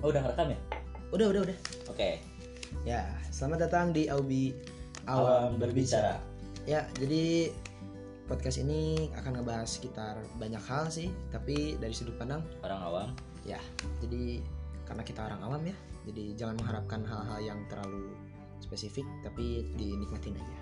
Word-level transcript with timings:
Oh 0.00 0.08
udah 0.08 0.24
ngerekam 0.24 0.56
ya? 0.56 0.58
Udah, 1.12 1.26
udah, 1.28 1.40
udah. 1.44 1.58
Oke. 1.92 2.24
Ya, 2.88 3.04
selamat 3.28 3.68
datang 3.68 3.92
di 3.92 4.08
Aubi 4.08 4.56
Awam 5.04 5.60
berbicara. 5.60 6.16
Ya, 6.64 6.88
jadi 6.96 7.52
podcast 8.24 8.64
ini 8.64 9.12
akan 9.12 9.36
ngebahas 9.42 9.68
sekitar 9.68 10.16
banyak 10.40 10.62
hal 10.64 10.88
sih, 10.88 11.12
tapi 11.28 11.76
dari 11.76 11.92
sudut 11.92 12.16
pandang 12.16 12.40
Orang 12.64 12.80
awam. 12.80 13.08
ya. 13.44 13.60
Jadi 14.00 14.40
karena 14.88 15.04
kita 15.04 15.20
orang 15.28 15.40
awam 15.44 15.62
ya, 15.68 15.76
jadi 16.08 16.24
jangan 16.32 16.56
mengharapkan 16.64 17.04
hal-hal 17.04 17.40
yang 17.44 17.60
terlalu 17.68 18.16
spesifik, 18.64 19.04
tapi 19.20 19.68
dinikmatin 19.76 20.32
aja. 20.32 20.56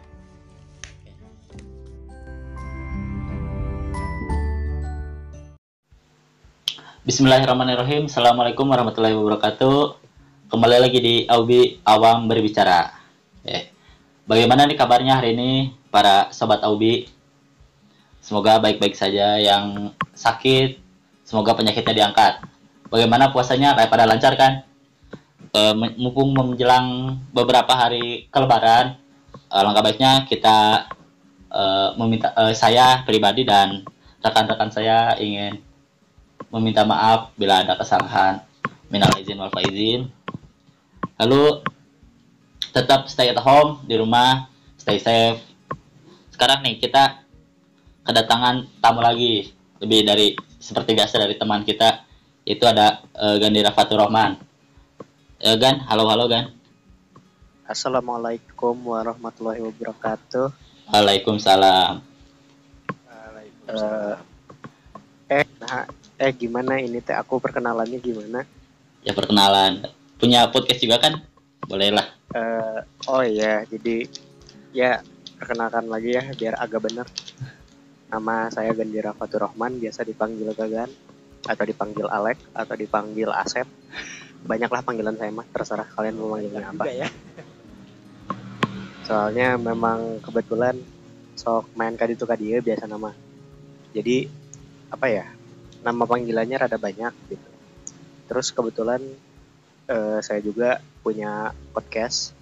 Bismillahirrahmanirrahim. 7.08 8.04
Assalamualaikum 8.04 8.68
warahmatullahi 8.68 9.16
wabarakatuh. 9.16 9.96
Kembali 10.52 10.76
lagi 10.76 11.00
di 11.00 11.14
Aubi 11.24 11.80
Awam 11.80 12.28
berbicara. 12.28 12.92
Eh, 13.48 13.72
bagaimana 14.28 14.68
nih 14.68 14.76
kabarnya 14.76 15.16
hari 15.16 15.32
ini 15.32 15.72
para 15.88 16.28
sobat 16.36 16.60
Aubi? 16.60 17.08
Semoga 18.20 18.60
baik-baik 18.60 18.92
saja 18.92 19.40
yang 19.40 19.96
sakit. 20.12 20.76
Semoga 21.24 21.56
penyakitnya 21.56 21.96
diangkat. 21.96 22.44
Bagaimana 22.92 23.32
puasanya? 23.32 23.72
Kayak 23.72 23.88
pada 23.88 24.04
lancar 24.04 24.36
kan? 24.36 24.68
Men- 25.80 25.96
mumpung 25.96 26.36
menjelang 26.36 27.16
beberapa 27.32 27.72
hari 27.72 28.28
kelebaran, 28.28 29.00
eh, 29.48 29.62
langkah 29.64 29.80
baiknya 29.80 30.28
kita 30.28 30.92
eh, 31.56 31.88
meminta 31.96 32.36
eh, 32.36 32.52
saya 32.52 33.00
pribadi 33.08 33.48
dan 33.48 33.80
rekan-rekan 34.20 34.68
saya 34.68 35.16
ingin 35.16 35.64
meminta 36.52 36.84
maaf 36.84 37.32
bila 37.36 37.64
ada 37.64 37.76
kesalahan. 37.76 38.44
Minal 38.88 39.12
izin 39.20 39.36
wal 39.36 39.52
faizin. 39.52 40.08
Lalu 41.20 41.60
tetap 42.72 43.10
stay 43.10 43.32
at 43.32 43.40
home 43.40 43.84
di 43.84 43.98
rumah, 44.00 44.48
stay 44.80 44.96
safe. 44.96 45.40
Sekarang 46.32 46.64
nih 46.64 46.80
kita 46.80 47.24
kedatangan 48.06 48.80
tamu 48.80 49.04
lagi 49.04 49.52
lebih 49.82 50.00
dari 50.06 50.32
seperti 50.56 50.96
biasa 50.96 51.20
dari 51.20 51.36
teman 51.36 51.62
kita 51.62 52.02
itu 52.48 52.64
ada 52.64 53.04
eh, 53.12 53.36
Gandira 53.36 53.74
Fatur 53.74 54.00
Rahman. 54.00 54.40
Eh, 55.38 55.56
Gan, 55.60 55.84
halo 55.84 56.08
halo 56.08 56.24
Gan. 56.26 56.50
Assalamualaikum 57.68 58.72
warahmatullahi 58.80 59.60
wabarakatuh. 59.60 60.48
Waalaikumsalam. 60.88 62.00
Eh, 63.68 64.16
eh, 65.28 65.44
nah, 65.60 65.84
eh 66.18 66.34
gimana 66.34 66.82
ini 66.82 66.98
teh 66.98 67.14
aku 67.14 67.38
perkenalannya 67.38 68.02
gimana? 68.02 68.42
Ya 69.06 69.14
perkenalan. 69.14 69.86
Punya 70.18 70.50
podcast 70.50 70.82
juga 70.82 70.98
kan? 70.98 71.22
Bolehlah. 71.62 72.10
Eh, 72.34 72.78
oh 73.06 73.22
iya, 73.22 73.62
jadi 73.70 74.04
ya 74.74 74.98
perkenalkan 75.38 75.86
lagi 75.86 76.18
ya 76.18 76.26
biar 76.34 76.58
agak 76.58 76.90
bener. 76.90 77.06
Nama 78.10 78.50
saya 78.50 78.74
Gandira 78.74 79.14
Fatur 79.14 79.46
Rahman, 79.46 79.78
biasa 79.78 80.02
dipanggil 80.02 80.50
Gagan 80.58 80.90
atau 81.46 81.64
dipanggil 81.64 82.10
Alek 82.10 82.42
atau 82.50 82.74
dipanggil 82.74 83.30
Asep. 83.30 83.70
Banyaklah 84.42 84.82
panggilan 84.82 85.14
saya 85.14 85.30
mah, 85.30 85.46
terserah 85.46 85.86
kalian 85.86 86.18
mau 86.18 86.34
manggilnya 86.34 86.66
apa. 86.66 86.84
ya. 86.90 87.08
Soalnya 89.06 89.54
memang 89.54 90.18
kebetulan 90.18 90.74
sok 91.38 91.70
main 91.78 91.94
kadi 91.94 92.18
itu 92.18 92.26
kadi 92.26 92.58
biasa 92.58 92.90
nama. 92.90 93.14
Jadi 93.94 94.26
apa 94.90 95.06
ya? 95.06 95.37
Nama 95.82 96.02
panggilannya 96.04 96.56
rada 96.58 96.78
banyak 96.78 97.14
gitu. 97.30 97.48
Terus 98.28 98.52
kebetulan 98.52 99.00
eh, 99.88 100.18
saya 100.20 100.40
juga 100.42 100.82
punya 101.00 101.56
podcast 101.72 102.36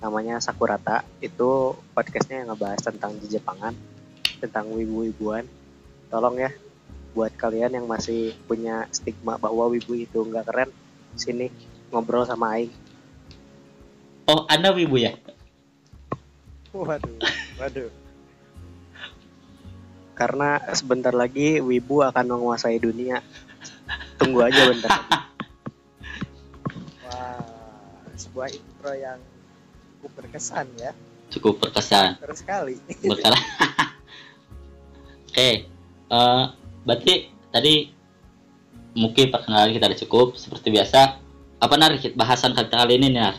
namanya 0.00 0.40
Sakurata. 0.40 1.04
Itu 1.20 1.76
podcastnya 1.92 2.42
yang 2.42 2.56
ngebahas 2.56 2.80
tentang 2.80 3.20
di 3.20 3.26
Jepangan, 3.28 3.76
tentang 4.40 4.72
wibu-wibuan. 4.72 5.44
Tolong 6.08 6.36
ya 6.40 6.50
buat 7.10 7.34
kalian 7.34 7.74
yang 7.74 7.86
masih 7.90 8.34
punya 8.46 8.86
stigma 8.94 9.34
bahwa 9.36 9.66
wibu 9.66 9.98
itu 9.98 10.22
nggak 10.22 10.46
keren, 10.46 10.70
sini 11.18 11.50
ngobrol 11.90 12.22
sama 12.22 12.58
Aing. 12.58 12.72
Oh, 14.30 14.46
Anda 14.46 14.70
wibu 14.70 14.94
ya? 14.94 15.18
Waduh, 16.70 17.18
waduh. 17.58 17.90
Karena 20.20 20.60
sebentar 20.76 21.16
lagi 21.16 21.64
Wibu 21.64 22.04
akan 22.04 22.36
menguasai 22.36 22.76
dunia. 22.76 23.24
Tunggu 24.20 24.44
aja 24.44 24.68
bentar. 24.68 24.92
Wah, 27.08 27.40
sebuah 28.20 28.52
intro 28.52 28.92
yang 28.92 29.16
cukup 29.96 30.12
berkesan 30.20 30.68
ya. 30.76 30.92
Cukup 31.32 31.56
berkesan. 31.64 32.20
Terus 32.20 32.44
sekali. 32.44 32.76
berkala 33.00 33.40
oke 35.30 35.50
eh, 36.12 36.42
berarti 36.84 37.30
tadi 37.54 37.74
mungkin 38.98 39.30
perkenalan 39.30 39.70
kita 39.70 39.86
udah 39.86 40.00
cukup 40.02 40.26
seperti 40.34 40.74
biasa 40.74 41.16
apa 41.62 41.74
nar 41.78 41.94
bahasan 42.18 42.52
kita 42.52 42.76
kali 42.76 42.98
ini 42.98 43.14
nar 43.14 43.38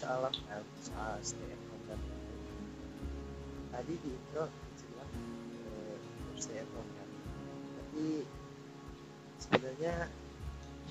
soal 0.00 0.24
lockdown, 0.24 0.64
soal 0.80 1.20
stay 1.20 1.44
at 1.44 1.60
home 1.68 1.84
dan 1.84 2.00
lain-lain. 2.00 2.64
Tadi 3.68 3.92
di 4.00 4.08
intro 4.16 4.48
dibilang 4.48 5.12
eh, 5.60 5.96
stay 6.40 6.56
at 6.64 6.68
home 6.72 6.90
kan. 6.96 7.08
Tapi 7.76 8.04
sebenarnya 9.36 9.94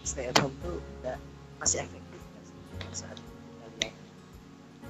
stay 0.06 0.30
at 0.30 0.38
home 0.38 0.54
tuh 0.62 0.78
udah 1.02 1.18
masih 1.58 1.82
efektif 1.90 2.22
kan 2.22 2.46
saat 2.94 3.18
kita 3.18 3.66
lihat 3.82 3.94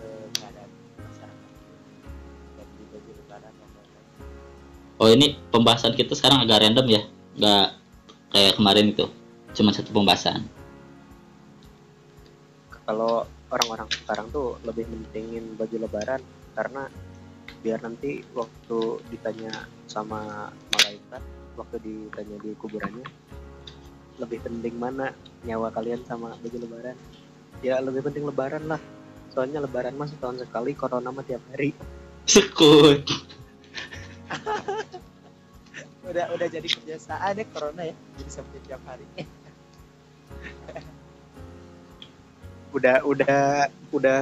eh, 0.03 0.27
keadaan 0.35 0.71
masyarakat 0.99 1.51
dan 2.59 2.67
di 2.75 2.83
baju 2.91 3.11
lebaran 3.23 3.53
oh 4.99 5.07
ini 5.07 5.39
pembahasan 5.47 5.95
kita 5.95 6.11
sekarang 6.11 6.43
agak 6.43 6.59
random 6.59 6.87
ya. 6.91 7.01
Nggak 7.39 7.67
kayak 8.35 8.53
kemarin 8.59 8.85
itu. 8.91 9.07
Cuma 9.55 9.71
satu 9.71 9.95
pembahasan. 9.95 10.43
Kalau 12.83 13.23
orang-orang 13.49 13.89
sekarang 13.91 14.27
tuh 14.29 14.57
lebih 14.65 14.85
mentingin 14.89 15.57
baju 15.57 15.75
lebaran 15.85 16.21
karena 16.53 16.85
biar 17.59 17.83
nanti 17.83 18.23
waktu 18.31 19.03
ditanya 19.11 19.51
sama 19.89 20.47
malaikat, 20.71 21.21
waktu 21.59 21.77
ditanya 21.83 22.37
di 22.39 22.55
kuburannya 22.55 23.03
lebih 24.19 24.43
penting 24.43 24.75
mana 24.75 25.15
nyawa 25.47 25.71
kalian 25.71 26.03
sama 26.03 26.35
baju 26.43 26.57
lebaran? 26.59 26.95
Ya 27.63 27.79
lebih 27.79 28.03
penting 28.03 28.27
lebaran 28.27 28.67
lah. 28.67 28.79
Soalnya 29.31 29.63
lebaran 29.63 29.95
mah 29.95 30.07
setahun 30.11 30.43
sekali, 30.43 30.75
corona 30.75 31.09
mah 31.11 31.23
tiap 31.23 31.39
hari. 31.55 31.71
sekut 32.29 33.01
Udah 36.09 36.29
udah 36.35 36.47
jadi 36.51 36.67
kebiasaan 36.67 37.41
ya 37.41 37.45
corona 37.49 37.81
ya. 37.87 37.95
Jadi 38.19 38.29
seperti 38.29 38.59
tiap 38.69 38.83
hari. 38.85 39.07
Udah 42.69 43.01
udah 43.05 43.69
udah 43.89 44.19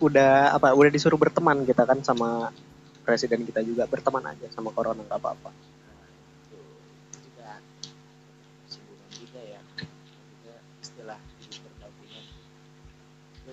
udah 0.00 0.32
apa? 0.56 0.76
Udah 0.76 0.90
disuruh 0.92 1.16
berteman 1.16 1.64
kita 1.64 1.88
kan 1.88 2.04
sama 2.04 2.52
presiden 3.04 3.44
kita 3.44 3.60
juga 3.64 3.84
berteman 3.88 4.24
aja 4.32 4.48
sama 4.52 4.72
corona 4.72 5.00
nggak 5.04 5.20
apa-apa. 5.20 5.50
Ya 7.34 7.60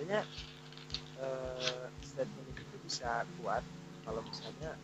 sebenarnya 0.02 0.28
eh, 1.22 1.84
statement 2.02 2.46
itu 2.52 2.76
bisa 2.84 3.22
kuat 3.40 3.64
kalau 4.02 4.20
misalnya 4.26 4.74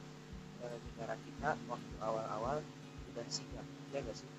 eh, 0.62 0.76
negara 0.79 1.14
kita 1.20 1.50
waktu 1.67 1.94
awal-awal 1.99 2.56
udah 3.12 3.26
sigap 3.26 3.67
ya 3.93 3.99
nggak 4.00 4.17
sih 4.17 4.31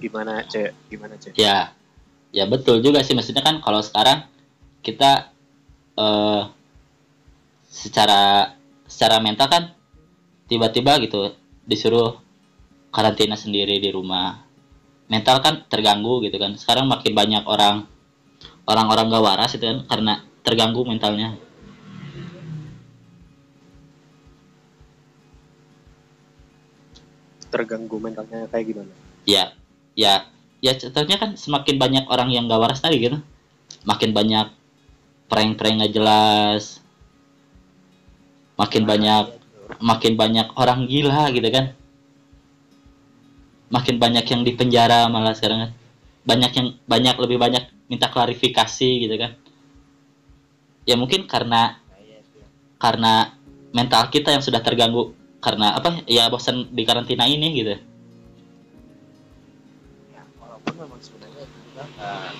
Gimana 0.00 0.40
cek? 0.48 0.72
Gimana 0.88 1.14
cek? 1.16 1.36
ya 1.36 1.72
ya 2.30 2.44
betul 2.46 2.82
juga 2.82 3.02
sih. 3.02 3.14
Maksudnya 3.14 3.42
kan 3.44 3.62
kalau 3.62 3.82
sekarang 3.82 4.26
kita 4.80 5.30
eh 5.98 6.42
secara 7.70 8.54
secara 8.90 9.22
mental 9.22 9.46
kan 9.46 9.62
tiba-tiba 10.50 10.98
gitu 11.04 11.34
disuruh 11.66 12.18
karantina 12.90 13.38
sendiri 13.38 13.78
di 13.78 13.90
rumah. 13.94 14.42
Mental 15.10 15.42
kan 15.42 15.54
terganggu 15.66 16.22
gitu 16.26 16.38
kan. 16.38 16.54
Sekarang 16.58 16.86
makin 16.86 17.12
banyak 17.14 17.42
orang 17.46 17.86
orang-orang 18.66 19.10
gak 19.10 19.24
waras 19.26 19.52
itu 19.58 19.64
kan 19.66 19.78
karena 19.86 20.14
terganggu 20.46 20.82
mentalnya. 20.86 21.34
Terganggu 27.50 27.98
mentalnya 27.98 28.46
kayak 28.46 28.66
gimana? 28.70 28.94
ya 29.28 29.52
ya 29.94 30.28
ya 30.60 30.76
contohnya 30.76 31.16
kan 31.16 31.34
semakin 31.34 31.76
banyak 31.80 32.04
orang 32.06 32.28
yang 32.32 32.44
gak 32.46 32.60
waras 32.60 32.80
tadi 32.84 33.00
gitu. 33.00 33.18
Makin 33.88 34.12
banyak 34.12 34.52
prank-prank 35.32 35.74
nggak 35.80 35.94
jelas. 35.96 36.84
Makin 38.60 38.84
banyak 38.84 39.24
makin 39.80 40.14
banyak 40.20 40.52
orang 40.60 40.84
gila 40.84 41.32
gitu 41.32 41.48
kan. 41.48 41.72
Makin 43.72 43.96
banyak 43.96 44.24
yang 44.28 44.42
di 44.44 44.52
penjara 44.52 45.08
malah 45.08 45.32
sekarang 45.32 45.68
kan. 45.68 45.72
banyak 46.20 46.52
yang 46.52 46.68
banyak 46.84 47.16
lebih 47.16 47.40
banyak 47.40 47.64
minta 47.88 48.12
klarifikasi 48.12 48.90
gitu 49.08 49.16
kan. 49.16 49.40
Ya 50.84 51.00
mungkin 51.00 51.24
karena 51.24 51.80
karena 52.76 53.32
mental 53.72 54.12
kita 54.12 54.28
yang 54.36 54.44
sudah 54.44 54.60
terganggu. 54.60 55.16
Karena 55.40 55.72
apa? 55.80 56.04
Ya 56.04 56.28
bosan 56.28 56.68
di 56.76 56.84
karantina 56.84 57.24
ini 57.24 57.56
gitu 57.56 57.89
walaupun 60.60 60.76
memang 60.84 61.00
sebenarnya 61.00 61.42
itu 61.48 61.58
juga 61.72 61.82
nggak 61.96 62.32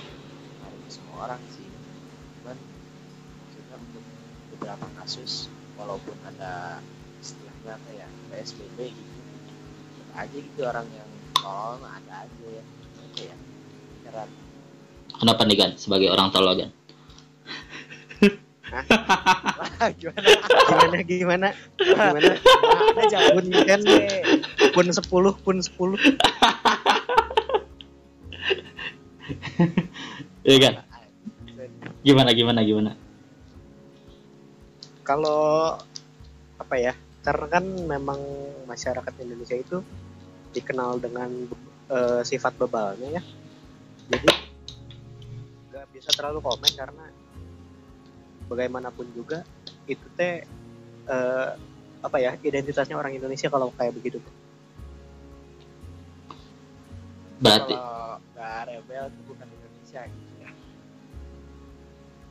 ngaruh 0.61 0.81
ke 0.84 0.90
semua 0.93 1.17
orang 1.25 1.40
sih. 1.52 1.67
Cuman 2.40 2.56
maksudnya 3.40 3.76
untuk 3.81 4.05
beberapa 4.56 4.87
kasus 5.00 5.49
walaupun 5.81 6.17
ada 6.28 6.84
istilahnya 7.20 7.81
apa 7.81 7.90
ya 7.96 8.08
PSBB 8.32 8.78
gitu 8.93 9.17
tetap 9.96 10.08
aja 10.17 10.37
gitu 10.37 10.61
orang 10.64 10.87
yang 10.93 11.11
tolong 11.37 11.84
ada 11.84 12.28
aja 12.28 12.46
ya. 12.49 12.64
Apa 13.00 13.20
ya 13.25 13.37
heran 14.05 14.28
kenapa 15.20 15.43
nih 15.44 15.56
kan 15.61 15.70
sebagai 15.76 16.08
orang 16.12 16.28
tolol 16.32 16.56
kan 16.56 16.70
Wah, 18.70 19.90
gimana? 19.99 20.31
Gimana 20.46 20.99
gimana? 21.02 21.49
Gimana? 21.75 22.19
Ada 22.23 23.02
jangan 23.11 23.31
pun 23.34 23.46
kan 23.66 23.81
pun 24.70 24.87
10 24.87 25.43
pun 25.43 25.56
10 25.58 27.09
Iya 30.48 30.58
kan? 30.60 30.74
Gimana 32.00 32.30
gimana 32.32 32.60
gimana? 32.64 32.92
Kalau 35.04 35.76
apa 36.56 36.74
ya 36.80 36.96
karena 37.20 37.46
kan 37.52 37.64
memang 37.66 38.20
masyarakat 38.64 39.12
Indonesia 39.20 39.56
itu 39.56 39.84
dikenal 40.56 40.96
dengan 40.96 41.28
eh, 41.92 42.22
sifat 42.24 42.56
bebalnya 42.56 43.20
ya. 43.20 43.22
Jadi 44.10 44.28
nggak 45.70 45.86
bisa 45.92 46.10
terlalu 46.16 46.40
komen 46.40 46.72
karena 46.72 47.04
bagaimanapun 48.48 49.06
juga 49.12 49.44
itu 49.84 50.06
teh 50.16 50.42
eh, 51.06 51.50
apa 52.00 52.16
ya 52.16 52.32
identitasnya 52.40 52.96
orang 52.96 53.12
Indonesia 53.12 53.52
kalau 53.52 53.68
kayak 53.76 53.92
begitu 53.92 54.24
berarti 57.40 57.72
kalau 57.72 58.20
nggak 58.37 58.58
rebel 58.69 59.04
itu 59.08 59.20
bukan 59.25 59.48
Indonesia 59.48 60.00
gitu 60.04 60.32
ya. 60.44 60.50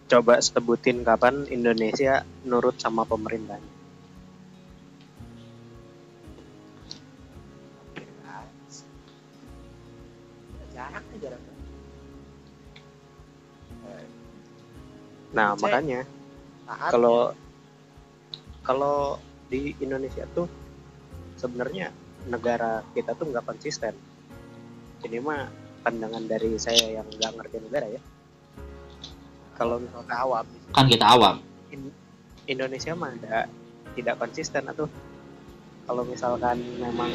Coba 0.09 0.33
sebutin 0.37 1.01
kapan 1.01 1.49
Indonesia 1.49 2.21
nurut 2.45 2.77
sama 2.77 3.05
pemerintahnya. 3.09 3.77
Jarang 10.79 11.03
jarang. 11.19 11.43
Eh, 13.89 14.05
nah 15.35 15.51
makanya 15.59 16.07
taat 16.63 16.91
kalau 16.95 17.19
kalau 18.63 18.97
di 19.49 19.75
Indonesia 19.83 20.23
tuh 20.31 20.47
sebenarnya 21.35 21.91
negara 22.29 22.85
kita 22.95 23.17
tuh 23.17 23.27
nggak 23.33 23.43
konsisten 23.43 23.91
ini 25.05 25.17
mah 25.23 25.47
pandangan 25.83 26.23
dari 26.27 26.59
saya 26.59 26.99
yang 26.99 27.07
nggak 27.07 27.31
ngerti 27.39 27.57
negara 27.63 27.87
ya. 27.87 28.01
Kalau 29.55 29.79
kalau 29.83 30.05
awam 30.07 30.45
kan 30.75 30.85
kita 30.87 31.05
awam. 31.07 31.35
In- 31.71 31.95
Indonesia 32.49 32.95
mah 32.95 33.13
ada 33.13 33.45
tidak 33.95 34.15
konsisten 34.19 34.63
atau 34.67 34.87
kalau 35.85 36.03
misalkan 36.05 36.61
memang 36.77 37.11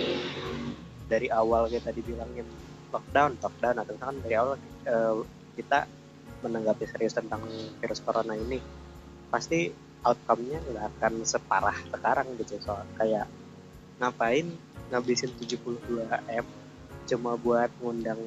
dari 1.07 1.29
awal 1.31 1.71
kita 1.71 1.95
dibilangin 1.95 2.47
lockdown 2.91 3.39
lockdown 3.39 3.77
atau 3.83 3.93
misalkan 3.95 4.19
dari 4.25 4.35
awal 4.37 4.55
eh, 4.87 5.15
kita 5.55 5.87
menanggapi 6.45 6.85
serius 6.89 7.17
tentang 7.17 7.41
virus 7.81 8.01
corona 8.05 8.37
ini 8.37 8.61
pasti 9.33 9.73
outcome-nya 10.05 10.61
nggak 10.61 10.85
akan 10.97 11.13
separah 11.25 11.77
sekarang 11.89 12.29
gitu. 12.37 12.61
Soal 12.61 12.85
kayak 13.01 13.25
ngapain 13.97 14.47
ngabisin 14.93 15.33
72 15.41 16.05
m 16.29 16.47
cuma 17.05 17.37
buat 17.37 17.71
ngundang 17.81 18.21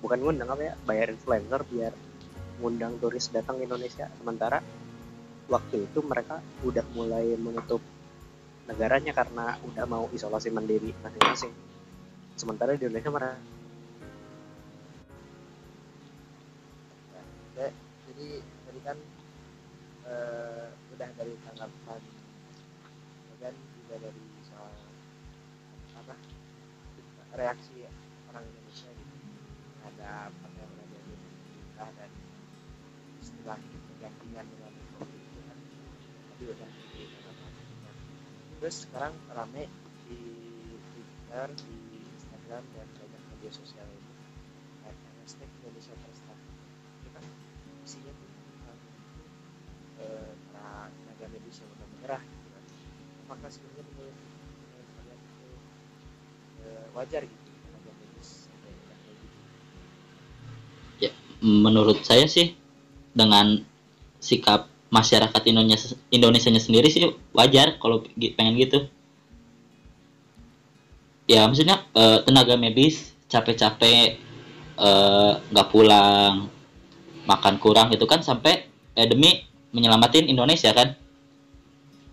bukan 0.00 0.18
ngundang 0.20 0.48
apa 0.52 0.62
ya 0.62 0.74
bayar 0.84 1.12
influencer 1.12 1.60
biar 1.68 1.92
ngundang 2.60 2.96
turis 2.98 3.28
datang 3.32 3.60
ke 3.60 3.68
Indonesia. 3.68 4.06
Sementara 4.20 4.58
waktu 5.50 5.84
itu 5.88 6.00
mereka 6.04 6.40
udah 6.64 6.84
mulai 6.96 7.36
menutup 7.36 7.84
negaranya 8.64 9.12
karena 9.12 9.60
udah 9.60 9.84
mau 9.84 10.04
isolasi 10.12 10.48
mandiri 10.48 10.96
masing-masing. 11.04 11.52
Sementara 12.34 12.74
di 12.74 12.84
Indonesia 12.88 13.12
mereka 13.12 13.54
jadi 18.14 18.38
tadi 18.38 18.80
kan 18.86 18.98
eh, 20.06 20.66
udah 20.94 21.08
dari 21.18 21.34
tanggapan 21.42 22.00
dan 23.42 23.54
juga 23.74 23.94
dari 23.98 24.22
soal 24.46 24.70
apa 25.98 26.14
reaksi 27.34 27.90
orang 28.30 28.46
Indonesia 28.46 28.86
gitu 28.94 29.14
terhadap 29.82 30.30
apa 30.30 30.56
yang 30.62 30.70
ada 30.78 30.98
di 31.02 31.14
pemerintah 31.18 31.88
dan 31.98 32.10
istilah 33.18 33.58
bergantian 33.58 34.46
dengan 34.46 34.72
COVID 34.94 35.18
itu 35.18 35.40
kan 35.42 35.58
tadi 36.30 36.44
udah 36.54 36.70
diberikan 36.70 37.34
apa 37.34 37.46
terus 38.64 38.88
sekarang 38.88 39.12
rame 39.36 39.68
di 40.08 40.16
Twitter 40.96 41.52
di 41.52 42.00
Instagram 42.16 42.64
dan 42.72 42.88
banyak 42.96 43.22
media 43.36 43.52
sosial 43.52 43.84
itu 43.92 44.12
kayak 44.80 44.96
hashtag 45.20 45.52
Indonesia 45.60 45.92
First 46.00 46.24
Love 46.24 46.40
itu 46.96 47.08
kan 47.12 47.24
isinya 47.84 48.12
tuh 48.16 48.24
tentang 48.24 48.80
eh, 50.00 50.32
para 50.48 50.88
tenaga 50.96 51.26
medis 51.28 51.60
yang 51.60 51.76
udah 51.76 51.88
menyerah 51.92 52.22
gitu 52.24 52.48
kan. 52.48 52.64
Apakah 53.28 53.48
sebenarnya 53.52 53.84
menurut 53.84 54.16
kalian 54.96 55.20
itu 55.20 55.48
eh, 56.64 56.84
wajar 56.96 57.22
gitu 57.28 57.44
tenaga 57.68 57.92
medis 58.00 58.48
gitu? 58.48 59.28
Menurut 61.44 62.00
saya 62.00 62.24
sih 62.24 62.56
dengan 63.12 63.60
sikap 64.24 64.72
masyarakat 64.94 65.42
Indonesia 65.50 65.98
Indonesia 66.14 66.54
sendiri 66.54 66.86
sih 66.86 67.10
wajar 67.34 67.82
kalau 67.82 68.06
pengen 68.38 68.54
gitu. 68.54 68.86
Ya 71.26 71.42
maksudnya 71.50 71.82
eh, 71.98 72.22
tenaga 72.22 72.54
medis 72.54 73.10
capek-capek 73.26 74.22
eh, 74.78 75.32
nggak 75.50 75.68
pulang 75.74 76.46
makan 77.26 77.58
kurang 77.58 77.90
gitu 77.90 78.06
kan 78.06 78.22
sampai 78.22 78.70
eh, 78.94 79.06
demi 79.10 79.42
menyelamatin 79.74 80.30
Indonesia 80.30 80.70
kan. 80.70 80.94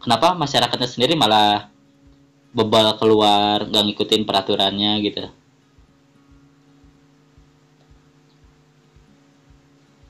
Kenapa 0.01 0.33
masyarakatnya 0.33 0.89
sendiri 0.89 1.13
malah 1.13 1.69
bebal 2.57 2.97
keluar 2.97 3.69
nggak 3.69 3.83
ngikutin 3.85 4.25
peraturannya 4.25 4.97
gitu? 5.05 5.29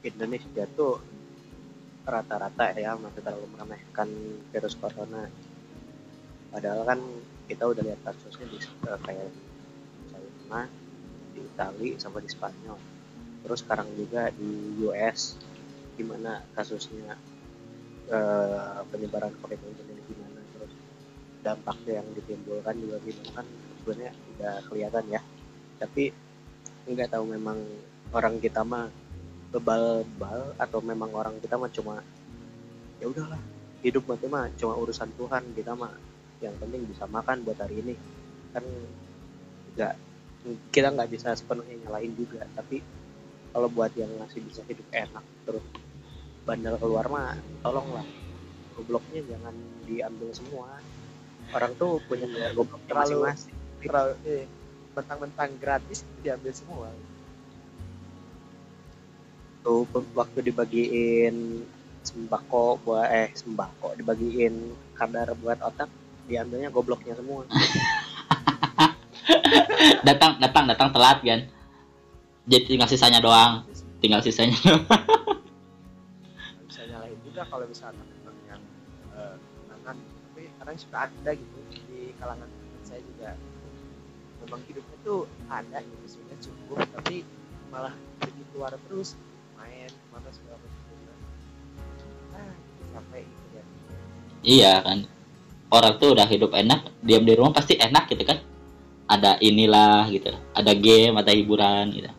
Indonesia 0.02 0.66
tuh 0.74 1.11
rata-rata 2.06 2.74
ya 2.74 2.98
masih 2.98 3.22
terlalu 3.22 3.48
meremehkan 3.54 4.10
virus 4.50 4.76
corona. 4.78 5.30
Padahal 6.52 6.82
kan 6.84 7.00
kita 7.46 7.64
udah 7.68 7.84
lihat 7.86 8.02
kasusnya 8.04 8.46
di 8.50 8.58
eh, 8.60 9.00
kayak 9.06 9.30
China 10.12 10.68
di 11.32 11.40
Itali 11.46 11.90
sama 12.02 12.20
di 12.20 12.30
Spanyol. 12.30 12.80
Terus 13.42 13.60
sekarang 13.64 13.90
juga 13.96 14.30
di 14.34 14.82
US 14.86 15.38
gimana 15.96 16.42
kasusnya 16.58 17.16
eh, 18.10 18.80
penyebaran 18.90 19.32
COVID-19 19.40 19.80
ini 19.86 20.02
gimana 20.10 20.40
terus 20.58 20.74
dampaknya 21.46 22.02
yang 22.02 22.08
ditimbulkan 22.18 22.76
juga 22.82 22.98
gimana 23.06 23.30
kan 23.42 23.48
sebenarnya 23.82 24.12
udah 24.38 24.56
kelihatan 24.68 25.06
ya. 25.08 25.22
Tapi 25.78 26.04
nggak 26.92 27.14
tahu 27.14 27.26
memang 27.30 27.62
orang 28.12 28.42
kita 28.42 28.66
mah 28.66 28.90
bebal-bebal 29.52 30.56
atau 30.56 30.80
memang 30.80 31.12
orang 31.12 31.36
kita 31.44 31.60
mah 31.60 31.68
cuma 31.68 32.00
ya 32.98 33.06
udahlah 33.12 33.40
hidup 33.84 34.08
mati 34.08 34.26
mah 34.32 34.48
cuma 34.56 34.78
urusan 34.80 35.12
Tuhan 35.20 35.44
kita 35.54 35.76
mah 35.76 35.92
yang 36.40 36.56
penting 36.58 36.88
bisa 36.88 37.06
makan 37.06 37.44
buat 37.44 37.60
hari 37.60 37.84
ini. 37.84 37.96
Kan 38.56 38.64
nggak 39.76 39.94
kita 40.74 40.88
nggak 40.90 41.10
bisa 41.12 41.36
sepenuhnya 41.38 41.78
nyalain 41.86 42.12
juga 42.18 42.42
tapi 42.58 42.82
kalau 43.52 43.68
buat 43.70 43.92
yang 43.94 44.10
masih 44.18 44.42
bisa 44.42 44.64
hidup 44.66 44.88
enak 44.90 45.22
terus 45.46 45.62
bandel 46.48 46.80
keluar 46.80 47.06
mah 47.12 47.36
tolonglah. 47.62 48.08
Gobloknya 48.80 49.22
jangan 49.28 49.54
diambil 49.84 50.32
semua. 50.32 50.80
Orang 51.52 51.76
tuh 51.76 52.00
punya 52.08 52.26
gobloknya 52.56 52.88
Terlalu- 52.88 53.28
masing-masing. 53.28 53.56
terlalu 53.84 54.14
eh, 54.24 54.46
mentang-mentang 54.96 55.52
gratis 55.60 56.08
diambil 56.24 56.54
semua 56.56 56.88
pe- 59.64 60.12
waktu 60.18 60.42
dibagiin 60.42 61.62
sembako 62.02 62.82
buat 62.82 63.06
eh 63.14 63.30
sembako 63.38 63.94
dibagiin 63.94 64.74
kadar 64.98 65.38
buat 65.38 65.62
otak 65.62 65.86
diambilnya 66.26 66.74
gobloknya 66.74 67.14
semua. 67.14 67.46
Datang 70.02 70.42
datang 70.42 70.66
datang 70.70 70.90
telat 70.94 71.22
kan 71.22 71.42
jadi 72.50 72.66
tinggal 72.66 72.90
sisanya 72.90 73.22
doang. 73.22 73.62
Tinggal 74.02 74.22
sisanya 74.26 74.58
Nggak 74.58 74.82
bisa 76.66 76.82
nyalahin 76.90 77.22
juga 77.22 77.46
kalau 77.46 77.70
misalnya 77.70 78.02
teman 78.02 78.34
yang 78.50 78.58
anak 79.86 80.02
tapi 80.02 80.50
kadang 80.58 80.78
suka 80.78 81.06
ada 81.06 81.32
gitu 81.38 81.58
di 81.70 82.10
kalangan 82.18 82.50
teman 82.50 82.82
saya 82.82 83.02
juga. 83.06 83.38
Memang 84.42 84.62
hidupnya 84.66 84.98
tuh 85.06 85.30
ada 85.54 85.78
gitu 85.86 86.06
sebenarnya 86.18 86.50
cukup 86.50 86.82
tapi 86.98 87.22
malah 87.70 87.94
pergi 88.18 88.42
keluar 88.52 88.74
terus 88.90 89.14
main 89.62 89.92
mana 90.10 90.30
segala 90.34 90.58
macam 90.58 90.82
gitu. 90.90 91.14
ah 92.34 92.54
capek 92.98 93.24
gitu 93.30 93.46
ya 93.54 93.64
iya 94.42 94.74
kan. 94.82 95.06
Orang 95.72 96.04
tuh 96.04 96.12
udah 96.12 96.28
hidup 96.28 96.52
enak 96.52 96.84
diam 97.00 97.24
di 97.24 97.32
rumah 97.32 97.56
pasti 97.56 97.80
enak 97.80 98.12
gitu 98.12 98.28
kan. 98.28 98.44
Ada 99.08 99.40
inilah 99.40 100.10
gitu 100.12 100.34
ada 100.52 100.72
game 100.74 101.16
ada 101.16 101.32
hiburan 101.32 101.94
gitu. 101.94 102.12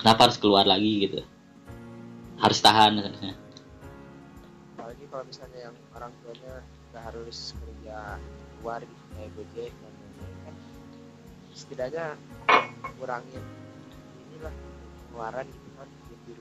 Kenapa 0.00 0.26
harus 0.26 0.40
keluar 0.40 0.64
lagi 0.66 1.06
gitu? 1.06 1.20
Harus 2.40 2.58
tahan 2.64 2.98
seharusnya 2.98 3.36
apalagi 4.90 5.06
kalau 5.06 5.22
misalnya 5.22 5.70
yang 5.70 5.76
orang 5.94 6.10
tuanya 6.18 6.54
nggak 6.90 7.04
harus 7.14 7.54
kerja 7.62 8.18
luar 8.58 8.82
gitu 8.82 9.04
kayak 9.14 9.30
gojek 9.38 9.70
dan 9.70 9.92
lain-lain 9.94 10.36
kan. 10.42 10.54
Setidaknya 11.54 12.06
kurangin 12.98 13.44
inilah 14.26 14.54
pengeluaran 15.06 15.46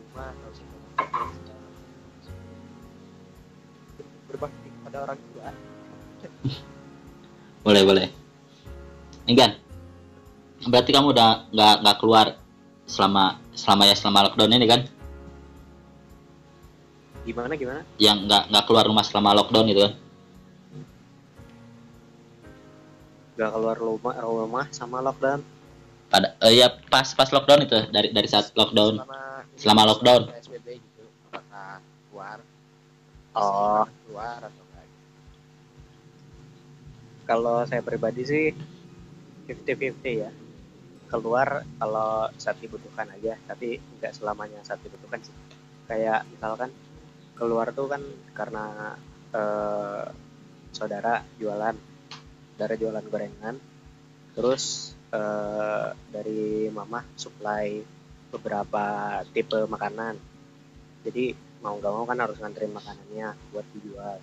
rumah 0.09 0.29
nggak 0.33 0.53
berbakti 4.29 4.67
kepada 4.69 4.97
orang 5.05 5.17
tua 5.17 5.49
boleh. 7.59 7.81
Boleh 7.85 8.07
Enggan 9.29 9.51
berarti 10.65 10.91
kamu 10.91 11.15
udah 11.15 11.49
nggak 11.53 11.75
nggak 11.85 11.97
keluar 12.01 12.27
selama 12.89 13.39
selama 13.55 13.83
ya 13.87 13.95
selama 13.95 14.27
lockdown 14.27 14.53
ini 14.57 14.67
kan 14.67 14.81
gimana 17.23 17.53
gimana? 17.53 17.81
Yang 18.01 18.17
nggak 18.25 18.43
nggak 18.49 18.63
keluar 18.65 18.83
rumah 18.89 19.05
selama 19.05 19.37
lockdown 19.37 19.69
gitu 19.69 19.81
kan 19.85 19.93
gak 23.39 23.55
keluar 23.55 23.77
rumah 23.79 24.15
rumah 24.19 24.65
sama 24.75 24.99
lockdown. 24.99 25.39
Pada 26.11 26.35
eh, 26.43 26.59
ya 26.59 26.75
pas 26.91 27.07
pas 27.15 27.31
lockdown 27.31 27.63
itu 27.63 27.79
dari 27.87 28.11
dari 28.11 28.27
saat 28.27 28.51
lockdown. 28.51 28.99
Selama 28.99 29.38
Selama 29.59 29.91
lockdown. 29.91 30.31
PSBB 30.31 30.79
gitu. 30.79 31.03
Apakah 31.35 31.83
keluar? 31.83 32.39
Oh. 33.35 33.83
keluar 34.07 34.39
atau 34.41 34.63
enggak 34.65 34.87
kalau 37.29 37.61
saya 37.67 37.85
pribadi 37.85 38.23
sih 38.25 38.45
50-50 39.45 40.23
ya. 40.23 40.31
Keluar 41.11 41.61
kalau 41.77 42.31
saat 42.41 42.57
dibutuhkan 42.57 43.05
aja 43.13 43.35
tapi 43.45 43.77
nggak 43.99 44.15
selamanya 44.15 44.63
saat 44.63 44.79
dibutuhkan 44.81 45.21
sih. 45.21 45.35
Kayak 45.85 46.25
misalkan 46.31 46.71
keluar 47.35 47.75
tuh 47.75 47.91
kan 47.91 48.01
karena 48.31 48.95
eh, 49.35 50.05
saudara 50.73 51.21
jualan 51.37 51.75
saudara 52.55 52.73
jualan 52.79 53.05
gorengan 53.11 53.55
terus 54.33 54.95
eh, 55.11 55.87
dari 56.09 56.71
mama 56.73 57.03
supply 57.13 57.98
beberapa 58.29 58.83
tipe 59.33 59.59
makanan. 59.65 60.17
Jadi 61.05 61.33
mau 61.59 61.75
nggak 61.75 61.93
mau 61.93 62.05
kan 62.07 62.19
harus 62.19 62.38
nganterin 62.39 62.74
makanannya 62.74 63.36
buat 63.51 63.65
dijual. 63.75 64.17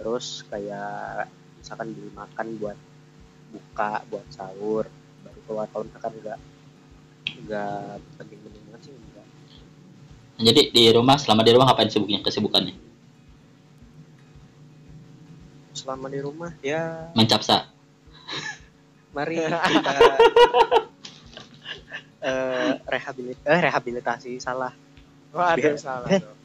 Terus 0.00 0.44
kayak 0.48 1.28
misalkan 1.60 1.92
beli 1.92 2.10
makan 2.16 2.46
buat 2.56 2.78
buka 3.50 4.06
buat 4.08 4.26
sahur 4.30 4.86
baru 5.26 5.40
keluar 5.44 5.66
kalau 5.74 5.84
misalkan 5.84 6.12
nggak 6.22 6.38
nggak 7.44 7.98
penting-penting 8.16 8.62
banget 8.70 8.80
sih 8.86 8.94
enggak 8.94 9.26
jadi 10.40 10.62
di 10.72 10.84
rumah 10.94 11.20
selama 11.20 11.44
di 11.44 11.52
rumah 11.52 11.68
ngapain 11.68 11.92
sibuknya 11.92 12.24
kesibukannya? 12.24 12.72
Selama 15.76 16.06
di 16.08 16.20
rumah 16.22 16.54
ya 16.64 17.12
mencapsa 17.12 17.68
mari 19.10 19.42
kita 19.42 19.94
eh 22.20 22.72
rehabilit 22.84 23.38
eh 23.40 23.60
rehabilitasi 23.60 24.36
salah. 24.36 24.72
Waduh 25.30 25.56
Biar- 25.56 25.78
salah 25.78 26.08
Eh, 26.08 26.20
dong. 26.20 26.36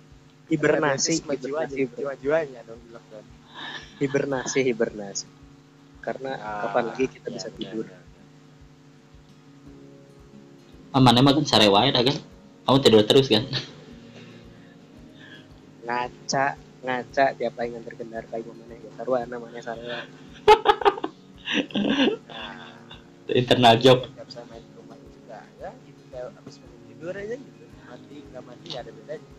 hibernasi 0.48 1.20
hibernasi. 1.20 1.90
jiwa 1.92 2.14
jiwanya 2.16 2.62
dong 2.64 2.80
di 2.80 2.90
lockdown. 2.90 3.26
hibernasi 3.98 4.60
hibernasi. 4.64 5.26
Karena 6.00 6.38
Ah, 6.38 6.62
kapan 6.64 6.84
lagi 6.90 7.06
kita 7.10 7.28
iya, 7.28 7.34
bisa 7.34 7.48
benar, 7.50 7.58
tidur. 7.58 7.86
benar. 7.86 8.04
ah, 10.92 11.02
mana 11.02 11.20
mah 11.20 11.34
kan 11.34 11.44
sare 11.44 11.68
wae 11.68 11.90
dah 11.90 12.02
kan? 12.02 12.18
Kamu 12.64 12.78
tidur 12.80 13.04
terus 13.04 13.28
kan? 13.28 13.44
Ngaca 15.84 16.46
ngaca 16.82 17.26
tiap 17.34 17.54
kali 17.54 17.68
nganter 17.70 17.94
kendara 17.96 18.26
kayak 18.26 18.46
mana 18.48 18.76
ya? 18.76 18.90
Taruhan 18.96 19.28
namanya 19.28 19.60
saya 19.60 19.82
Nah, 19.82 20.06
internal 23.32 23.76
job 23.78 24.06
tidur 26.96 27.12
aja 27.12 27.36
gitu. 27.36 27.66
Mati 27.92 28.16
nggak 28.32 28.44
mati 28.48 28.68
ya 28.72 28.80
ada 28.80 28.92
bedanya. 28.96 29.30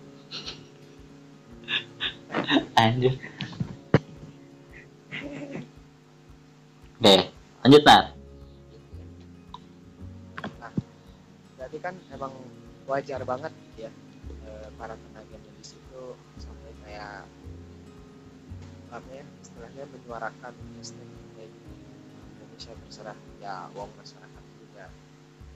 Anjir. 2.77 3.15
Oke 7.01 7.17
lanjut 7.67 7.83
Nat 7.83 8.07
berarti 11.59 11.79
kan 11.83 11.95
emang 12.15 12.31
wajar 12.87 13.27
banget 13.27 13.51
ya 13.75 13.91
eh, 14.47 14.69
para 14.79 14.95
tenaga 14.95 15.35
medis 15.35 15.75
itu 15.75 16.03
sampai 16.39 16.71
kayak 16.87 17.27
apa 18.95 19.09
ya 19.11 19.25
istilahnya 19.43 19.83
menyuarakan 19.91 20.55
hashtag 20.79 21.11
kayak 21.35 21.51
gitu. 21.51 21.75
Indonesia 22.39 22.73
terserah 22.87 23.19
ya 23.43 23.67
uang 23.75 23.91
masyarakat 23.99 24.45
juga. 24.63 24.87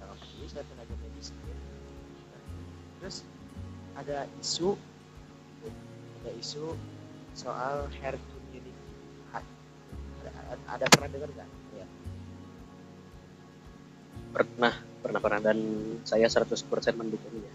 Jangan 0.03 0.17
peduli 0.19 0.47
saya 0.51 0.65
tenaga 0.67 0.95
medis 0.99 1.31
gitu. 1.31 1.80
Terus 3.01 3.25
ada 3.97 4.29
isu 4.39 4.77
ada 6.21 6.31
isu 6.37 6.77
soal 7.33 7.89
herd 8.01 8.21
immunity 8.21 8.73
ada, 9.33 10.31
ada, 10.53 10.55
ada 10.77 10.85
pernah 10.93 11.09
dengar 11.09 11.31
nggak 11.33 11.49
ya 11.81 11.87
pernah 14.37 14.75
pernah 15.01 15.21
pernah 15.21 15.41
dan 15.41 15.59
saya 16.05 16.29
100% 16.29 16.61
mendukungnya 16.97 17.53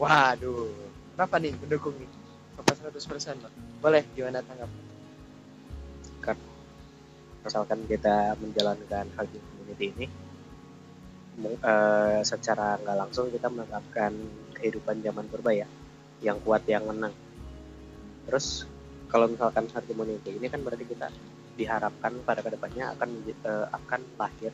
Waduh, 0.00 0.72
kenapa 1.14 1.36
nih 1.38 1.54
mendukung 1.62 1.94
nih? 1.94 2.10
Apa 2.58 2.74
100% 2.74 3.38
Bang? 3.38 3.54
Boleh, 3.78 4.02
gimana 4.16 4.42
tanggap? 4.42 4.66
misalkan 7.42 7.82
kita 7.90 8.38
menjalankan 8.38 9.06
hal 9.18 9.26
community 9.26 9.90
ini 9.98 10.06
eh, 11.40 12.20
secara 12.24 12.76
nggak 12.80 12.96
langsung 12.96 13.32
kita 13.32 13.48
menerapkan 13.48 14.12
kehidupan 14.56 15.00
zaman 15.00 15.26
purba 15.28 15.52
ya 15.54 15.68
yang 16.22 16.38
kuat 16.44 16.62
yang 16.68 16.86
menang. 16.86 17.14
Terus 18.28 18.68
kalau 19.08 19.28
misalkan 19.28 19.68
herd 19.68 19.86
immunity 19.90 20.36
ini 20.36 20.46
kan 20.48 20.60
berarti 20.62 20.86
kita 20.86 21.08
diharapkan 21.52 22.16
pada 22.24 22.40
ke 22.40 22.50
depannya 22.52 22.96
akan 22.96 23.08
eh, 23.28 23.66
akan 23.68 24.00
lahir 24.16 24.52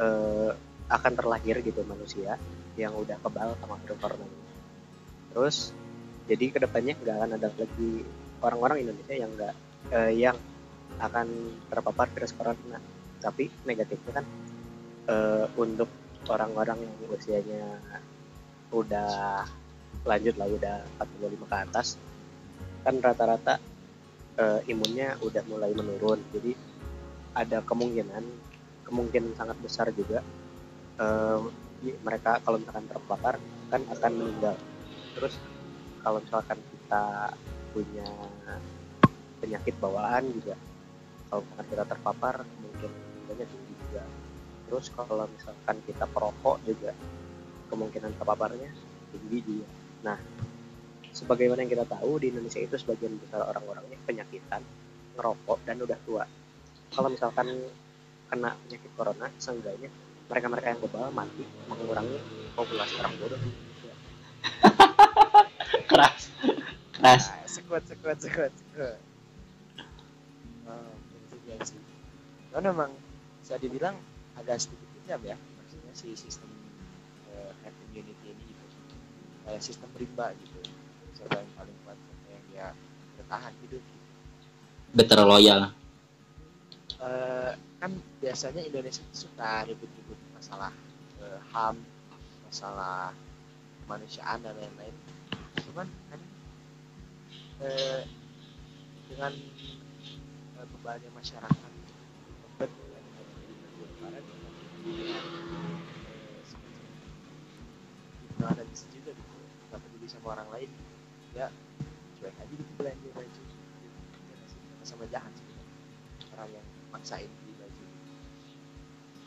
eh, 0.00 0.50
akan 0.92 1.12
terlahir 1.16 1.56
gitu 1.64 1.84
manusia 1.84 2.36
yang 2.76 2.96
udah 2.96 3.20
kebal 3.20 3.52
sama 3.60 3.76
virus 3.84 4.00
corona 4.00 4.28
terus 5.32 5.56
jadi 6.28 6.44
ke 6.52 6.58
depannya 6.60 6.96
nggak 6.96 7.16
akan 7.16 7.30
ada 7.36 7.48
lagi 7.52 7.92
orang-orang 8.42 8.88
Indonesia 8.88 9.14
yang 9.16 9.30
nggak 9.36 9.54
eh, 9.92 10.12
yang 10.16 10.36
akan 11.00 11.26
terpapar 11.70 12.06
virus 12.12 12.34
corona. 12.36 12.78
Tapi 13.22 13.48
negatifnya 13.64 14.22
kan 14.22 14.26
eh, 15.08 15.46
untuk 15.58 15.88
orang-orang 16.30 16.78
yang 16.86 16.96
usianya 17.10 17.82
udah 18.72 19.42
lanjut 20.02 20.34
lah 20.40 20.48
udah 20.48 20.76
45 20.98 21.50
ke 21.50 21.56
atas 21.56 21.88
kan 22.82 22.98
rata-rata 22.98 23.62
eh, 24.38 24.60
imunnya 24.70 25.14
udah 25.22 25.42
mulai 25.46 25.70
menurun. 25.74 26.18
Jadi 26.34 26.52
ada 27.32 27.64
kemungkinan 27.64 28.24
kemungkinan 28.88 29.32
sangat 29.38 29.56
besar 29.62 29.88
juga 29.94 30.20
i- 31.86 31.98
mereka 32.04 32.38
kalau 32.44 32.60
misalkan 32.60 32.86
terpapar 32.90 33.34
kan 33.70 33.82
akan 33.88 34.12
meninggal. 34.18 34.56
Terus 35.16 35.34
kalau 36.02 36.18
misalkan 36.18 36.58
kita 36.58 37.32
punya 37.72 38.08
penyakit 39.40 39.74
bawaan 39.80 40.28
juga 40.30 40.54
kalau 41.32 41.40
misalkan 41.42 41.66
kita 41.72 41.84
terpapar 41.88 42.34
mungkin 42.60 42.90
tinggi 43.48 43.74
juga 43.88 44.04
terus 44.72 44.88
kalau 44.96 45.28
misalkan 45.28 45.76
kita 45.84 46.08
perokok 46.08 46.56
juga 46.64 46.96
kemungkinan 47.68 48.16
terpaparnya 48.16 48.72
tinggi 49.12 49.44
juga. 49.44 49.68
Nah 50.00 50.16
sebagaimana 51.12 51.60
yang 51.60 51.76
kita 51.76 51.84
tahu 51.84 52.16
di 52.16 52.32
Indonesia 52.32 52.56
itu 52.56 52.80
sebagian 52.80 53.20
besar 53.20 53.44
orang-orangnya 53.44 54.00
penyakitan 54.08 54.64
ngerokok 55.20 55.60
dan 55.68 55.76
udah 55.76 55.98
tua. 56.08 56.24
Kalau 56.88 57.12
misalkan 57.12 57.52
kena 58.32 58.56
penyakit 58.64 58.88
corona 58.96 59.28
seenggaknya 59.36 59.92
mereka-mereka 60.32 60.72
yang 60.72 60.80
bebal 60.80 61.12
mati 61.12 61.44
mengurangi 61.68 62.16
populasi 62.56 62.96
orang 62.96 63.12
bodoh. 63.20 63.40
Keras. 65.92 66.32
Keras. 66.96 67.24
Nah, 67.28 67.44
sekuat 67.44 67.84
sekuat 67.84 68.18
sekuat 68.24 68.52
sekuat. 68.56 68.96
Oh, 70.64 70.92
itu 70.96 71.36
dia 71.44 71.60
sih. 71.60 71.76
Cuman 72.48 72.64
memang 72.72 72.90
bisa 73.44 73.60
dibilang 73.60 74.00
agak 74.42 74.58
sedikit 74.58 74.88
kejam 75.00 75.20
ya, 75.22 75.36
maksudnya 75.38 75.92
si 75.94 76.12
sistem 76.18 76.50
eh, 77.30 77.52
herd 77.62 77.76
immunity 77.90 78.26
ini 78.34 78.42
gitu. 78.50 78.64
Kayak 79.46 79.62
sistem 79.62 79.90
rimba 79.94 80.34
gitu. 80.38 80.58
Siapa 81.14 81.38
yang 81.38 81.50
paling 81.54 81.76
kuat, 81.86 81.96
siapa 81.98 82.28
yang 82.30 82.44
dia 82.50 82.66
bertahan 83.18 83.54
hidup. 83.62 83.82
Gitu. 83.82 84.00
better 84.92 85.24
loyal 85.24 85.72
Eh, 87.02 87.52
kan 87.82 87.90
biasanya 88.22 88.62
Indonesia 88.62 89.02
suka 89.10 89.66
ribut-ribut 89.66 90.14
masalah 90.38 90.70
eh, 91.18 91.40
HAM, 91.50 91.74
masalah 92.46 93.10
kemanusiaan 93.82 94.38
dan 94.38 94.54
lain-lain. 94.54 94.94
Cuman 95.66 95.90
kan 95.90 96.20
eh, 97.66 98.06
dengan 99.10 99.34
eh, 100.62 100.66
bebannya 100.78 101.10
masyarakat 101.10 101.72
beban 102.46 102.70
yang 102.70 103.06
ada 103.18 103.32
di 103.34 103.54
bagian 103.66 103.92
barat 103.98 104.24
dengan 104.82 105.22
eh, 106.10 106.42
semacam 106.46 106.84
ignoranis 108.34 108.82
juga 108.90 109.10
gitu. 109.14 109.34
Nggak 109.70 109.80
peduli 109.86 110.06
sama 110.10 110.26
orang 110.34 110.48
lain. 110.50 110.70
Ya 111.32 111.46
cuek 112.18 112.34
aja 112.34 112.52
gitu 112.52 112.72
belanja 112.76 113.08
baju. 113.14 113.40
Nggak 113.42 114.48
sih? 114.50 114.60
sama 114.82 115.04
jahat 115.08 115.30
sih 115.38 115.46
orang 116.34 116.48
yang 116.50 116.66
maksain 116.90 117.30
beli 117.30 117.54
baju. 117.56 117.82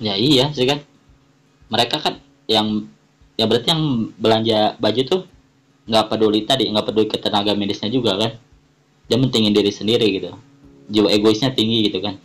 Ya 0.03 0.13
iya 0.19 0.45
sih 0.51 0.67
kan. 0.67 0.83
Mereka 1.71 1.97
kan 2.03 2.19
yang 2.45 2.91
ya 3.39 3.47
berarti 3.47 3.67
yang 3.71 3.83
belanja 4.19 4.59
baju 4.77 5.01
tuh 5.07 5.21
nggak 5.85 6.05
peduli 6.11 6.43
tadi 6.43 6.69
nggak 6.69 6.85
peduli 6.87 7.07
ke 7.07 7.17
tenaga 7.17 7.55
medisnya 7.55 7.87
juga 7.87 8.19
kan. 8.19 8.31
Dia 9.07 9.17
mentingin 9.21 9.55
diri 9.55 9.71
sendiri 9.71 10.07
gitu. 10.19 10.35
Jiwa 10.91 11.09
egoisnya 11.09 11.55
tinggi 11.55 11.89
gitu 11.89 12.03
kan. 12.03 12.19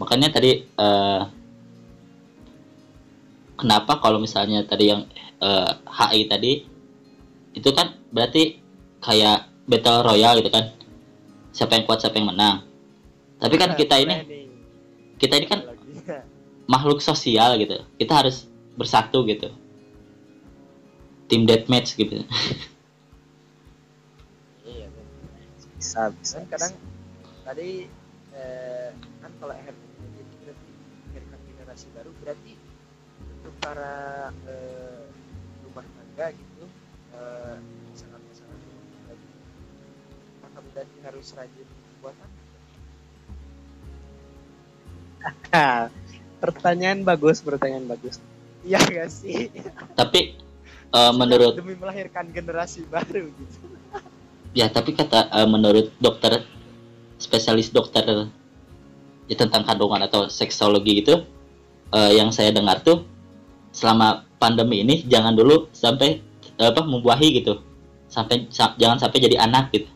Makanya 0.00 0.34
tadi 0.34 0.66
eh, 0.66 1.22
kenapa 3.62 4.02
kalau 4.02 4.18
misalnya 4.18 4.66
tadi 4.66 4.90
yang 4.90 5.06
eh, 5.38 5.70
HI 5.86 6.26
tadi 6.26 6.52
itu 7.54 7.70
kan 7.70 7.94
berarti 8.10 8.58
kayak 8.98 9.46
battle 9.70 10.02
royale 10.02 10.42
gitu 10.42 10.50
kan 10.50 10.74
siapa 11.54 11.78
yang 11.78 11.84
kuat 11.86 12.02
siapa 12.02 12.18
yang 12.18 12.34
menang 12.34 12.66
tapi 13.38 13.54
kan 13.54 13.78
kita 13.78 14.02
ini 14.02 14.16
kita 15.22 15.38
ini 15.38 15.46
kan 15.46 15.62
makhluk 16.66 16.98
sosial 16.98 17.54
gitu 17.62 17.78
kita 18.02 18.12
harus 18.18 18.50
bersatu 18.74 19.22
gitu 19.30 19.54
tim 21.30 21.46
deathmatch 21.46 21.94
gitu 21.94 22.26
iya 24.66 24.86
kan. 24.90 25.04
bisa 25.78 26.02
bisa 26.18 26.34
kan 26.42 26.44
kadang 26.50 26.72
tadi 27.46 27.86
eh, 28.34 28.90
kan 29.22 29.32
kalau 29.38 29.54
generasi 31.72 31.88
baru 31.96 32.12
berarti 32.20 32.51
para 33.62 33.94
eh, 34.50 35.06
rumah 35.62 35.86
tangga 35.86 36.26
gitu 36.34 36.64
eh, 37.14 37.56
pasangan-pasangan 37.94 38.58
rumah 38.58 38.84
tangga 38.90 39.12
gitu 39.14 39.38
maka 40.42 40.58
berarti 40.74 40.98
harus 41.06 41.26
rajin 41.38 41.68
buatan 42.02 42.30
Nah, 45.52 45.86
pertanyaan 46.42 47.06
bagus 47.06 47.38
pertanyaan 47.38 47.86
bagus. 47.86 48.18
Iya 48.66 48.82
gak 48.82 49.10
sih? 49.10 49.50
Tapi 49.94 50.34
eh, 50.90 51.12
menurut 51.14 51.54
demi 51.58 51.78
melahirkan 51.78 52.30
generasi 52.34 52.82
baru 52.90 53.30
gitu. 53.30 53.58
Ya 54.52 54.68
tapi 54.68 54.92
kata 54.92 55.32
eh, 55.32 55.48
menurut 55.48 55.88
dokter 55.96 56.44
spesialis 57.16 57.72
dokter 57.72 58.28
ya 59.24 59.36
tentang 59.38 59.64
kandungan 59.64 60.04
atau 60.04 60.28
seksologi 60.28 61.00
gitu 61.00 61.24
eh, 61.88 62.12
yang 62.20 62.28
saya 62.28 62.52
dengar 62.52 62.84
tuh 62.84 63.00
selama 63.72 64.28
pandemi 64.36 64.84
ini 64.84 65.02
jangan 65.08 65.32
dulu 65.32 65.72
sampai 65.72 66.20
apa 66.60 66.84
membuahi 66.84 67.42
gitu. 67.42 67.58
Sampai 68.12 68.46
sa- 68.52 68.76
jangan 68.76 69.00
sampai 69.00 69.18
jadi 69.24 69.40
anak 69.40 69.72
gitu. 69.72 69.88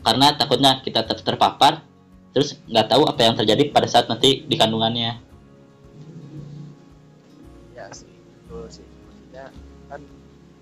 Karena 0.00 0.32
takutnya 0.38 0.78
kita 0.80 1.02
ter- 1.04 1.20
terpapar 1.20 1.82
terus 2.30 2.58
nggak 2.66 2.86
tahu 2.90 3.02
apa 3.06 3.20
yang 3.22 3.34
terjadi 3.34 3.70
pada 3.70 3.86
saat 3.90 4.06
nanti 4.06 4.46
di 4.46 4.54
kandungannya. 4.54 5.18
Ya 7.74 7.86
sih 7.90 8.10
betul 8.46 8.70
sih. 8.70 8.86
Maksudnya 8.86 9.46
kan 9.90 10.00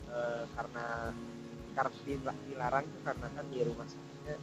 eh, 0.08 0.42
karena 0.56 0.86
karena 1.72 1.92
di- 2.04 2.40
dilarang 2.52 2.84
tuh 2.88 3.00
karena 3.04 3.26
kan 3.32 3.44
di 3.48 3.58
rumah 3.64 3.86
sakitnya 3.88 4.36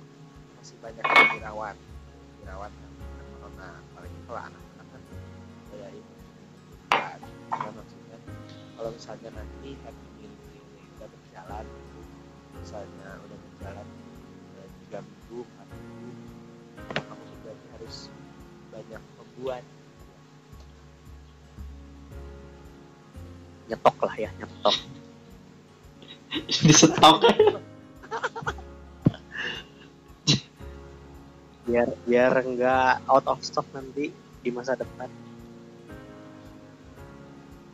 masih 0.57 0.75
banyak 0.81 1.05
yang 1.05 1.29
dirawat 1.37 1.75
misalnya 8.99 9.31
nanti 9.31 9.79
herd 9.79 9.95
immunity 9.95 10.59
ini 10.59 10.83
udah 10.99 11.07
berjalan 11.07 11.65
misalnya 12.59 13.09
udah 13.23 13.37
berjalan 13.39 13.87
eh, 14.59 14.69
tiga 14.83 14.99
minggu 14.99 15.39
empat 15.47 15.67
minggu 15.71 16.11
kamu 16.99 17.23
juga 17.31 17.51
harus 17.79 17.95
banyak 18.75 19.01
membuat. 19.15 19.63
Nyetok 23.71 23.97
lah 24.03 24.15
ya 24.19 24.29
nyetok. 24.35 24.75
Di 26.67 26.73
stok 26.75 27.23
biar 31.69 31.85
biar 32.09 32.33
nggak 32.33 33.05
out 33.05 33.29
of 33.29 33.45
stock 33.45 33.69
nanti 33.77 34.09
di 34.41 34.49
masa 34.49 34.73
depan 34.73 35.05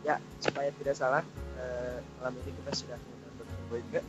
ya 0.06 0.22
supaya 0.38 0.70
tidak 0.78 0.94
salah 0.94 1.26
eh, 1.58 1.98
malam 2.22 2.38
ini 2.46 2.54
kita 2.62 2.72
sudah 2.78 2.98
Dr. 3.42 3.58
Boyke? 3.74 4.02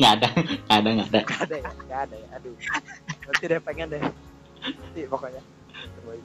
nggak 0.00 0.12
ada 0.16 0.28
nggak 0.32 0.78
ada 0.80 0.88
nggak 0.96 1.08
ada 1.12 1.20
Nggak 1.20 1.42
ada 1.44 1.56
ya 1.60 1.70
nggak 1.84 2.00
ada 2.08 2.16
ya 2.16 2.28
aduh 2.40 2.56
nanti 3.28 3.44
deh 3.44 3.60
pengen 3.60 3.86
deh 3.92 4.02
nanti 4.64 5.00
pokoknya. 5.06 5.42
Boyke. 6.08 6.24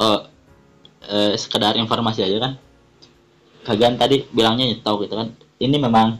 oh, 0.00 0.20
eh, 1.10 1.32
sekedar 1.34 1.74
informasi 1.74 2.22
aja 2.22 2.38
kan 2.38 2.52
Gagan 3.60 4.00
tadi 4.00 4.24
bilangnya 4.32 4.72
nyetok 4.72 5.04
gitu 5.04 5.14
kan 5.18 5.34
ini 5.60 5.76
memang 5.76 6.16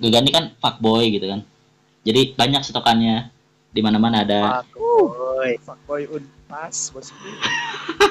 Gagan 0.00 0.24
ini 0.24 0.32
kan 0.32 0.44
fuckboy 0.62 1.10
gitu 1.10 1.26
kan 1.28 1.42
jadi 2.06 2.32
banyak 2.38 2.62
stokannya 2.62 3.35
di 3.76 3.80
mana 3.84 4.00
mana 4.00 4.24
ada. 4.24 4.64
Fuckboy. 4.64 5.60
Fuckboy 5.60 6.02
unpas 6.08 6.96
bosku 6.96 7.28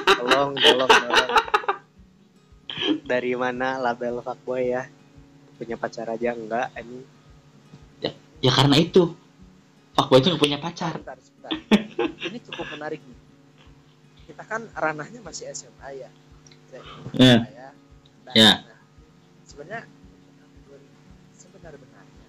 tolong 0.05 0.53
tolong 0.53 0.89
tolong. 0.93 1.31
Dari 3.09 3.33
mana 3.33 3.81
label 3.81 4.21
fuckboy 4.21 4.69
ya? 4.77 4.85
Punya 5.57 5.73
pacar 5.81 6.05
aja 6.13 6.37
enggak 6.37 6.69
ini 6.77 7.01
ya 8.45 8.51
karena 8.53 8.77
itu. 8.77 9.17
Fuckboy 9.97 10.21
itu 10.21 10.37
punya 10.37 10.61
pacar. 10.61 10.93
Sebentar 10.99 11.17
sebentar. 11.17 11.51
Ini 12.27 12.37
cukup 12.43 12.67
menarik 12.75 12.99
nih. 12.99 13.19
Kita 14.27 14.43
kan 14.43 14.67
ranahnya 14.75 15.23
masih 15.23 15.47
SMA 15.55 15.89
ya. 15.95 16.09
Iya. 17.15 17.37
ya. 17.47 17.69
Nah, 18.27 18.33
Iya. 18.35 18.51
nah, 18.67 18.79
sebenarnya 19.47 19.87
sebenar-benarnya 21.31 22.27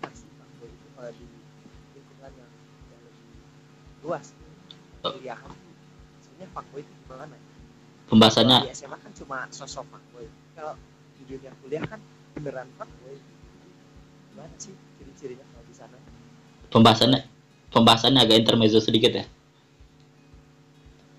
apa 0.00 0.08
sih 0.16 0.30
fuckboy 0.40 0.70
itu 0.72 0.86
kalau 0.96 1.10
di 1.12 1.26
lingkungan 1.92 2.32
yang, 2.32 2.52
yang 2.88 3.00
lebih 3.04 3.26
luas 4.08 4.32
Oh. 4.98 5.14
kuliahan 5.14 5.46
tuh 5.46 5.72
sebenarnya 6.24 6.48
fuckboy 6.56 6.82
itu 6.82 6.92
gimana 7.06 7.36
pembahasannya? 8.08 8.58
Di 8.66 8.72
SMA 8.74 8.96
kan 8.98 9.12
cuma 9.14 9.46
sosok 9.52 9.84
fuckboy. 9.86 10.26
Kalau 10.56 10.74
di 11.20 11.22
dunia 11.28 11.52
kuliah 11.62 11.84
kan 11.84 12.00
beneran 12.34 12.66
fuckboy. 12.80 13.14
Gimana 14.32 14.54
sih 14.58 14.74
ciri-cirinya 14.98 15.44
kalau 15.44 15.64
di 15.68 15.74
sana? 15.76 15.96
Pembahasannya 16.72 17.20
pembahasannya 17.70 18.20
agak 18.24 18.42
intermezzo 18.42 18.80
sedikit 18.80 19.12
ya? 19.12 19.24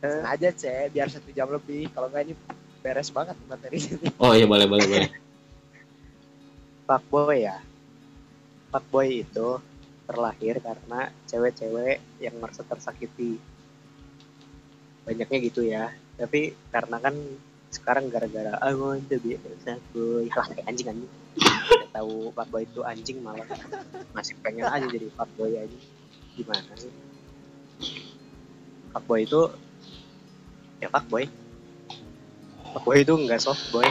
Sengaja 0.02 0.50
cek. 0.52 0.92
Biar 0.92 1.08
satu 1.08 1.30
jam 1.32 1.48
lebih. 1.48 1.94
Kalau 1.94 2.10
nggak 2.10 2.24
ini 2.26 2.34
beres 2.80 3.12
banget 3.12 3.36
materi 3.52 3.76
oh 4.24 4.32
iya 4.32 4.48
boleh 4.48 4.66
boleh 4.68 4.86
boleh. 4.88 5.10
Fuckboy 6.90 7.48
ya? 7.48 7.60
Fuckboy 8.74 9.24
itu 9.24 9.48
terlahir 10.10 10.58
karena 10.58 11.14
cewek-cewek 11.30 12.02
yang 12.18 12.34
merasa 12.42 12.66
tersakiti. 12.66 13.38
Banyaknya 15.06 15.38
gitu 15.46 15.62
ya. 15.62 15.94
Tapi 16.18 16.58
karena 16.74 16.98
kan 16.98 17.14
sekarang 17.70 18.10
gara-gara 18.10 18.58
I 18.66 18.74
want 18.74 19.06
to 19.14 19.22
be 19.22 19.38
a 19.38 19.76
boy. 19.94 20.26
Lah 20.34 20.50
kayak 20.50 20.66
anjing 20.66 20.90
anjing. 20.90 21.12
Udah 21.38 21.90
tahu 21.94 22.34
fuckboy 22.34 22.66
itu 22.66 22.82
anjing 22.82 23.22
malah. 23.22 23.46
Masih 24.18 24.34
pengen 24.42 24.66
aja 24.66 24.90
jadi 24.90 25.14
fuckboy 25.14 25.54
aja. 25.54 25.80
Gimana 26.34 26.74
sih? 26.74 26.90
Fuckboy 28.90 29.30
itu 29.30 29.54
ya 30.82 30.90
fuckboy 30.90 31.30
fuckboy 32.74 33.04
itu 33.04 33.14
enggak 33.14 33.42
soft 33.44 33.70
boy. 33.70 33.86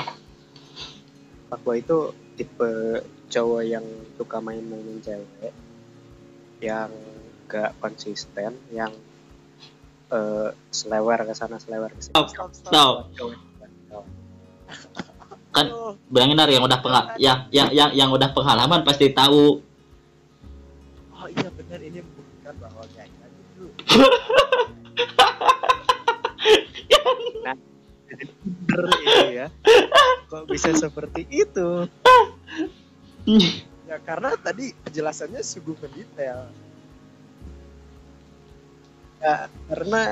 Fuckboy 1.46 1.78
itu 1.78 2.10
tipe 2.34 2.70
cowok 3.28 3.62
yang 3.62 3.86
suka 4.18 4.42
main-mainin 4.42 4.98
cewek 5.04 5.52
yang 6.58 6.90
gak 7.48 7.72
konsisten 7.80 8.52
yang 8.74 8.92
eh, 10.12 10.50
selewer 10.70 11.18
ke 11.24 11.34
sana 11.34 11.56
selewer 11.62 11.90
ke 11.94 12.00
sini. 12.02 12.14
Stop, 12.14 12.52
stop. 12.52 12.94
Kan 15.48 15.66
bilangin 16.12 16.36
Nar, 16.36 16.50
yang 16.52 16.62
udah 16.62 16.78
pengal 16.84 17.16
yang 17.16 17.48
yang 17.48 17.72
yang 17.72 17.90
yang 17.96 18.10
udah 18.12 18.30
pengalaman 18.36 18.84
pasti 18.84 19.10
tahu. 19.10 19.64
oh 21.18 21.26
iya 21.34 21.50
benar 21.50 21.82
ini 21.82 21.98
membuktikan 21.98 22.54
bahwa 22.62 22.84
kayaknya 22.94 23.26
itu. 23.26 23.64
Bener 28.68 28.94
ini 29.02 29.34
ya. 29.34 29.46
Kok 30.28 30.44
bisa 30.46 30.70
seperti 30.76 31.24
itu 31.32 31.88
ya 33.88 33.96
karena 34.04 34.36
tadi 34.36 34.76
penjelasannya 34.84 35.40
sungguh 35.40 35.76
mendetail. 35.80 36.52
Ya 39.18 39.48
karena 39.72 40.02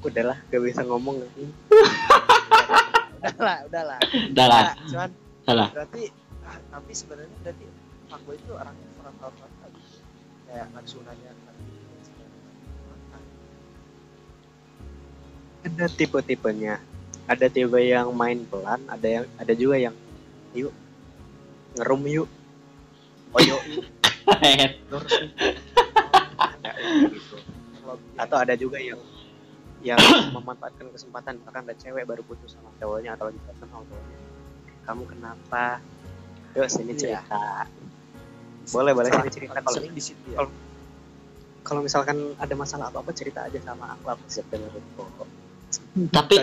udahlah 0.00 0.38
gak 0.48 0.62
bisa 0.62 0.80
ngomong 0.86 1.18
lagi. 1.20 1.44
Udahlah 3.18 3.58
udahlah. 3.66 3.98
Udah 4.30 4.46
lah, 4.46 4.60
Nah, 4.62 4.74
cuman 4.88 5.10
salah. 5.42 5.68
berarti 5.74 6.02
ah, 6.46 6.58
tapi 6.70 6.92
sebenarnya 6.94 7.36
berarti 7.42 7.66
fuckboy 8.08 8.36
itu 8.38 8.52
orangnya 8.54 8.88
frontal 9.00 9.30
frontal 9.34 9.68
gitu. 9.74 9.98
Kayak 10.46 10.66
langsung 10.72 11.02
nanya 11.02 11.30
ada 15.64 15.88
tipe-tipenya. 15.88 16.76
Ada 17.24 17.48
tipe 17.48 17.80
yang 17.80 18.12
main 18.12 18.44
pelan 18.44 18.84
ada 18.84 19.08
yang 19.08 19.24
ada 19.40 19.52
juga 19.56 19.80
yang 19.80 19.96
yuk 20.52 20.70
ngerum 21.74 22.02
yuk. 22.04 22.28
Ada 24.24 24.48
yang 24.48 24.72
gitu. 27.10 27.36
Atau 28.14 28.36
ada 28.38 28.54
juga 28.54 28.78
yang 28.78 28.98
yang 29.84 30.00
memanfaatkan 30.36 30.88
kesempatan 30.90 31.42
bahkan 31.44 31.62
ada 31.62 31.76
cewek 31.76 32.08
baru 32.08 32.24
putus 32.24 32.56
sama 32.56 32.72
cowoknya 32.78 33.18
atau 33.18 33.28
lagi 33.28 33.38
pacaran 33.42 33.68
sama 33.68 33.84
cowoknya. 33.84 34.18
Kamu 34.84 35.02
kenapa? 35.04 35.64
Yuk 36.54 36.68
sini 36.70 36.92
Iya. 36.94 37.20
cerita. 37.20 37.42
Boleh 38.72 38.92
boleh 38.96 39.10
sini 39.12 39.30
cerita 39.30 39.58
kalau 39.60 39.76
sering 39.76 39.92
di 39.92 40.00
situ 40.00 40.24
ya. 40.32 40.40
kalau- 41.64 41.84
misalkan 41.84 42.36
ada 42.36 42.54
masalah 42.54 42.88
apa 42.88 43.00
apa 43.00 43.12
cerita 43.12 43.44
aja 43.44 43.56
sama 43.60 43.92
aku. 43.92 44.04
Aku 44.08 44.24
siap 44.26 44.46
dengerin 44.48 44.84
kok. 44.96 45.28
Tapi 46.10 46.34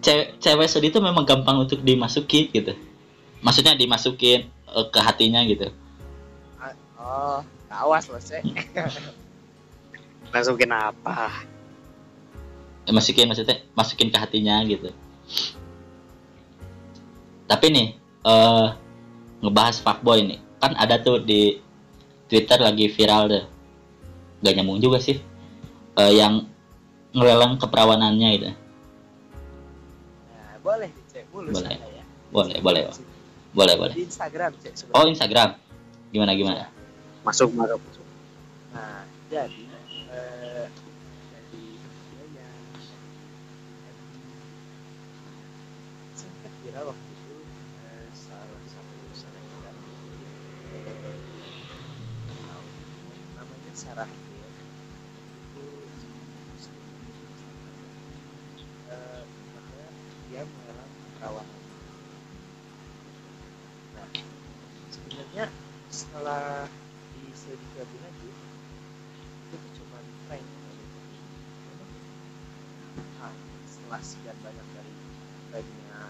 cewek 0.00 0.38
cewek 0.38 0.68
sedih 0.68 0.90
itu 0.90 1.00
memang 1.00 1.24
gampang 1.24 1.58
untuk 1.58 1.80
dimasuki 1.80 2.48
gitu. 2.50 2.72
Maksudnya 3.40 3.76
dimasukin 3.76 4.48
eh, 4.48 4.86
ke 4.92 5.00
hatinya 5.00 5.40
gitu. 5.48 5.68
oh 7.00 7.40
awas 7.72 8.12
loh 8.12 8.20
sih 8.20 8.44
masukin 10.34 10.68
apa 10.68 11.48
Eh, 12.88 12.92
masukin 12.92 13.28
maksudnya 13.28 13.60
masukin 13.76 14.08
ke 14.08 14.18
hatinya 14.18 14.64
gitu. 14.64 14.90
Tapi 17.44 17.66
nih 17.70 17.88
eh 18.26 18.66
ngebahas 19.44 19.78
fuckboy 19.84 20.24
nih. 20.24 20.40
Kan 20.58 20.74
ada 20.76 20.98
tuh 20.98 21.20
di 21.20 21.60
Twitter 22.26 22.58
lagi 22.58 22.88
viral 22.88 23.30
deh. 23.30 23.44
Gak 24.40 24.54
nyambung 24.56 24.80
juga 24.80 24.98
sih. 24.98 25.20
Eh, 25.94 26.12
yang 26.16 26.48
ngelelang 27.12 27.58
keperawanannya 27.58 28.28
gitu. 28.38 28.50
nah, 28.50 28.56
boleh 30.62 30.88
dicek 30.90 31.26
mulus 31.34 31.54
Boleh. 31.58 31.74
Ya 31.74 32.04
Boleh, 32.30 32.58
boleh, 32.62 32.82
boleh, 32.86 33.02
boleh. 33.56 33.74
di 33.94 34.06
Instagram 34.06 34.50
cek 34.62 34.74
sebenarnya. 34.78 35.02
Oh, 35.02 35.10
Instagram. 35.10 35.50
Gimana 36.10 36.32
gimana? 36.34 36.64
masuk 37.20 37.52
masuk 37.52 37.80
masuk 37.84 38.06
Nah, 38.72 39.04
jadi 39.28 39.66
eh, 40.08 40.66
jadi 40.70 41.62
videonya 41.76 42.48
sempat 46.16 46.52
viral 46.64 46.94
waktu 46.94 47.08
itu 47.12 47.36
eh, 47.82 48.06
salah 48.14 48.62
satu 48.70 48.96
selebgram 49.12 49.76
eh, 50.70 50.96
namanya 53.36 53.72
Sarah 53.74 54.08
Hill 54.08 54.48
itu 55.50 55.66
eh, 58.88 59.22
makanya 59.26 59.88
dia 60.30 60.42
mengalami 60.46 61.00
perawanan. 61.18 61.60
Nah, 63.98 64.08
sebenarnya 64.94 65.44
setelah 65.90 66.70
diselidiki 67.30 67.76
lebih 67.78 67.98
lanjut 68.04 68.36
itu 69.50 69.56
tuh 69.58 69.70
cuma 69.82 69.98
prank 70.28 70.46
nah, 73.18 73.34
setelah 73.90 74.06
sekian 74.06 74.38
banyak 74.46 74.66
dari 74.70 74.92
pranknya 75.50 76.02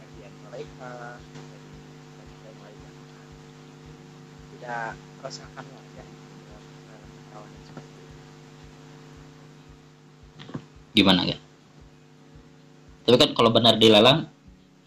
bagian 0.00 0.32
mereka 0.48 1.20
prank 2.40 2.58
lainnya 2.64 2.90
tidak 4.56 4.96
rasakan 5.20 5.64
lah 5.68 5.84
ya 6.00 6.04
perawanan 7.28 7.60
seperti 7.68 7.92
itu 7.92 8.16
Gimana 10.96 11.28
ya? 11.28 11.36
Tapi 13.04 13.16
kan 13.20 13.30
kalau 13.36 13.52
benar 13.52 13.76
dilelang, 13.76 14.32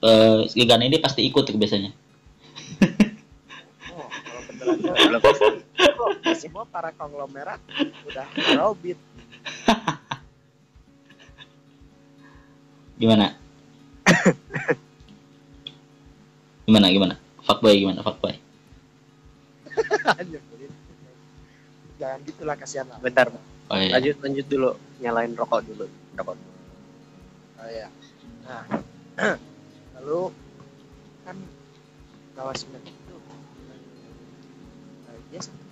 eh 0.01 0.49
Gigan 0.49 0.81
ini 0.81 0.97
pasti 0.97 1.29
ikut 1.29 1.45
tuh 1.45 1.53
biasanya. 1.53 1.93
oh 3.93 4.09
kalau 4.09 4.41
beneran 4.49 5.21
pasti 5.21 5.45
oh, 6.01 6.09
semua 6.33 6.65
para 6.65 6.97
konglomerat 6.97 7.61
udah 8.09 8.25
robit 8.57 8.97
Gimana? 12.99 13.31
gimana 16.67 16.91
gimana? 16.91 17.15
Fuckboy 17.47 17.79
gimana? 17.79 18.03
Fuckboy. 18.03 18.35
Jangan 21.99 22.19
gitulah 22.27 22.55
kasihan 22.59 22.87
lah 22.91 22.99
bentar 22.99 23.31
Oh 23.69 23.77
iya. 23.77 24.01
lanjut 24.01 24.17
lanjut 24.25 24.49
dulu 24.49 24.73
nyalain 24.97 25.29
rokok 25.37 25.61
dulu 25.61 25.85
rokok 26.17 26.35
dulu. 26.35 26.53
Oh 27.61 27.69
ya. 27.69 27.87
Nah, 28.49 28.65
lalu 29.95 30.33
kan 31.21 31.37
kawas 32.33 32.65
semen 32.65 32.81
itu 32.81 33.15
dia 35.29 35.41
sempat 35.45 35.68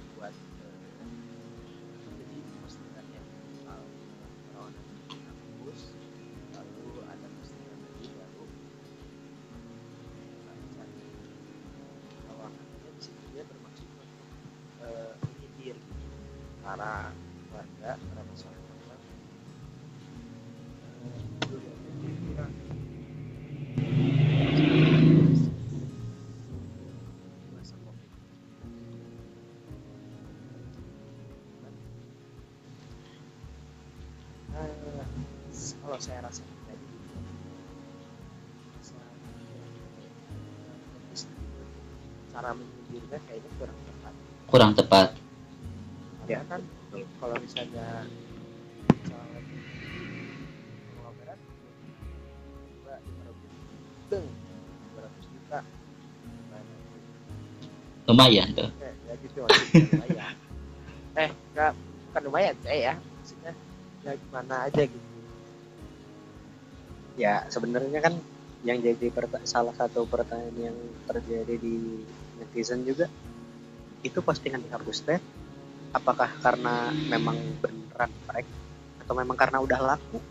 kalau 35.98 36.14
saya 36.14 36.22
rasa 36.30 36.46
pribadi 36.46 36.86
rasa, 38.78 39.02
eh, 41.10 41.26
cara 42.30 42.50
menyindirnya 42.54 43.18
kayaknya 43.26 43.50
kurang 43.58 43.78
tepat. 43.82 44.14
Kurang 44.46 44.72
tepat. 44.78 45.10
ya 46.30 46.44
kan 46.46 46.62
kalau 47.18 47.34
misalnya 47.42 48.06
misalnya 48.94 49.42
konglomerat 50.94 51.40
coba 51.42 52.94
dimerebut 53.02 53.52
deng 54.14 54.26
200 55.02 55.34
juta. 55.34 55.60
Lumayan 58.06 58.48
tuh. 58.54 58.70
ya, 58.78 58.92
ya 58.94 59.14
gitu 59.18 59.38
lumayan. 59.98 60.36
Eh 61.18 61.30
enggak 61.34 61.74
bukan 62.06 62.22
lumayan 62.30 62.56
saya 62.62 62.78
ya. 62.78 62.94
Maksudnya 63.02 63.54
ya 64.06 64.12
gimana 64.14 64.70
aja 64.70 64.86
gitu 64.86 65.07
ya 67.18 67.44
sebenarnya 67.50 68.00
kan 68.00 68.14
yang 68.62 68.78
jadi 68.78 69.10
salah 69.44 69.74
satu 69.74 70.06
pertanyaan 70.06 70.72
yang 70.72 70.78
terjadi 71.10 71.58
di 71.58 72.06
netizen 72.38 72.86
juga 72.86 73.10
itu 74.06 74.22
postingan 74.22 74.62
dihapus 74.62 75.02
teh 75.02 75.20
apakah 75.98 76.30
karena 76.46 76.94
memang 77.10 77.38
beneran 77.58 78.14
prank 78.30 78.46
atau 79.02 79.14
memang 79.18 79.34
karena 79.34 79.58
udah 79.58 79.80
laku 79.82 80.22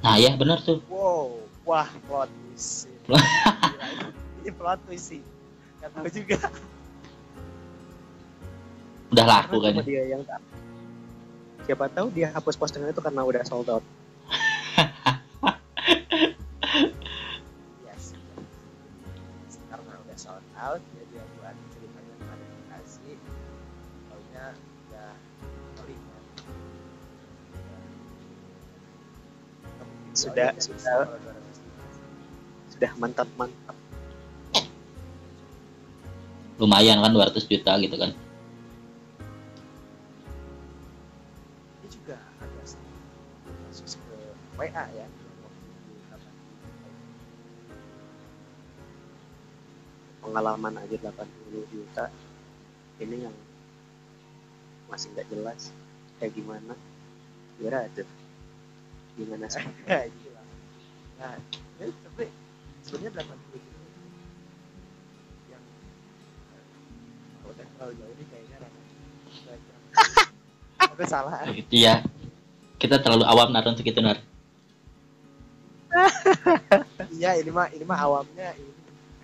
nah 0.00 0.16
ya 0.16 0.32
benar 0.40 0.60
tuh 0.64 0.80
Wow, 0.88 1.42
wah 1.66 1.88
plot 2.08 2.30
twist. 2.30 2.86
ini- 4.40 4.54
plot 4.54 4.78
twist 4.86 5.10
sih. 5.12 5.22
Gak 5.82 5.90
tahu 5.92 6.08
juga. 6.08 6.38
udah 9.06 9.26
laku 9.26 9.56
kan 9.62 9.74
dia 9.86 10.02
yang 10.02 10.22
siapa 11.66 11.86
tahu 11.90 12.10
dia 12.10 12.30
hapus 12.34 12.58
postingan 12.58 12.90
itu 12.90 12.98
karena 13.02 13.22
udah 13.22 13.42
sold 13.46 13.70
out 13.70 13.82
Sudah- 30.16 30.56
sudah- 30.56 30.80
kalau 30.80 31.20
200. 31.20 31.56
sudah 32.72 32.90
mantap 32.96 33.28
mantap. 33.36 33.76
Lumayan 36.56 37.04
kan 37.04 37.12
200 37.12 37.44
juta 37.44 37.76
gitu 37.76 37.96
kan. 38.00 38.16
Ini 41.84 41.88
juga 41.92 42.16
sedikit 42.64 43.52
kasus 43.68 44.00
ke 44.00 44.16
WA 44.56 44.84
ya. 44.96 45.06
pengalaman 50.26 50.74
aja 50.82 50.96
80 50.98 51.64
juta. 51.70 52.10
Ini 52.98 53.30
yang 53.30 53.36
masih 54.90 55.14
nggak 55.14 55.30
jelas. 55.30 55.70
Kayak 56.18 56.34
gimana? 56.34 56.74
Kira 57.56 57.86
ada 57.86 58.02
gimana 59.16 59.46
sih 59.46 59.60
lah. 59.60 60.04
Nah, 61.16 61.32
ini 61.80 61.88
tapi 62.04 62.24
sebenarnya 62.82 63.24
80 63.24 63.56
juta 63.56 63.80
itu 63.80 64.04
yang 65.48 65.64
eh, 66.52 66.64
kalau 67.34 67.50
udah 67.50 67.66
terlalu 67.66 67.92
jauh 67.96 68.12
ini 68.12 68.24
kayaknya 68.28 68.56
kurang- 68.60 68.76
Aku 70.92 71.04
salah. 71.06 71.40
itu 71.50 71.76
ya 71.78 72.04
kita 72.76 73.00
terlalu 73.00 73.24
awam 73.24 73.48
nar 73.48 73.64
untuk 73.64 73.80
itu 73.82 73.96
nar 73.98 74.20
Iya, 77.16 77.40
ini 77.40 77.48
mah 77.48 77.72
ini 77.72 77.80
mah 77.82 77.96
awamnya 77.98 78.52
ini 78.54 78.72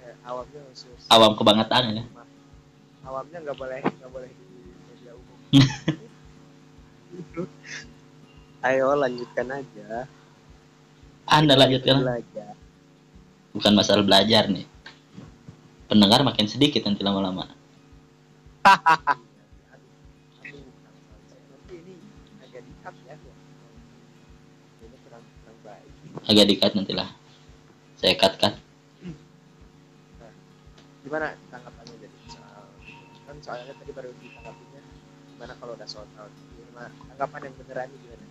eh, 0.00 0.16
awamnya 0.24 0.60
khusus. 0.72 1.04
awam 1.06 1.32
kebangetan 1.34 1.92
ya 1.92 2.04
Awamnya 3.02 3.38
nggak 3.42 3.58
boleh 3.58 3.80
nggak 3.82 4.10
boleh 4.10 4.30
di 4.30 4.46
media 4.86 5.12
umum. 5.12 5.36
Ayo 8.62 8.94
lanjutkan 8.94 9.46
aja. 9.50 10.06
Anda 11.26 11.54
lanjutkan. 11.58 12.02
Belajar. 12.02 12.54
Bukan 13.52 13.72
masalah 13.74 14.04
belajar 14.06 14.48
nih. 14.48 14.66
Pendengar 15.90 16.24
makin 16.24 16.48
sedikit 16.48 16.86
nanti 16.86 17.02
lama-lama. 17.04 17.50
Agak 26.22 26.46
dikat 26.48 26.72
nantilah. 26.78 27.10
Saya 27.98 28.14
cut 28.14 28.38
cut 28.38 28.54
gimana 31.02 31.34
tanggapannya 31.50 31.98
jadi 31.98 32.18
soal? 32.30 32.64
Kan 33.26 33.36
soalnya 33.42 33.74
tadi 33.74 33.90
baru 33.90 34.14
ditanggapinya. 34.16 34.80
Gimana 35.34 35.52
kalau 35.58 35.74
udah 35.74 35.84
sold 35.84 36.08
out 36.14 36.30
gimana? 36.56 36.88
Tanggapan 37.10 37.50
yang 37.50 37.54
beneran 37.58 37.90
gimana 37.90 38.24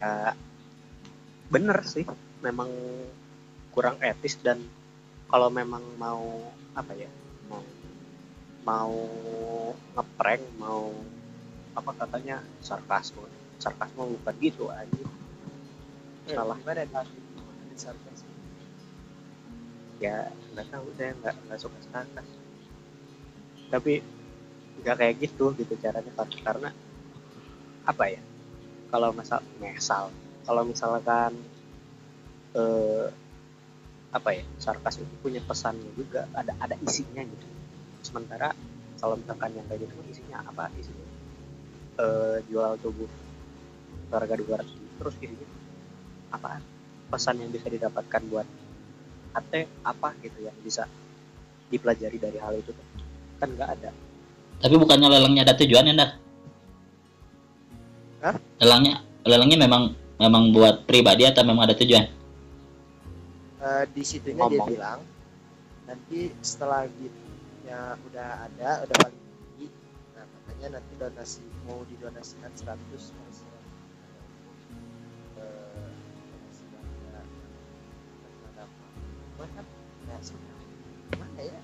ya, 0.00 0.32
bener 1.52 1.78
sih. 1.86 2.04
Memang 2.44 2.68
kurang 3.72 4.00
etis 4.00 4.40
dan 4.40 4.60
kalau 5.28 5.50
memang 5.52 5.82
mau 6.00 6.22
apa 6.72 6.92
ya 6.96 7.10
mau 7.50 7.60
mau 8.64 8.94
ngeprank 9.96 10.42
mau 10.56 10.92
apa 11.76 11.90
katanya 11.92 12.40
sarkasme 12.64 13.24
sarkasme 13.60 14.16
bukan 14.16 14.34
gitu 14.40 14.72
aja 14.72 15.04
Salah. 16.26 16.56
gimana 16.56 16.82
di 16.88 17.20
di 17.68 17.76
sarkas 17.76 18.24
ya 20.00 20.28
nggak 20.52 20.66
tahu 20.72 20.86
saya 20.96 21.12
nggak 21.20 21.36
nggak 21.48 21.60
suka 21.60 21.78
sarkas. 21.88 22.28
Tapi 23.72 23.92
nggak 24.84 24.96
kayak 25.00 25.14
gitu 25.20 25.52
gitu 25.56 25.72
caranya 25.80 26.12
Kar- 26.16 26.42
karena 26.44 26.70
apa 27.86 28.04
ya 28.08 28.20
kalau 28.90 29.10
misal 29.12 29.40
misal 29.58 30.04
kalau 30.46 30.62
misalkan 30.62 31.34
eh, 32.54 33.06
apa 34.14 34.28
ya 34.32 34.44
sarkas 34.56 35.02
itu 35.02 35.14
punya 35.20 35.42
pesannya 35.44 35.90
juga 35.98 36.24
ada 36.32 36.54
ada 36.62 36.78
isinya 36.80 37.20
gitu. 37.26 37.46
Sementara 38.00 38.54
kalau 38.96 39.18
misalkan 39.18 39.52
yang 39.58 39.66
kayak 39.68 39.84
gitu 39.84 39.94
isinya 40.08 40.40
apa 40.46 40.70
isinya? 40.78 41.06
Eh, 41.96 42.36
jual 42.48 42.78
tubuh 42.80 43.08
harga 44.12 44.34
200 44.38 44.62
ribu, 44.62 44.88
terus 45.02 45.14
isinya 45.20 45.48
apa? 46.32 46.62
Pesan 47.10 47.42
yang 47.42 47.50
bisa 47.50 47.66
didapatkan 47.68 48.22
buat 48.30 48.46
ate 49.36 49.68
apa 49.84 50.16
gitu 50.24 50.48
yang 50.48 50.56
bisa 50.64 50.88
dipelajari 51.68 52.16
dari 52.16 52.38
hal 52.38 52.56
itu? 52.56 52.72
Kan 53.36 53.52
nggak 53.52 53.70
ada. 53.80 53.90
Tapi 54.56 54.74
bukannya 54.80 55.12
lelangnya 55.12 55.42
ada 55.44 55.54
tujuannya 55.58 55.92
nar 55.92 56.25
Hah? 58.18 58.34
lelangnya 58.58 58.94
lelangnya 59.22 59.58
memang 59.60 59.82
memang 60.16 60.42
buat 60.50 60.84
pribadi 60.84 61.24
atau 61.24 61.42
memang 61.42 61.66
ada 61.66 61.76
tujuan 61.76 62.06
Eh, 63.58 63.84
di 63.90 64.02
situnya 64.02 64.46
dia 64.46 64.56
Ngomong. 64.56 64.68
bilang 64.68 65.00
nanti 65.84 66.30
setelah 66.38 66.86
gitnya 66.86 67.80
udah 68.04 68.28
ada 68.46 68.70
udah 68.82 68.96
paling 68.96 69.18
tinggi 69.18 69.66
nah 70.12 70.22
katanya 70.24 70.78
nanti 70.78 70.92
donasi 70.94 71.42
mau 71.64 71.82
didonasikan 71.84 72.52
100 72.52 72.78
persen 72.86 73.16
Eh, 75.36 75.90
ya 80.06 80.16
sama 80.22 80.48
mana 81.12 81.40
ya 81.42 81.58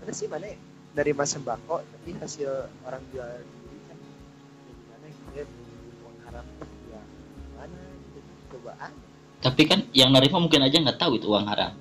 mana 0.00 0.12
sih 0.12 0.26
mana 0.26 0.46
ya? 0.46 0.56
dari 0.92 1.12
mas 1.12 1.30
sembako 1.30 1.82
tapi 1.82 2.10
hasil 2.16 2.50
orang 2.82 3.02
jual 3.10 3.28
diri 3.28 3.78
kan 3.84 3.98
ya 3.98 4.12
gimana 4.72 5.06
gitu 5.34 5.63
cobaan 8.64 8.92
tapi 9.44 9.62
kan 9.68 9.84
yang 9.92 10.08
nerima 10.08 10.40
mungkin 10.40 10.64
aja 10.64 10.80
nggak 10.80 10.96
tahu 10.96 11.20
itu 11.20 11.28
uang 11.28 11.44
haram 11.44 11.76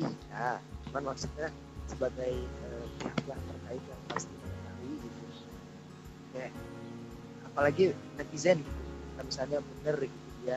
Iya, 0.00 0.56
cuman 0.88 1.12
maksudnya 1.12 1.52
sebagai 1.84 2.32
eh, 2.48 2.84
pihak-pihak 2.96 3.36
terkait 3.36 3.82
yang 3.84 4.02
pasti 4.08 4.32
mengetahui 4.32 4.94
gitu. 5.04 5.22
Ya, 6.32 6.48
apalagi 7.44 7.84
netizen 8.16 8.64
gitu. 8.64 8.80
Kalau 9.12 9.24
misalnya 9.28 9.58
bener 9.60 9.96
gitu 10.08 10.30
dia 10.40 10.56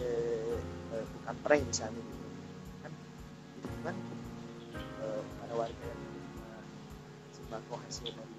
eh, 0.00 0.56
eh, 0.96 1.04
bukan 1.20 1.36
prank 1.44 1.62
misalnya 1.68 2.00
gitu. 2.00 2.26
Kan 2.80 2.92
itu 3.60 3.78
kan 3.84 3.96
eh, 5.04 5.22
para 5.44 5.54
warga 5.58 5.84
yang 5.84 6.02
sembako 7.36 7.74
hasil 7.84 8.08
dari 8.08 8.33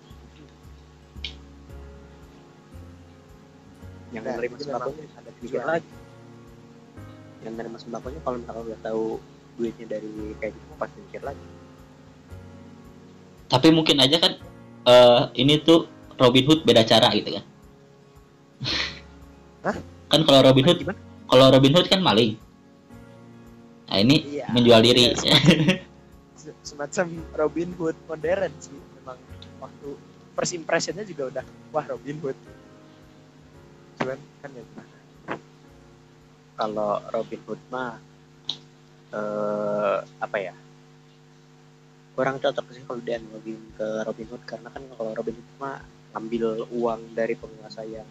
yang 4.15 4.23
Nah, 4.23 4.31
menerima 4.33 4.55
sembakonya 4.57 5.03
ada 5.13 5.29
tujuan. 5.37 5.65
lagi. 5.67 5.91
Yang 7.37 7.51
menerima 7.53 7.77
sembakonya 7.77 8.19
kalau 8.21 8.37
misalkan 8.39 8.63
udah 8.65 8.79
tahu 8.81 9.03
duitnya 9.55 9.85
dari 9.89 10.11
kayak 10.37 10.51
gitu 10.51 10.73
pasti 10.75 10.97
mikir 11.01 11.21
lagi. 11.21 11.45
Tapi 13.45 13.67
mungkin 13.69 13.97
aja 13.99 14.17
kan 14.17 14.33
eh, 14.85 15.21
ini 15.35 15.59
tuh 15.59 15.85
Robin 16.15 16.45
Hood 16.45 16.63
beda 16.63 16.81
cara 16.81 17.11
gitu 17.11 17.29
kan. 17.31 17.45
Hah? 19.63 19.75
kan 20.05 20.21
kalau 20.21 20.39
Robin 20.41 20.63
Hood 20.63 20.77
gimana? 20.77 20.99
kalau 21.25 21.49
Robin 21.49 21.73
Hood 21.73 21.87
kan 21.87 21.99
maling. 21.99 22.37
Nah 23.85 23.97
ini 23.97 24.15
Iya. 24.31 24.47
menjual 24.49 24.79
diri. 24.79 25.11
Iya, 25.11 25.35
se- 26.39 26.57
semacam 26.63 27.05
Robin 27.35 27.69
Hood 27.75 27.97
modern 28.05 28.53
sih 28.57 28.73
memang. 28.95 29.17
Waktu 29.57 29.87
first 30.31 30.53
impressionnya 30.53 31.03
juga 31.03 31.23
udah 31.27 31.43
wah 31.69 31.85
Robin 31.85 32.17
Hood 32.19 32.37
cuman 34.05 34.21
kan 34.21 34.51
ya? 34.53 34.61
Gimana 34.61 34.95
kalau 36.55 37.01
Robin 37.09 37.41
Hood 37.49 37.61
mah 37.73 37.97
eh 39.09 39.97
apa 40.21 40.37
ya? 40.37 40.53
Kurang 42.13 42.37
cocok 42.37 42.65
sih 42.69 42.85
kalau 42.85 43.01
dia 43.01 43.17
analogiin 43.17 43.65
ke 43.73 44.05
Robin 44.05 44.29
Hood 44.29 44.43
karena 44.45 44.69
kan 44.69 44.85
kalau 44.93 45.11
Robin 45.17 45.33
Hood 45.33 45.51
mah 45.57 45.81
ngambil 46.13 46.69
uang 46.69 47.17
dari 47.17 47.33
penguasa 47.33 47.81
yang 47.81 48.05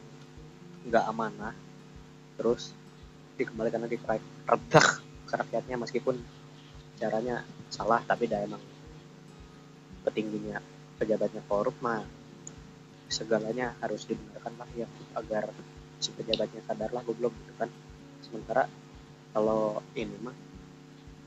nggak 0.85 1.05
amanah 1.09 1.55
terus 2.35 2.75
dikembalikan 3.39 3.81
lagi 3.81 3.97
ke 3.97 4.05
rakyat 4.05 4.85
ke 5.25 5.35
rakyatnya 5.39 5.79
meskipun 5.81 6.19
caranya 7.01 7.47
salah 7.73 8.05
tapi 8.05 8.29
dah 8.29 8.45
emang 8.45 8.61
petingginya 10.05 10.61
pejabatnya 11.01 11.41
korup 11.49 11.73
mah 11.81 12.05
segalanya 13.09 13.73
harus 13.81 14.05
dibenarkan 14.05 14.53
lah 14.61 14.69
ya 14.77 14.89
agar 15.17 15.49
si 16.05 16.13
pejabatnya 16.13 16.61
sadar 16.69 16.93
lah 16.93 17.01
goblok 17.01 17.33
gitu 17.33 17.53
kan. 17.57 17.73
Sementara 18.21 18.69
kalau 19.33 19.81
ini 19.97 20.17
mah 20.21 20.37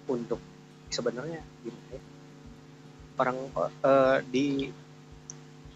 untuk 0.08 0.40
sebenarnya 0.88 1.42
gimana 1.66 1.90
ya 1.92 2.02
orang 3.18 3.38
eh, 3.84 4.18
di 4.30 4.48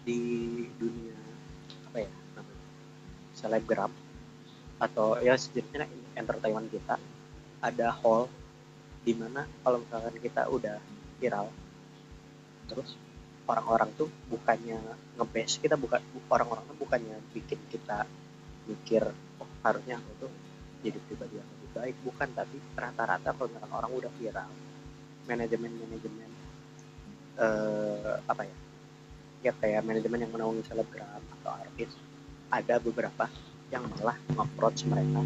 di 0.02 0.20
dunia 0.78 1.18
apa 1.90 1.98
ya 2.00 2.10
namanya 2.38 2.66
selebgram 3.36 3.92
atau 4.80 5.20
ya 5.20 5.36
sejenisnya 5.36 5.86
entertainment 6.16 6.70
kita 6.72 6.96
ada 7.62 7.94
hall 8.02 8.26
di 9.02 9.14
mana 9.14 9.46
kalau 9.62 9.82
misalkan 9.82 10.16
kita 10.18 10.48
udah 10.50 10.78
viral 11.18 11.50
terus 12.66 12.94
orang-orang 13.46 13.90
tuh 13.98 14.08
bukannya 14.30 14.78
ngebase 15.18 15.58
kita 15.58 15.74
bukan 15.74 16.00
orang-orang 16.30 16.64
tuh 16.66 16.78
bukannya 16.78 17.18
bikin 17.34 17.58
kita 17.70 18.06
mikir 18.68 19.02
oh 19.42 19.48
harusnya 19.66 19.98
aku 19.98 20.26
tuh 20.26 20.32
jadi 20.82 20.98
pribadi 21.06 21.38
yang 21.38 21.48
lebih 21.58 21.70
baik. 21.74 21.96
Bukan 22.02 22.28
tapi 22.34 22.56
rata-rata 22.74 23.30
kalau 23.34 23.48
misalkan 23.50 23.72
orang 23.72 23.92
udah 23.94 24.12
viral 24.18 24.50
manajemen 25.26 25.72
manajemen 25.78 26.30
eh, 27.38 28.14
apa 28.26 28.42
ya 28.42 28.56
ya 29.42 29.52
kayak 29.58 29.82
manajemen 29.82 30.22
yang 30.22 30.32
menaungi 30.34 30.62
selebgram 30.66 31.22
atau 31.38 31.50
artis 31.54 31.90
ada 32.50 32.78
beberapa 32.78 33.26
yang 33.72 33.86
malah 33.98 34.18
nge-approach 34.34 34.84
mereka 34.86 35.22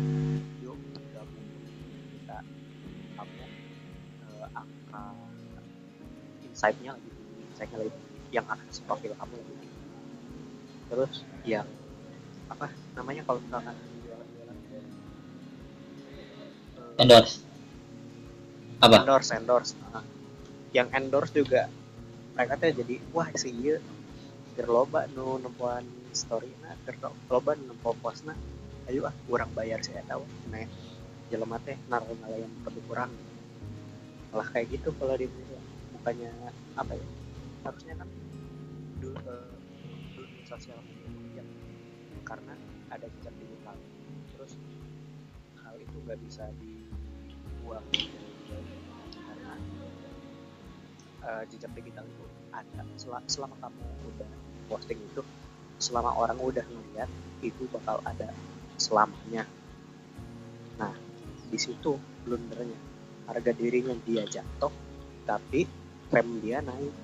yuk 0.64 0.76
gabung 1.12 1.48
kita 2.12 2.38
eh, 3.20 4.46
angka 4.60 5.02
insight-nya 6.44 6.96
lebih 6.96 7.12
tinggi 7.12 7.42
insight-nya 7.52 7.78
lebih 7.84 7.92
tinggi 7.92 8.16
yang 8.32 8.46
akses 8.48 8.78
profil 8.84 9.12
kamu 9.16 9.34
lebih 9.38 9.56
tinggi. 9.60 9.80
Terus 10.86 11.14
yang 11.46 11.68
apa 12.46 12.70
namanya 12.96 13.22
kalau 13.26 13.40
misalkan 13.42 13.74
jualan-jualan 14.06 14.56
eh, 14.70 14.86
endorse. 17.02 17.42
apa? 18.80 18.96
endorse 19.02 19.30
endorse. 19.34 19.72
Nah, 19.82 20.04
yang 20.76 20.88
endorse 20.94 21.32
juga 21.34 21.66
mereka 22.36 22.52
tuh 22.60 22.68
jadi 22.84 22.94
wah 23.16 23.28
si 23.34 23.48
iya 23.50 23.80
keur 24.56 24.68
loba 24.72 25.04
nu 25.12 25.36
nempuan 25.40 25.84
story 26.16 26.48
na 26.64 26.72
keur 26.84 26.96
loba 27.28 27.52
nu 27.56 27.64
nempo 27.72 27.92
postna 28.00 28.32
ayo 28.88 29.04
ah 29.08 29.14
kurang 29.28 29.50
bayar 29.56 29.80
saya 29.84 30.00
tahu 30.08 30.24
nah 30.52 30.64
jelema 31.32 31.58
teh 31.60 31.76
naruh 31.90 32.14
ngalayan 32.22 32.52
produk 32.62 32.84
kurang. 32.86 33.10
Malah 34.30 34.46
kayak 34.52 34.66
gitu 34.78 34.88
kalau 34.94 35.16
di 35.18 35.26
bukannya 35.92 36.30
apa 36.78 36.92
ya 36.94 37.06
harusnya 37.66 37.94
kan 37.98 38.08
du- 39.02 39.18
eh, 39.26 39.54
dunia 40.14 40.42
sosial 40.46 40.78
media 40.86 40.94
yang 40.94 40.95
karena 42.26 42.54
ada 42.90 43.06
jejak 43.06 43.34
digital 43.38 43.78
terus 44.34 44.52
hal 45.62 45.74
itu 45.78 45.96
nggak 46.02 46.18
bisa 46.26 46.44
dibuang. 46.58 47.86
Karena 49.14 49.54
eh, 51.22 51.42
jejak 51.54 51.70
digital 51.78 52.04
itu 52.04 52.24
ada. 52.50 52.82
Sel- 52.98 53.28
selama 53.30 53.54
kamu 53.62 53.82
udah 54.10 54.30
posting 54.66 54.98
itu 54.98 55.22
selama 55.78 56.10
orang 56.18 56.38
udah 56.42 56.66
ngeliat 56.66 57.10
itu 57.46 57.70
bakal 57.70 58.02
ada 58.02 58.34
selamanya. 58.76 59.46
Nah 60.82 60.94
di 61.46 61.58
situ 61.62 61.94
blundernya. 62.26 62.98
Harga 63.26 63.50
dirinya 63.54 63.94
dia 64.06 64.22
jatuh 64.26 64.70
tapi 65.26 65.66
fame 66.10 66.42
dia 66.42 66.62
naik. 66.62 66.94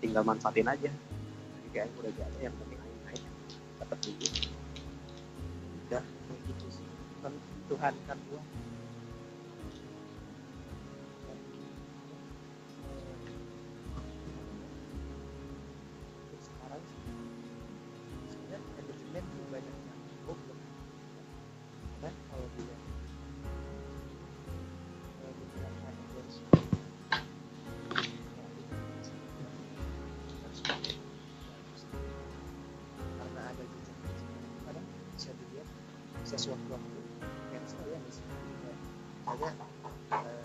Tinggal 0.00 0.24
manfaatin 0.24 0.68
aja. 0.68 0.92
Jadi 0.92 1.68
kayak 1.72 1.88
udah 2.00 2.12
jatuh 2.12 2.40
yang 2.40 2.56
penting 2.60 2.73
aing 3.74 3.90
naik 3.90 3.90
dapat 3.90 3.98
duit 4.06 4.32
udah 5.84 6.02
kayak 6.02 6.40
gitu 6.46 6.66
sih. 6.70 6.86
Kan 7.22 7.32
Tuhan 7.66 7.94
kan 8.06 8.18
gua 8.30 8.40
bisa 36.34 36.50
sewaktu-waktu 36.50 36.98
cancel 37.54 37.86
ya 37.86 37.98
misalnya 38.02 38.34
misalnya 38.42 39.50
eh, 40.18 40.42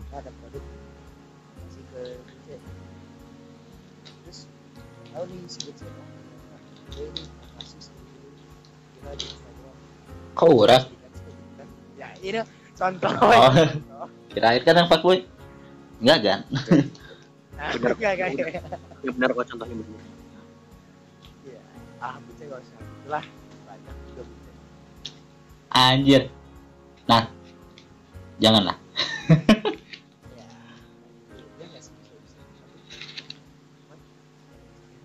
kita 0.00 0.14
ada 0.24 0.30
produk 0.40 0.64
kasih 1.60 1.84
ke 1.92 2.02
DJ 2.16 2.48
terus 4.24 4.48
tahu 5.12 5.24
nih 5.28 5.36
DJ 5.44 5.80
oh, 5.84 5.92
dia 6.96 7.04
ini 7.12 7.22
sendiri 7.76 8.32
kita 8.96 9.10
di 9.20 9.24
Instagram 9.28 9.76
kok 10.32 10.48
gitu 11.12 11.28
kan 11.60 11.68
ya 12.00 12.08
ini 12.24 12.40
contoh. 12.72 13.12
Oh. 13.12 13.52
contoh 13.52 14.08
kirain 14.32 14.62
kan 14.64 14.80
yang 14.80 14.88
fuckboy 14.88 15.28
enggak 16.00 16.18
kan 16.24 16.40
Bener. 17.76 17.92
enggak 18.00 18.12
ya 18.16 18.60
benar 19.12 19.28
kok 19.36 19.44
contohnya 19.44 19.76
benar. 19.76 20.00
Ya 21.44 21.60
ah 22.00 22.16
bisa 22.24 22.48
gak 22.48 22.64
usah. 22.64 22.80
Bisa 22.80 23.41
anjir. 25.90 26.30
Nah 27.10 27.26
janganlah. 28.38 28.76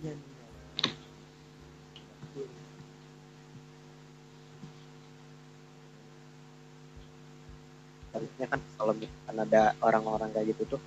Ya 0.03 0.11
ya. 0.11 0.13
harusnya 8.17 8.45
kan 8.49 8.59
kalau 8.77 8.93
misalkan 8.97 9.37
ada 9.45 9.63
orang-orang 9.81 10.29
kayak 10.33 10.57
gitu 10.57 10.77
tuh 10.77 10.81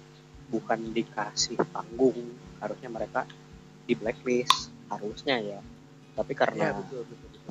bukan 0.50 0.90
dikasih 0.90 1.59
panggung 1.70 2.18
harusnya 2.59 2.90
mereka 2.90 3.22
di 3.87 3.94
blacklist 3.94 4.70
harusnya 4.90 5.38
ya. 5.38 5.61
Tapi 6.14 6.33
ya 6.35 6.38
karena 6.38 6.66
betul 6.74 7.07
betul 7.07 7.16
betul 7.22 7.40
betul 7.46 7.49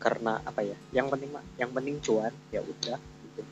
karena 0.00 0.40
apa 0.48 0.64
ya 0.64 0.76
yang 0.96 1.12
penting 1.12 1.28
mah 1.28 1.44
yang 1.60 1.68
penting 1.76 2.00
cuan 2.00 2.32
ya 2.48 2.64
udah 2.64 2.96
gitu. 2.96 3.42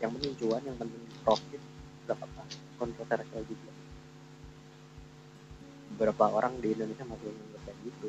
Yang 0.00 0.10
penting 0.16 0.32
cuan 0.40 0.62
yang 0.64 0.76
penting 0.80 1.02
profit 1.20 1.60
gak 2.08 2.16
apa-apa 2.16 2.42
kontroversial 2.80 3.44
juga 3.44 3.70
beberapa 5.92 6.24
orang 6.32 6.56
di 6.64 6.72
Indonesia 6.72 7.04
masih 7.04 7.28
menganggap 7.28 7.62
kayak 7.68 7.78
gitu? 7.84 8.08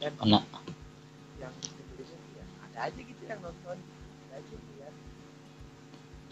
Dan 0.00 0.12
Mana? 0.20 0.40
yang 1.40 1.52
Indonesia 1.60 2.16
ya 2.32 2.44
ada 2.64 2.78
aja 2.88 3.00
gitu 3.04 3.22
yang 3.28 3.40
nonton 3.44 3.76
ada 3.76 4.34
aja 4.40 4.56
ya 4.72 4.88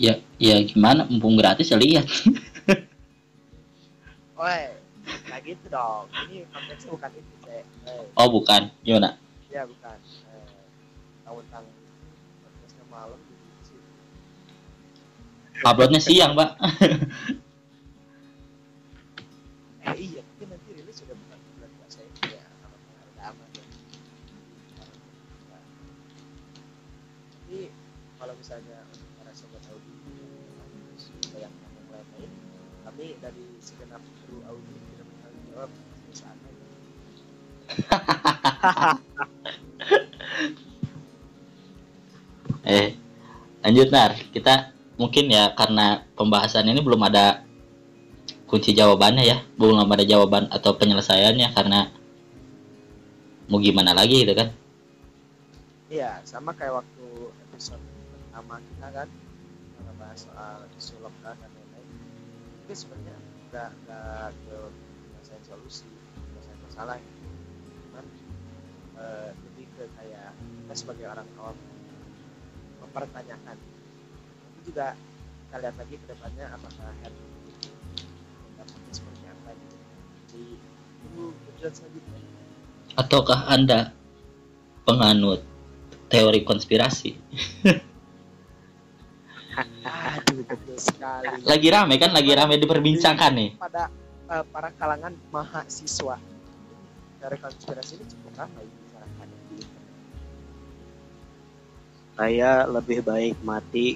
ya 0.01 0.15
ya 0.41 0.57
gimana 0.65 1.05
mumpung 1.13 1.37
gratis 1.37 1.69
ya 1.69 1.77
lihat 1.77 2.09
gitu 5.53 5.69
dong. 5.69 6.09
Ini 6.29 6.49
konteksnya 6.49 6.91
bukan 6.97 7.11
itu, 7.13 7.35
Cek. 7.45 7.65
Eh, 7.87 8.05
oh 8.17 8.29
bukan 8.33 8.63
gimana 8.81 9.21
ya 9.53 9.69
bukan. 9.69 9.99
Eh, 10.33 10.49
tahun-tahun 11.29 11.69
podcastnya 12.41 12.85
malam 12.89 13.21
gitu 13.21 13.61
sih. 13.69 13.81
uploadnya 15.61 16.01
siang 16.01 16.33
pak 16.33 16.57
Eh 19.83 19.99
iya, 19.99 20.23
tapi 20.23 20.47
nanti 20.47 20.69
rilis 20.79 20.95
sudah 20.95 21.13
bukan 21.19 21.39
bulan 21.59 21.71
puasa 21.83 22.01
ini 22.07 22.39
ya. 22.39 22.47
Sama 22.63 22.79
udah 23.03 23.25
aman 23.35 23.49
ya. 23.51 23.65
Tapi 27.35 27.59
kalau 28.15 28.35
misalnya 28.39 28.79
untuk 28.95 29.11
para 29.19 29.35
sobat 29.35 29.59
Audi 29.75 29.91
terus 30.07 31.11
juga 31.19 31.51
yang 31.51 31.55
lain 31.91 32.31
kami 32.87 33.19
dari 33.19 33.45
segenap 33.59 34.01
kru 34.23 34.39
Audi 34.47 34.79
tidak 34.79 34.82
bertanggung 34.82 34.82
jawab 35.53 35.71
eh 42.69 42.93
lanjut 43.65 43.89
nar. 43.89 44.13
Kita 44.33 44.73
mungkin 45.01 45.33
ya 45.33 45.57
karena 45.57 46.05
pembahasan 46.15 46.69
ini 46.69 46.81
belum 46.85 47.01
ada 47.09 47.41
kunci 48.45 48.77
jawabannya 48.77 49.25
ya. 49.25 49.41
Belum 49.57 49.81
ada 49.81 50.05
jawaban 50.05 50.53
atau 50.53 50.77
penyelesaiannya 50.77 51.49
karena 51.57 51.89
mau 53.49 53.61
gimana 53.61 53.97
lagi 53.97 54.25
gitu 54.25 54.35
kan. 54.37 54.53
Iya, 55.93 56.25
sama 56.25 56.57
kayak 56.57 56.85
waktu 56.85 57.07
episode 57.53 57.85
pertama 58.17 58.57
kita 58.65 58.89
kan 58.89 59.09
kita 59.77 59.93
bahas 60.01 60.25
soal 60.25 60.65
isu 60.81 60.97
lokal 61.05 61.37
dan 61.37 61.53
lain-lain. 61.53 61.89
Itu 62.65 62.73
sebenarnya 62.73 63.21
nggak 63.53 63.71
nggak 63.85 64.21
solusi, 65.53 65.85
penyelesaian 66.17 66.61
masalah. 66.65 66.97
ya. 66.97 67.11
Cuman 67.85 68.05
eh, 68.97 69.31
lebih 69.37 69.67
ke 69.77 69.85
kayak 69.93 70.33
kita 70.33 70.75
sebagai 70.75 71.07
orang 71.07 71.29
awam 71.37 71.57
mempertanyakan. 72.81 73.57
Itu 74.57 74.73
juga 74.73 74.97
kita 75.47 75.57
lihat 75.61 75.77
lagi 75.77 75.95
ke 75.95 76.07
depannya 76.09 76.47
apakah 76.49 76.89
head 77.05 77.13
itu 77.13 77.69
dapatnya 78.57 78.93
seperti 78.93 79.25
apa 79.29 79.51
gitu. 79.53 79.77
Di 80.33 80.43
tunggu 81.05 81.25
episode 81.53 81.75
selanjutnya. 81.77 82.19
ataukah 82.93 83.41
anda 83.49 83.81
penganut 84.85 85.41
teori 86.09 86.45
konspirasi 86.45 87.17
Aduh, 89.83 90.45
betul 90.45 90.77
sekali. 90.77 91.41
lagi 91.45 91.69
rame 91.69 91.97
kan 91.97 92.13
lagi 92.13 92.33
rame 92.33 92.57
diperbincangkan 92.57 93.33
nih 93.33 93.51
pada 93.57 93.89
eh, 94.33 94.45
para 94.49 94.73
kalangan 94.73 95.13
mahasiswa. 95.29 96.17
Dari 97.23 97.37
konspirasi 97.39 98.01
ini 98.01 98.05
cukup 98.09 98.33
ramai 98.35 98.67
dibicarakan 98.67 99.29
di 99.31 99.63
Saya 102.19 102.67
lebih 102.67 102.99
baik 103.07 103.39
mati 103.47 103.95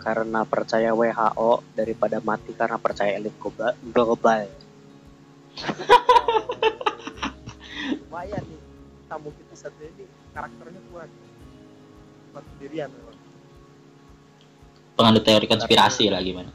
karena 0.00 0.46
percaya 0.46 0.94
WHO 0.94 1.66
daripada 1.74 2.22
mati 2.22 2.54
karena 2.54 2.78
percaya 2.78 3.18
elit 3.18 3.34
globa- 3.36 3.76
global. 3.92 4.46
lumayan 8.06 8.42
nih. 8.46 8.60
Tamu 9.06 9.30
kita 9.34 9.54
satu 9.54 9.82
ini 9.84 10.04
karakternya 10.34 10.80
kuat 10.90 11.10
kuat 12.36 12.44
pendirian 12.52 12.92
memang 12.92 13.16
penganut 14.96 15.24
teori 15.24 15.46
konspirasi 15.48 16.12
lah 16.12 16.20
gimana 16.20 16.52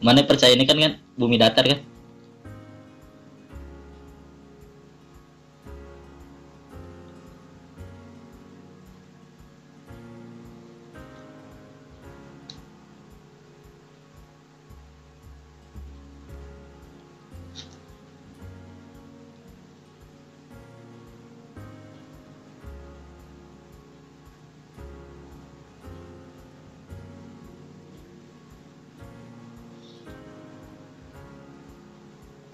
mana 0.00 0.24
percaya 0.24 0.52
ini 0.56 0.64
kan 0.64 0.76
kan? 0.80 0.92
Bumi 1.16 1.36
datar 1.36 1.64
kan 1.64 1.89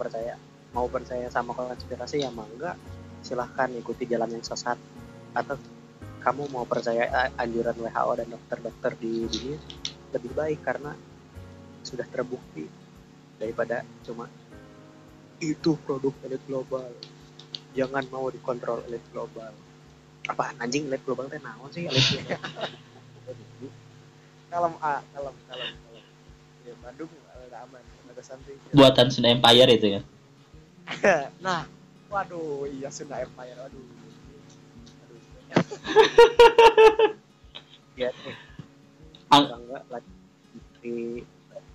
Percaya 0.07 0.35
mau 0.71 0.87
percaya 0.87 1.27
sama 1.27 1.51
konspirasi 1.51 2.23
ya 2.23 2.31
mangga 2.31 2.79
silahkan 3.27 3.67
ikuti 3.75 4.07
jalan 4.07 4.39
yang 4.39 4.45
sesat. 4.47 4.79
Atau 5.35 5.59
kamu 6.23 6.47
mau 6.55 6.63
percaya 6.63 7.11
a- 7.11 7.35
anjuran 7.43 7.75
WHO 7.75 8.13
dan 8.23 8.29
dokter-dokter 8.31 8.93
di 9.03 9.27
dunia 9.27 9.59
lebih 10.15 10.33
baik 10.39 10.63
karena 10.63 10.95
sudah 11.83 12.07
terbukti 12.07 12.71
daripada 13.43 13.83
cuma 14.07 14.31
itu 15.43 15.75
produk 15.83 16.15
elit 16.25 16.43
global 16.49 16.87
jangan 17.75 18.07
mau 18.15 18.31
dikontrol 18.31 18.87
elit 18.87 19.03
global. 19.11 19.51
Apa 20.31 20.55
anjing 20.63 20.87
elit 20.87 21.03
global 21.03 21.27
teh 21.27 21.43
naon 21.43 21.69
sih 21.75 21.91
elit 21.91 22.07
global 22.15 22.71
kalem 24.57 24.75
ah 24.81 25.03
kalem 25.13 25.35
kalem 25.51 25.69
kalem 25.69 25.86
ya 26.67 26.75
Bandung 26.77 27.09
ada 27.31 27.57
aman 27.63 27.81
ada 28.11 28.21
santai. 28.21 28.55
Buatan 28.71 29.07
Sunda 29.09 29.31
Empire 29.31 29.71
itu 29.71 29.87
kan 29.95 30.03
nah 31.45 31.65
waduh 32.07 32.65
iya 32.69 32.87
Sunda 32.89 33.19
Empire 33.19 33.57
aduh 33.57 33.85
aduh 35.01 35.21
ya 37.97 38.11
eh 38.11 38.37
Ang- 39.27 39.49
enggak 39.53 39.83
lagi 39.89 40.11
di- 40.79 41.25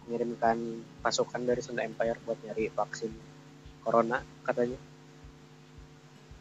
mengirimkan 0.02 0.58
pasukan 1.00 1.42
dari 1.42 1.60
Sunda 1.60 1.82
Empire 1.82 2.16
buat 2.22 2.36
nyari 2.42 2.68
vaksin 2.68 3.08
corona 3.80 4.20
katanya. 4.42 4.76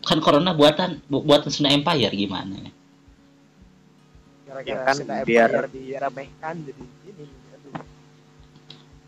Kan 0.01 0.19
corona 0.19 0.53
buatan 0.53 0.99
bu- 1.05 1.21
buatan 1.21 1.49
Sunda 1.49 1.71
Empire 1.71 2.11
gimana 2.11 2.57
ya? 2.57 2.71
Gara-gara 4.45 4.71
Ya 4.71 4.77
kan, 4.83 4.95
Sunda 4.97 5.15
biar- 5.23 5.51
Empire 5.51 5.69
diremehkan 5.73 6.55
jadi 6.63 6.83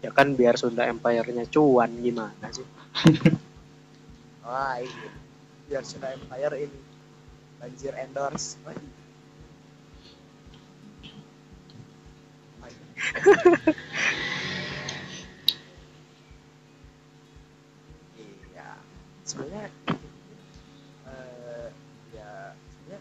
ya 0.02 0.10
kan 0.10 0.34
biar 0.34 0.58
Sunda 0.58 0.84
Empire-nya 0.90 1.46
cuan 1.48 1.90
gimana 2.02 2.46
sih? 2.50 2.66
Wah 4.44 4.76
ini. 4.82 5.08
Biar 5.70 5.82
Sunda 5.86 6.10
Empire 6.10 6.56
ini. 6.66 6.80
Banjir 7.62 7.94
endorse. 7.94 8.58
Iya. 18.18 18.68
Sebenarnya 19.22 19.70
ya 22.12 22.30
sebenarnya 22.66 23.00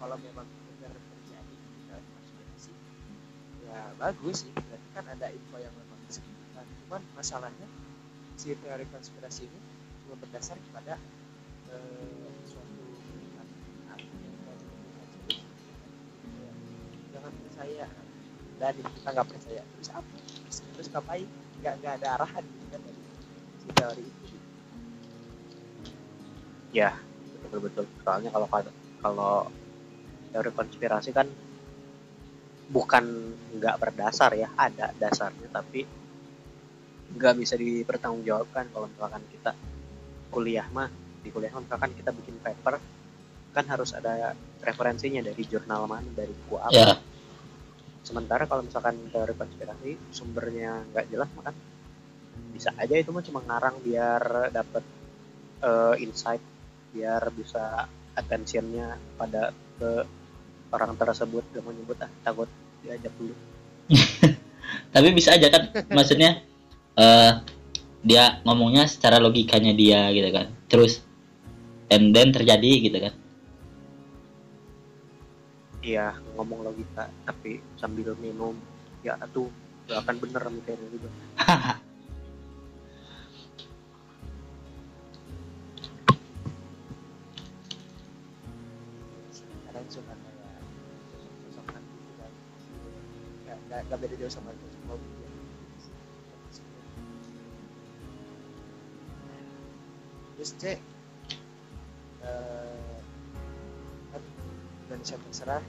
kalau 0.00 0.16
memang 0.18 0.46
benar 0.46 0.92
terjadi 0.94 1.54
konspirasi 2.10 2.72
ya 3.66 3.78
bagus 3.98 4.36
sih. 4.46 4.52
Berarti 4.54 4.88
kan 4.94 5.04
ada 5.06 5.26
info 5.30 5.56
yang 5.62 5.74
disebutkan 5.74 5.89
cuman 6.90 7.06
masalahnya 7.14 7.70
si 8.34 8.50
teori 8.50 8.82
konspirasi 8.90 9.46
ini 9.46 9.60
cuma 10.02 10.18
berdasar 10.18 10.58
kepada 10.58 10.98
eh, 11.70 12.34
suatu 12.50 12.82
jangan 17.14 17.30
percaya. 17.46 17.86
Dan 18.58 18.74
kita 18.74 19.08
nggak 19.14 19.28
percaya. 19.30 19.62
Terus 19.62 19.90
apa? 19.94 20.14
Terus, 20.18 20.58
terus 20.74 20.88
ngapain? 20.90 21.28
Nggak 21.62 21.74
nggak 21.78 21.94
ada 22.02 22.08
arahan 22.18 22.42
gitu 22.42 22.66
kan 22.74 22.80
dari 22.82 23.02
si 23.62 23.68
teori 23.70 24.02
itu. 24.02 24.24
Gitu. 24.26 24.38
betul 27.38 27.60
betul 27.70 27.84
soalnya 28.02 28.34
kalau 28.34 28.46
kalau 28.98 29.34
teori 30.34 30.50
konspirasi 30.58 31.14
kan 31.14 31.30
bukan 32.74 33.34
nggak 33.54 33.78
berdasar 33.78 34.34
ya 34.34 34.50
ada 34.58 34.90
dasarnya 34.98 35.50
tapi 35.54 35.99
nggak 37.10 37.34
bisa 37.38 37.54
dipertanggungjawabkan 37.58 38.70
kalau 38.70 38.86
misalkan 38.86 39.22
kita 39.30 39.52
kuliah 40.30 40.66
mah 40.70 40.88
di 41.20 41.28
kuliah 41.34 41.50
mah 41.50 41.62
misalkan 41.66 41.90
kita 41.94 42.10
bikin 42.14 42.38
paper 42.38 42.78
kan 43.50 43.64
harus 43.66 43.90
ada 43.98 44.38
referensinya 44.62 45.26
dari 45.26 45.42
jurnal 45.42 45.90
mana 45.90 46.06
dari 46.14 46.30
buku 46.30 46.56
apa. 46.56 46.70
Ya. 46.70 46.94
Sementara 48.06 48.46
kalau 48.46 48.62
misalkan 48.62 49.10
teori 49.10 49.34
konspirasi 49.34 50.14
sumbernya 50.14 50.86
nggak 50.94 51.06
jelas 51.10 51.28
maka 51.34 51.50
bisa 52.54 52.70
aja 52.78 52.94
itu 52.94 53.10
mah 53.10 53.24
cuma 53.26 53.42
ngarang 53.42 53.82
biar 53.82 54.54
dapat 54.54 54.84
eh, 55.66 55.94
insight 56.02 56.42
biar 56.94 57.22
bisa 57.34 57.86
attentionnya 58.14 58.98
pada 59.18 59.54
ke 59.78 60.06
orang 60.70 60.94
tersebut 60.94 61.42
gak 61.50 61.62
mau 61.62 61.74
nyebut 61.74 61.98
ah 62.02 62.10
takut 62.22 62.46
diajak 62.82 63.10
dulu. 63.18 63.34
Tapi 64.94 65.08
bisa 65.14 65.34
aja 65.34 65.50
kan 65.50 65.62
maksudnya 65.90 66.42
eh 67.00 67.32
dia 68.04 68.44
ngomongnya 68.44 68.84
secara 68.84 69.16
logikanya 69.16 69.72
dia 69.72 70.12
gitu 70.12 70.28
kan. 70.28 70.52
Terus 70.68 71.00
and 71.88 72.12
then 72.12 72.28
terjadi 72.30 72.72
gitu 72.84 72.98
kan. 73.00 73.14
Iya 75.80 76.12
ngomong 76.36 76.60
logika 76.60 77.08
tapi 77.24 77.64
sambil 77.80 78.12
minum 78.20 78.52
ya 79.00 79.16
tuh 79.32 79.48
gak 79.88 80.04
akan 80.04 80.16
bener 80.20 80.42
mikirnya 80.52 80.88
juga. 80.92 81.08
Kayak 93.50 93.58
nggak 93.66 93.80
nggak 93.90 93.98
beda 93.98 94.14
jauh 94.20 94.30
sama 94.30 94.54
sosok 94.54 94.79
terus 100.40 100.56
C 100.56 100.72
eh, 102.24 102.96
kan 104.08 104.22
Indonesia 104.88 105.20
terserah. 105.20 105.60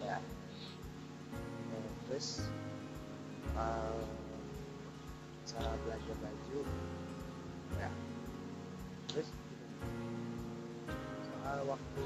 Ya. 0.00 0.16
Eh, 1.76 1.90
terus 2.08 2.48
eh, 3.52 4.04
masalah 5.44 5.76
belanja 5.84 6.14
baju. 6.16 6.60
Ya. 7.76 7.92
Terus 9.12 9.28
soal 11.28 11.68
waktu 11.68 12.04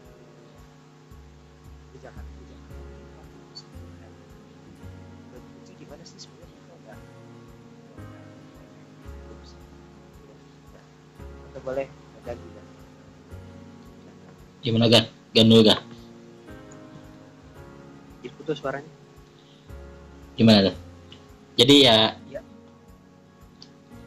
eh, 0.00 0.56
kebijakan 1.92 2.24
kebijakan 2.24 2.24
boleh 11.64 11.86
ganti 12.22 12.48
kan 12.50 12.66
Gimana 14.60 14.86
gan? 14.88 15.04
Gan 15.32 15.44
dulu 15.44 15.62
gan. 15.62 15.76
Diputus 18.20 18.56
suaranya. 18.56 18.88
Gimana 20.34 20.72
tuh? 20.72 20.76
Jadi 21.54 21.84
ya 21.84 22.16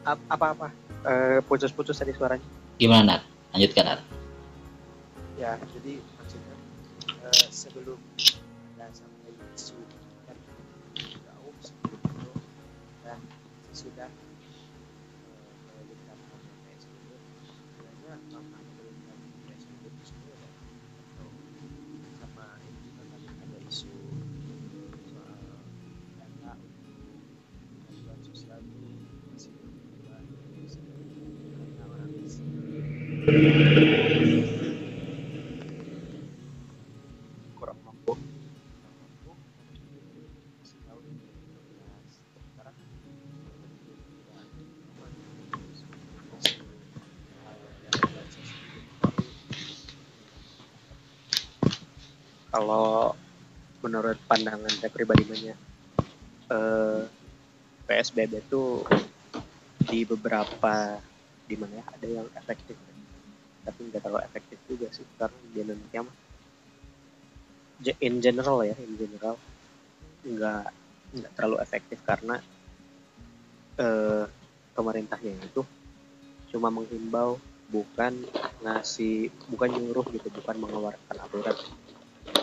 Ap- 0.03 0.23
Apa-apa? 0.27 0.71
Eh, 1.03 1.39
putus-putus 1.43 1.95
tadi 1.95 2.11
suaranya. 2.11 2.43
gimana 2.77 3.03
Nar? 3.03 3.21
Lanjutkan 3.51 3.83
Nar. 3.85 3.99
ya 5.35 5.53
jadi 5.69 6.01
maksudnya 6.17 6.55
eh, 7.21 7.47
sebelum 7.47 7.99
ada 8.73 8.89
sampai 8.89 9.29
isu 9.53 9.77
kan 10.25 10.33
jauh 11.21 11.53
sebelum 11.61 11.99
itu 12.01 12.31
dan 13.03 13.19
sudah 13.69 14.09
Kalau 52.57 53.13
menurut 53.85 54.17
pandangan 54.25 54.73
saya 54.73 54.89
pribadi 54.89 55.21
eh, 55.29 57.05
PSBB 57.85 58.41
itu 58.41 58.81
di 59.85 60.01
beberapa 60.09 60.97
di 61.45 61.53
mana 61.53 61.77
ya 61.77 61.85
ada 61.85 62.07
yang 62.09 62.27
efektif. 62.33 62.73
Tapi 63.61 63.79
nggak 63.93 64.01
terlalu 64.01 64.25
efektif 64.25 64.57
juga 64.65 64.89
sih 64.89 65.05
karena 65.21 65.37
di 65.53 65.59
Indonesia 65.61 66.01
mah 66.01 66.17
in 68.01 68.17
general 68.25 68.65
ya 68.65 68.73
in 68.81 68.97
general 68.97 69.37
nggak 70.25 70.65
nggak 71.13 71.31
terlalu 71.37 71.61
efektif 71.61 72.01
karena 72.01 72.41
eh, 73.77 74.25
pemerintahnya 74.73 75.45
itu 75.45 75.61
cuma 76.49 76.73
menghimbau 76.73 77.37
bukan 77.69 78.17
ngasih 78.65 79.29
bukan 79.45 79.69
nyuruh 79.69 80.09
gitu 80.09 80.25
bukan 80.41 80.57
mengeluarkan 80.57 81.17
aturan 81.21 81.53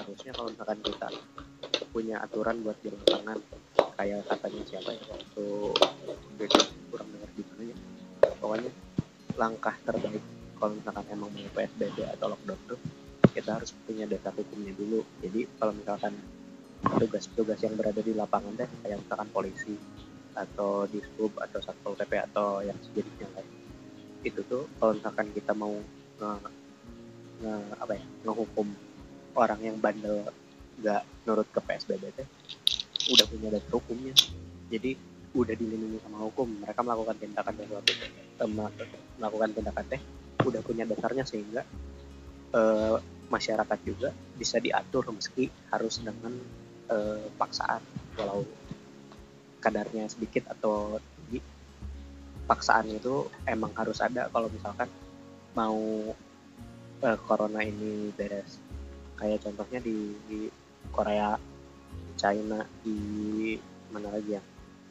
harusnya 0.05 0.33
kalau 0.37 0.49
misalkan 0.53 0.81
kita 0.85 1.09
punya 1.91 2.17
aturan 2.21 2.61
buat 2.61 2.77
di 2.85 2.93
lapangan 2.93 3.39
kayak 3.95 4.27
katanya 4.27 4.63
siapa 4.69 4.91
ya 4.93 5.03
waktu 5.09 5.47
kurang 6.91 7.09
dengar 7.11 7.31
di 7.35 7.43
mana 7.47 7.63
ya 7.71 7.77
pokoknya 8.39 8.71
langkah 9.35 9.75
terbaik 9.83 10.23
kalau 10.59 10.73
misalkan 10.79 11.07
emang 11.11 11.31
mau 11.31 11.51
PSBB 11.55 11.97
atau 12.15 12.27
lockdown 12.31 12.61
tuh 12.71 12.81
kita 13.35 13.51
harus 13.59 13.75
punya 13.83 14.07
data 14.07 14.31
hukumnya 14.31 14.71
dulu. 14.79 15.03
Jadi 15.19 15.43
kalau 15.59 15.75
misalkan 15.75 16.15
tugas-tugas 17.03 17.59
yang 17.67 17.75
berada 17.75 17.99
di 17.99 18.15
lapangan 18.15 18.55
deh 18.55 18.71
kayak 18.87 19.03
misalkan 19.03 19.29
polisi 19.35 19.75
atau 20.35 20.87
di 20.87 21.03
atau 21.19 21.59
satpol 21.63 21.95
pp 21.99 22.13
atau 22.31 22.63
yang 22.63 22.79
sejenisnya 22.79 23.31
lain 23.35 23.51
itu 24.27 24.41
tuh 24.47 24.67
kalau 24.83 24.95
misalkan 24.97 25.31
kita 25.31 25.53
mau 25.55 25.71
nge, 26.19 26.31
nge- 27.43 27.77
apa 27.79 27.93
ya 27.95 28.05
ngehukum 28.27 28.67
orang 29.35 29.61
yang 29.63 29.77
bandel 29.79 30.27
nggak 30.79 31.03
nurut 31.27 31.49
ke 31.51 31.61
PSBB 31.63 32.05
teh 32.15 32.29
udah 33.13 33.27
punya 33.29 33.49
data 33.53 33.71
hukumnya. 33.75 34.15
Jadi 34.71 34.97
udah 35.35 35.55
dilindungi 35.55 35.99
sama 36.01 36.25
hukum. 36.25 36.49
Mereka 36.63 36.81
melakukan 36.81 37.17
tindakan 37.19 37.55
sesuatu 37.59 37.93
eh, 38.41 38.49
mel- 38.49 38.77
melakukan 39.21 39.51
tindakan 39.53 39.85
teh 39.91 40.01
udah 40.45 40.61
punya 40.63 40.85
dasarnya 40.89 41.25
sehingga 41.27 41.63
eh, 42.55 42.97
masyarakat 43.29 43.79
juga 43.83 44.15
bisa 44.39 44.63
diatur 44.63 45.11
meski 45.11 45.51
harus 45.75 46.01
dengan 46.01 46.33
eh, 46.91 47.27
paksaan. 47.35 47.83
Walau 48.17 48.47
kadarnya 49.59 50.07
sedikit 50.13 50.53
atau 50.53 51.01
tinggi 51.01 51.41
paksaan 52.45 52.93
itu 52.93 53.29
emang 53.49 53.73
harus 53.75 53.99
ada. 54.01 54.31
Kalau 54.31 54.49
misalkan 54.49 54.89
mau 55.59 55.81
eh, 57.05 57.19
corona 57.27 57.61
ini 57.67 58.15
beres 58.15 58.64
kayak 59.19 59.43
contohnya 59.45 59.79
di, 59.81 60.15
di 60.27 60.41
Korea 60.91 61.39
China 62.15 62.63
di 62.83 62.99
mana 63.91 64.11
lagi 64.11 64.31
ya? 64.39 64.43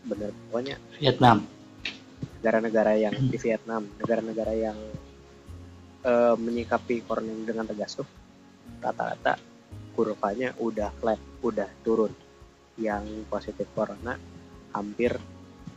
Bener 0.04 0.32
pokoknya 0.48 0.76
Vietnam. 1.00 1.48
negara-negara 2.40 2.94
yang 3.00 3.16
di 3.16 3.38
Vietnam 3.40 3.88
negara-negara 4.00 4.54
yang 4.56 4.78
eh, 6.04 6.36
menyikapi 6.36 7.04
corona 7.08 7.32
dengan 7.48 7.68
tegas 7.68 7.96
tuh 7.96 8.08
rata-rata 8.84 9.40
kurvanya 9.96 10.52
udah 10.60 10.90
flat 11.00 11.20
udah 11.40 11.70
turun. 11.86 12.12
Yang 12.74 13.30
positif 13.30 13.70
corona 13.78 14.18
hampir 14.74 15.14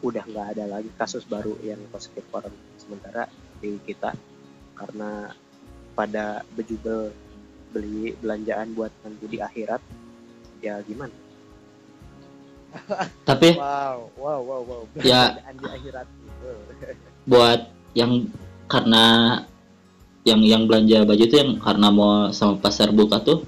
udah 0.01 0.25
nggak 0.25 0.47
ada 0.57 0.65
lagi 0.65 0.91
kasus 0.97 1.29
baru 1.29 1.55
yang 1.63 1.79
positif 1.93 2.25
corona. 2.33 2.57
Sementara 2.81 3.29
di 3.61 3.77
kita 3.85 4.17
karena 4.77 5.33
pada 5.97 6.45
bejubel 6.53 7.13
beli 7.77 8.17
belanjaan 8.25 8.73
buat 8.73 8.89
nanti 9.05 9.29
di 9.29 9.37
akhirat 9.37 9.85
ya 10.65 10.81
gimana? 10.89 11.13
Tapi 13.29 13.61
wow 13.61 14.09
wow 14.17 14.41
wow 14.41 14.61
wow. 14.65 14.83
Ya. 15.05 15.37
Belanjaan 15.37 15.55
di 15.61 15.67
akhirat. 15.69 16.07
gitu 16.09 16.49
buat 17.31 17.61
yang 17.93 18.33
karena 18.65 19.05
yang 20.25 20.41
yang 20.41 20.63
belanja 20.65 21.05
baju 21.05 21.23
itu 21.23 21.37
yang 21.37 21.61
karena 21.61 21.89
mau 21.93 22.33
sama 22.33 22.59
pasar 22.59 22.91
buka 22.91 23.21
tuh 23.21 23.45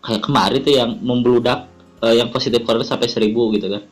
kayak 0.00 0.24
kemarin 0.24 0.60
tuh 0.64 0.74
yang 0.74 0.90
membludak 1.04 1.68
eh, 2.00 2.18
yang 2.18 2.32
positif 2.32 2.64
corona 2.64 2.88
sampai 2.88 3.12
seribu 3.12 3.52
gitu 3.52 3.68
kan. 3.68 3.84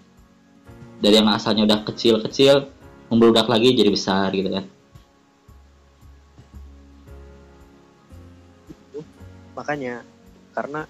Dari 1.05 1.20
yang 1.20 1.28
asalnya 1.28 1.68
udah 1.68 1.84
kecil-kecil 1.84 2.64
membludak 3.12 3.45
lagi 3.45 3.76
jadi 3.76 3.92
besar 3.92 4.32
gitu 4.32 4.49
kan 4.49 4.64
makanya 9.55 10.03
karena 10.55 10.87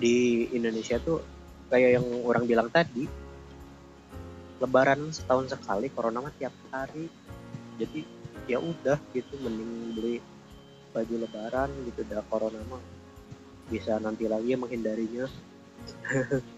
di 0.00 0.48
Indonesia 0.52 1.00
tuh 1.00 1.24
kayak 1.72 2.00
yang 2.00 2.06
orang 2.24 2.44
bilang 2.44 2.68
tadi 2.68 3.08
lebaran 4.60 5.08
setahun 5.12 5.56
sekali 5.56 5.88
corona 5.92 6.20
mah 6.24 6.34
tiap 6.36 6.52
hari. 6.68 7.08
Jadi 7.80 8.00
ya 8.44 8.60
udah 8.60 9.00
gitu 9.16 9.34
mending 9.40 9.96
beli 9.96 10.16
baju 10.92 11.14
lebaran 11.24 11.68
gitu. 11.88 12.04
Dah 12.04 12.24
corona 12.28 12.60
mah 12.68 12.82
bisa 13.72 13.96
nanti 13.96 14.28
lagi 14.28 14.56
menghindarinya. 14.56 15.26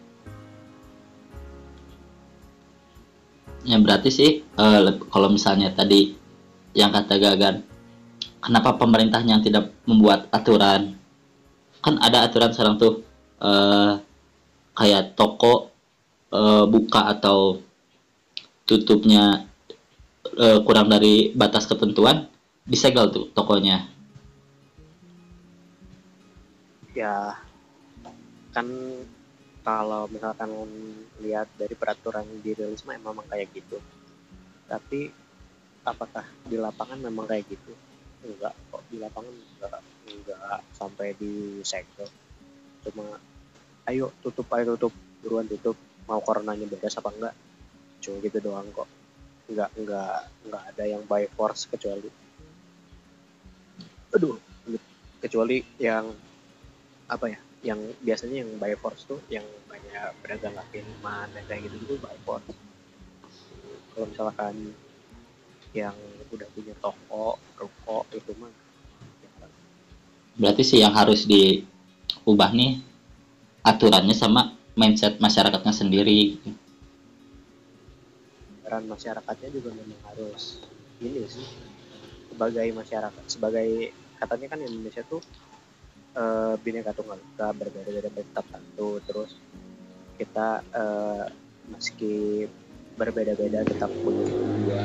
Ya 3.67 3.83
berarti 3.83 4.15
sih 4.15 4.31
leb- 4.55 5.11
kalau 5.11 5.27
misalnya 5.27 5.75
tadi 5.75 6.15
yang 6.71 6.95
kata 6.95 7.19
Gagan 7.19 7.67
kenapa 8.41 8.76
pemerintahnya 8.76 9.39
yang 9.39 9.45
tidak 9.45 9.72
membuat 9.89 10.28
aturan? 10.32 10.97
Kan 11.80 11.99
ada 12.03 12.26
aturan 12.26 12.53
sekarang 12.53 12.76
tuh 12.80 13.03
eh, 13.41 13.93
kayak 14.76 15.16
toko 15.16 15.70
eh, 16.32 16.64
buka 16.68 17.12
atau 17.16 17.61
tutupnya 18.66 19.47
eh, 20.37 20.59
kurang 20.66 20.91
dari 20.91 21.30
batas 21.32 21.64
ketentuan 21.70 22.26
disegel 22.66 23.11
tuh 23.14 23.26
tokonya. 23.32 23.87
Ya 26.97 27.37
kan 28.57 28.66
kalau 29.66 30.09
misalkan 30.09 30.49
lihat 31.20 31.51
dari 31.59 31.74
peraturan 31.74 32.24
yang 32.24 32.41
dirilis 32.41 32.87
mah 32.87 32.97
emang 32.97 33.26
kayak 33.28 33.53
gitu. 33.53 33.78
Tapi 34.66 35.11
apakah 35.87 36.26
di 36.43 36.59
lapangan 36.59 36.99
memang 36.99 37.30
kayak 37.30 37.47
gitu 37.47 37.86
enggak 38.27 38.55
kok 38.74 38.83
di 38.91 38.97
lapangan 38.99 39.31
enggak 39.31 39.81
enggak 40.11 40.59
sampai 40.74 41.14
di 41.14 41.62
segel 41.62 42.11
cuma 42.87 43.18
ayo 43.87 44.11
tutup 44.22 44.47
ayo 44.55 44.74
tutup 44.74 44.95
buruan 45.22 45.47
tutup 45.47 45.74
mau 46.07 46.22
coronanya 46.22 46.66
beres 46.70 46.97
apa 46.97 47.11
enggak. 47.12 47.35
Cuma 48.01 48.22
gitu 48.22 48.39
doang 48.39 48.66
kok. 48.70 48.89
Nggak 49.51 49.70
nggak 49.74 50.16
nggak 50.51 50.62
ada 50.74 50.85
yang 50.87 51.03
by 51.07 51.27
force 51.35 51.66
kecuali. 51.66 52.09
Aduh 54.14 54.39
kecuali 55.18 55.59
yang 55.83 56.14
apa 57.11 57.27
ya 57.31 57.39
yang 57.66 57.81
biasanya 58.03 58.47
yang 58.47 58.51
by 58.62 58.74
force 58.79 59.07
tuh 59.11 59.18
yang 59.27 59.43
banyak 59.66 60.14
pedagang 60.22 60.55
kaki 60.55 60.87
lima 60.87 61.27
dan 61.35 61.43
kayak 61.51 61.66
gitu 61.66 61.74
gitu 61.83 61.95
by 61.99 62.16
force. 62.22 62.47
Kalau 63.95 64.07
misalkan 64.07 64.55
yang 65.77 65.97
udah 66.33 66.49
punya 66.57 66.74
toko 66.81 67.37
ruko 67.61 68.09
itu 68.16 68.33
mah 68.41 68.53
Berarti 70.37 70.62
sih 70.68 70.85
yang 70.85 70.93
harus 70.93 71.24
diubah 71.24 72.53
nih 72.53 72.81
aturannya 73.64 74.12
sama 74.12 74.53
mindset 74.77 75.16
masyarakatnya 75.16 75.72
sendiri. 75.72 76.37
peran 78.66 78.83
masyarakatnya 78.91 79.49
juga 79.55 79.70
memang 79.79 80.03
harus 80.11 80.59
ini 80.99 81.22
sih 81.31 81.47
sebagai 82.35 82.66
masyarakat 82.74 83.24
sebagai 83.31 83.95
katanya 84.18 84.47
kan 84.51 84.59
Indonesia 84.59 85.07
tuh 85.07 85.22
eh, 86.18 86.55
bineka 86.66 86.91
tunggal 86.91 87.14
ika 87.14 87.55
berbeda-beda 87.55 88.11
tetap 88.11 88.43
satu 88.51 88.99
terus 89.07 89.39
kita 90.18 90.66
eh, 90.74 91.24
meski 91.70 92.51
berbeda-beda 92.99 93.62
tetap 93.62 93.95
punya 94.03 94.27
dua 94.35 94.83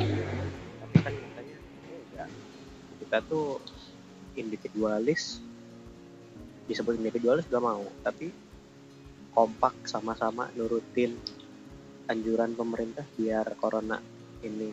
kita 3.12 3.28
tuh 3.28 3.60
individualis 4.40 5.36
disebut 6.64 6.96
individualis 6.96 7.44
gak 7.44 7.60
mau 7.60 7.84
tapi 8.00 8.32
kompak 9.36 9.84
sama-sama 9.84 10.48
nurutin 10.56 11.20
anjuran 12.08 12.56
pemerintah 12.56 13.04
biar 13.20 13.52
corona 13.60 14.00
ini 14.40 14.72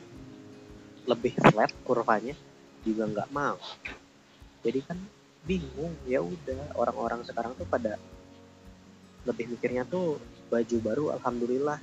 lebih 1.04 1.36
flat 1.36 1.68
kurvanya 1.84 2.32
juga 2.88 3.12
nggak 3.12 3.28
mau 3.36 3.60
jadi 4.64 4.88
kan 4.88 4.96
bingung 5.44 5.92
ya 6.08 6.24
udah 6.24 6.80
orang-orang 6.80 7.28
sekarang 7.28 7.52
tuh 7.60 7.68
pada 7.68 8.00
lebih 9.28 9.52
mikirnya 9.52 9.84
tuh 9.84 10.16
baju 10.48 10.78
baru 10.80 11.06
alhamdulillah 11.20 11.76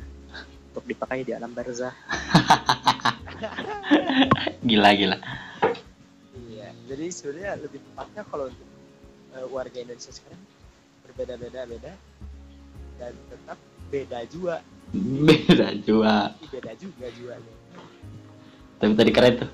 untuk 0.72 0.88
dipakai 0.88 1.20
di 1.20 1.36
alam 1.36 1.52
barzah 1.52 1.92
Gila 4.66 4.90
gila. 4.96 5.45
Jadi 6.96 7.12
sebenarnya 7.12 7.60
lebih 7.60 7.84
tepatnya 7.84 8.24
kalau 8.24 8.48
untuk 8.48 8.68
eh, 9.36 9.46
warga 9.52 9.76
Indonesia 9.76 10.08
sekarang 10.08 10.40
berbeda-beda 11.04 11.68
beda 11.68 11.92
dan 12.96 13.12
tetap 13.28 13.58
beda 13.92 14.24
juga, 14.32 14.64
Beda 14.96 15.74
juga. 15.82 16.32
Beda 16.48 16.72
juga 16.78 17.06
juanya. 17.12 17.52
Tapi 18.80 18.92
tadi 18.96 19.10
keren 19.12 19.34
tuh. 19.44 19.50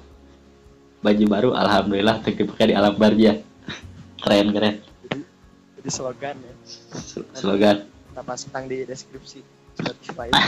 Baju 1.02 1.24
baru 1.26 1.50
alhamdulillah 1.50 2.22
untuk 2.22 2.38
dipakai 2.38 2.70
di 2.70 2.78
alam 2.78 2.94
barja. 2.94 3.42
Keren 4.22 4.54
keren. 4.54 4.78
Jadi 5.82 5.90
slogan 5.90 6.38
ya, 6.38 6.54
Sel- 6.94 7.26
Slogan. 7.34 7.90
kita 7.90 8.22
pasang 8.22 8.70
di 8.70 8.86
deskripsi 8.86 9.42
Spotify. 9.74 10.30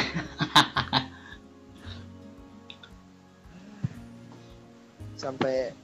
Sampai 5.19 5.75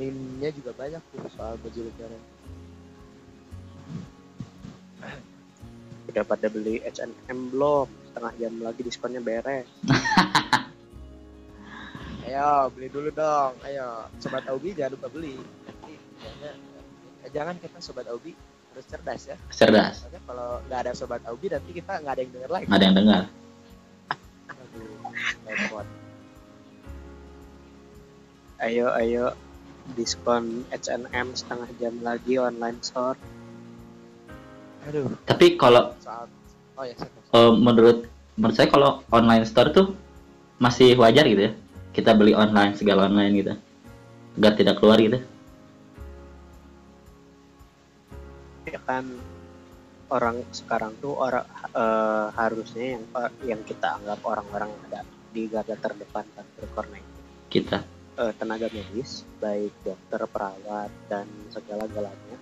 meme-nya 0.00 0.50
juga 0.56 0.72
banyak 0.76 1.02
tuh 1.12 1.20
soal 1.36 1.54
baju 1.60 1.80
lebaran. 1.84 2.22
udah 6.12 6.24
pada 6.28 6.46
beli 6.52 6.76
H&M 6.84 7.56
belum 7.56 7.88
setengah 8.12 8.32
jam 8.36 8.52
lagi 8.60 8.80
diskonnya 8.84 9.24
beres 9.24 9.64
Ayo 12.22 12.70
beli 12.72 12.88
dulu 12.88 13.10
dong, 13.12 13.52
ayo 13.66 14.08
sobat 14.22 14.46
Aubi 14.48 14.72
jangan 14.72 14.94
lupa 14.94 15.10
beli. 15.10 15.36
Nanti 15.36 15.92
kayaknya 16.16 16.52
eh, 17.26 17.30
jangan 17.34 17.54
kita 17.58 17.78
sobat 17.82 18.06
Aubi 18.08 18.32
harus 18.72 18.86
cerdas 18.88 19.22
ya. 19.26 19.36
Cerdas. 19.52 20.06
Soalnya 20.06 20.20
kalau 20.24 20.62
nggak 20.64 20.80
ada 20.86 20.92
sobat 20.96 21.20
Aubi 21.28 21.50
nanti 21.50 21.76
kita 21.76 21.98
nggak 21.98 22.14
ada 22.14 22.22
yang 22.22 22.32
denger 22.32 22.50
lagi. 22.54 22.66
Nggak 22.70 22.78
ada 22.78 22.86
yang 22.86 22.96
dengar. 22.96 23.22
Aduh, 24.62 24.96
repot. 25.44 25.86
ayo 28.62 28.86
ayo 28.94 29.34
diskon 29.98 30.64
H&M 30.70 31.28
setengah 31.34 31.70
jam 31.78 31.94
lagi 32.00 32.38
online 32.38 32.80
store 32.80 33.18
Aduh, 34.82 35.14
Tapi 35.26 35.54
kalau 35.54 35.94
saat 36.02 36.26
oh 36.74 36.82
ya 36.82 36.94
eh, 36.98 37.52
menurut 37.54 38.10
menurut 38.34 38.54
saya 38.58 38.66
kalau 38.66 38.98
online 39.14 39.46
store 39.46 39.70
tuh 39.70 39.94
masih 40.58 40.98
wajar 40.98 41.22
gitu 41.30 41.50
ya. 41.50 41.52
Kita 41.94 42.18
beli 42.18 42.34
online 42.34 42.74
segala 42.74 43.06
online 43.06 43.32
gitu. 43.38 43.54
Agar 44.42 44.58
tidak 44.58 44.82
keluar 44.82 44.98
gitu. 44.98 45.22
ya 48.72 48.80
kan 48.86 49.04
orang 50.12 50.40
sekarang 50.54 50.96
tuh 51.02 51.12
orang 51.18 51.44
eh, 51.76 52.26
harusnya 52.32 52.96
yang 52.96 53.04
yang 53.44 53.60
kita 53.66 54.00
anggap 54.00 54.20
orang-orang 54.24 54.70
ada 54.88 55.04
di 55.32 55.48
garda 55.48 55.76
terdepan 55.76 56.24
kanker 56.36 56.66
corona 56.72 56.96
ini 57.00 57.10
Kita. 57.52 58.01
Eh, 58.18 58.32
tenaga 58.36 58.68
medis 58.68 59.24
baik 59.40 59.72
dokter 59.84 60.20
perawat 60.28 60.90
dan 61.08 61.24
segala 61.48 61.88
galanya 61.88 62.38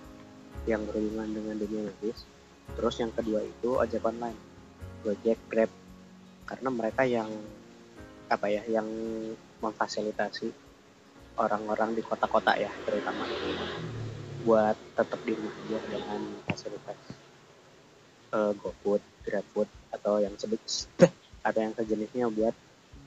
yang 0.66 0.82
berhubungan 0.84 1.30
dengan 1.30 1.56
dunia 1.58 1.82
medis. 1.90 2.26
Terus 2.74 2.94
yang 3.02 3.10
kedua 3.14 3.42
itu 3.42 3.78
ojek 3.78 4.02
online 4.02 4.38
Gojek 5.02 5.38
Grab. 5.48 5.70
Karena 6.46 6.68
mereka 6.68 7.02
yang 7.06 7.30
apa 8.30 8.46
ya 8.46 8.62
yang 8.70 8.86
memfasilitasi 9.58 10.54
orang-orang 11.34 11.98
di 11.98 12.02
kota-kota 12.06 12.54
ya 12.54 12.70
terutama 12.86 13.26
buat 14.46 14.78
tetap 14.94 15.20
di 15.26 15.34
rumah 15.34 15.50
aja 15.66 15.78
dengan 15.90 16.20
fasilitas 16.46 16.98
eh, 18.30 18.52
GoFood, 18.54 19.02
GrabFood 19.26 19.68
atau 19.90 20.22
yang 20.22 20.34
sebut 20.38 20.62
ada 21.48 21.58
yang 21.58 21.74
sejenisnya 21.74 22.30
buat 22.30 22.54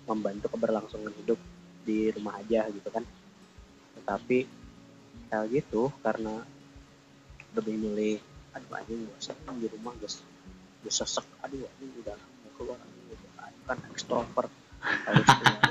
membantu 0.04 0.52
keberlangsungan 0.52 1.16
hidup 1.24 1.40
di 1.84 2.10
rumah 2.16 2.40
aja 2.40 2.68
gitu 2.72 2.90
kan 2.90 3.04
tetapi 4.00 4.48
ya 5.30 5.44
gitu 5.48 5.92
karena 6.04 6.44
lebih 7.54 7.76
milih 7.78 8.18
aduh 8.54 8.74
anjing 8.78 9.06
bosan 9.10 9.56
di 9.58 9.68
rumah 9.70 9.94
guys 9.98 10.22
gue 10.84 10.94
sesek 10.94 11.26
aduh 11.42 11.64
anjing 11.64 11.92
udah 12.02 12.18
mau 12.18 12.52
keluar 12.58 12.80
gitu 13.10 13.28
Aduh, 13.40 13.64
kan 13.66 13.78
ekstrovert 13.94 14.52
harus 14.84 15.28
keluar 15.40 15.64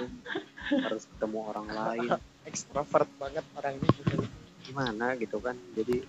harus 0.72 1.02
ketemu 1.04 1.38
orang 1.46 1.68
lain 1.68 2.10
ekstrovert 2.50 3.10
banget 3.20 3.44
orang 3.54 3.74
ini 3.78 3.88
gitu. 4.02 4.16
gimana 4.66 5.14
gitu 5.18 5.36
kan 5.38 5.54
jadi 5.76 6.02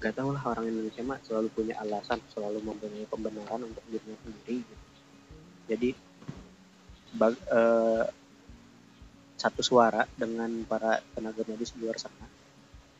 gak 0.00 0.16
tau 0.16 0.32
lah 0.32 0.40
orang 0.48 0.72
Indonesia 0.72 1.04
mah 1.04 1.20
selalu 1.20 1.48
punya 1.52 1.76
alasan 1.76 2.16
selalu 2.32 2.64
mempunyai 2.64 3.04
pembenaran 3.04 3.68
untuk 3.68 3.84
dirinya 3.92 4.16
sendiri 4.24 4.64
gitu. 4.64 4.84
jadi 5.68 5.90
bag- 7.20 7.44
eh, 7.52 8.04
satu 9.40 9.64
suara 9.64 10.04
dengan 10.20 10.52
para 10.68 11.00
tenaga 11.16 11.40
medis 11.48 11.72
di 11.72 11.80
luar 11.80 11.96
sana. 11.96 12.28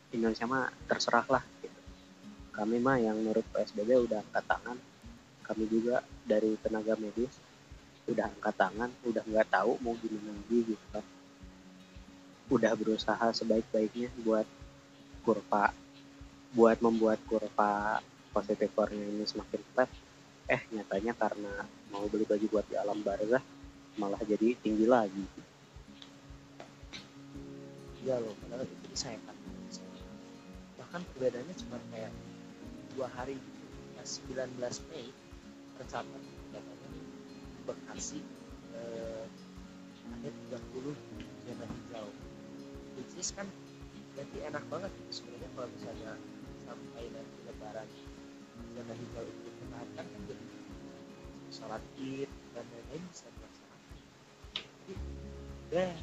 Indonesia 0.09 0.49
mah 0.49 0.73
terserah 0.89 1.29
lah 1.29 1.45
gitu. 1.61 1.77
kami 2.49 2.81
mah 2.81 2.97
yang 2.97 3.13
menurut 3.13 3.45
PSBB 3.53 4.09
udah 4.09 4.25
angkat 4.25 4.49
tangan. 4.49 4.77
Kami 5.45 5.63
juga 5.69 6.01
dari 6.25 6.57
tenaga 6.57 6.97
medis 6.97 7.29
udah 8.09 8.25
angkat 8.25 8.57
tangan 8.57 8.89
udah 9.05 9.21
nggak 9.21 9.53
tahu 9.53 9.77
mau 9.85 9.93
gimana 10.01 10.33
lagi 10.33 10.73
gitu 10.73 10.85
kan. 10.89 11.05
Udah 12.49 12.73
berusaha 12.73 13.27
sebaik-baiknya 13.37 14.09
buat 14.25 14.49
kurva 15.21 15.69
buat 16.57 16.81
membuat 16.81 17.21
kurva 17.29 18.01
positif 18.33 18.73
corona 18.73 18.97
ini 18.97 19.29
semakin 19.29 19.61
flat. 19.77 19.93
Eh 20.49 20.65
nyatanya 20.73 21.13
karena 21.13 21.69
mau 21.93 22.09
beli 22.09 22.25
baju 22.25 22.45
buat 22.49 22.65
di 22.65 22.73
alam 22.81 22.97
barzah 23.05 23.45
malah 24.01 24.19
jadi 24.25 24.57
tinggi 24.57 24.89
lagi 24.89 25.50
Iya 28.01 28.17
loh, 28.17 28.33
padahal 28.41 28.65
itu 28.65 28.85
disayangkan. 28.89 29.37
Bahkan 30.81 31.01
perbedaannya 31.13 31.55
cuma 31.61 31.77
kayak 31.93 32.09
dua 32.97 33.07
hari 33.13 33.37
gitu. 33.37 33.65
Pas 33.93 34.09
19 34.25 34.89
Mei 34.89 35.07
tercatat 35.77 36.23
datanya 36.49 36.89
Bekasi 37.69 38.25
eh, 38.73 39.25
ada 40.17 40.29
30 40.49 40.97
zona 41.45 41.65
hijau. 41.69 42.07
Which 42.97 43.13
is 43.21 43.29
kan 43.37 43.45
berarti 44.17 44.37
enak 44.49 44.65
banget 44.73 44.91
gitu 45.05 45.21
sebenarnya 45.21 45.49
kalau 45.53 45.69
misalnya 45.69 46.11
sampai 46.65 47.03
nanti 47.13 47.37
lebaran 47.45 47.87
zona 48.73 48.93
hijau 48.97 49.23
itu 49.29 49.41
dipertahankan 49.45 50.05
kan 50.09 50.21
jadi 50.25 50.45
sholat 51.53 51.83
id 52.01 52.29
dan 52.57 52.65
lain-lain 52.65 53.03
bisa 53.13 53.29
dilaksanakan. 53.29 53.97
Jadi, 54.57 54.93
deh 55.69 55.93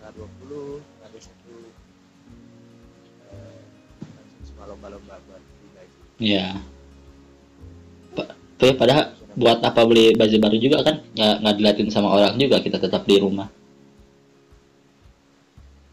tanggal 0.00 0.12
20 0.16 0.80
ada 1.04 1.18
satu 1.20 1.54
eh, 3.28 3.60
semua 4.40 4.64
lomba-lomba 4.66 5.14
buat 5.28 5.42
beli 5.44 5.68
baju. 5.76 5.96
Iya. 6.16 6.46
Pa- 8.16 8.32
Tapi 8.56 8.72
padahal 8.74 9.04
buat 9.36 9.60
apa 9.60 9.80
beli 9.84 10.16
baju 10.16 10.36
baru 10.40 10.56
juga 10.56 10.78
kan? 10.82 10.96
Nggak 11.12 11.34
nggak 11.44 11.54
diliatin 11.56 11.88
sama 11.92 12.08
orang 12.10 12.40
juga 12.40 12.56
kita 12.58 12.80
tetap 12.80 13.04
di 13.04 13.20
rumah. 13.20 13.48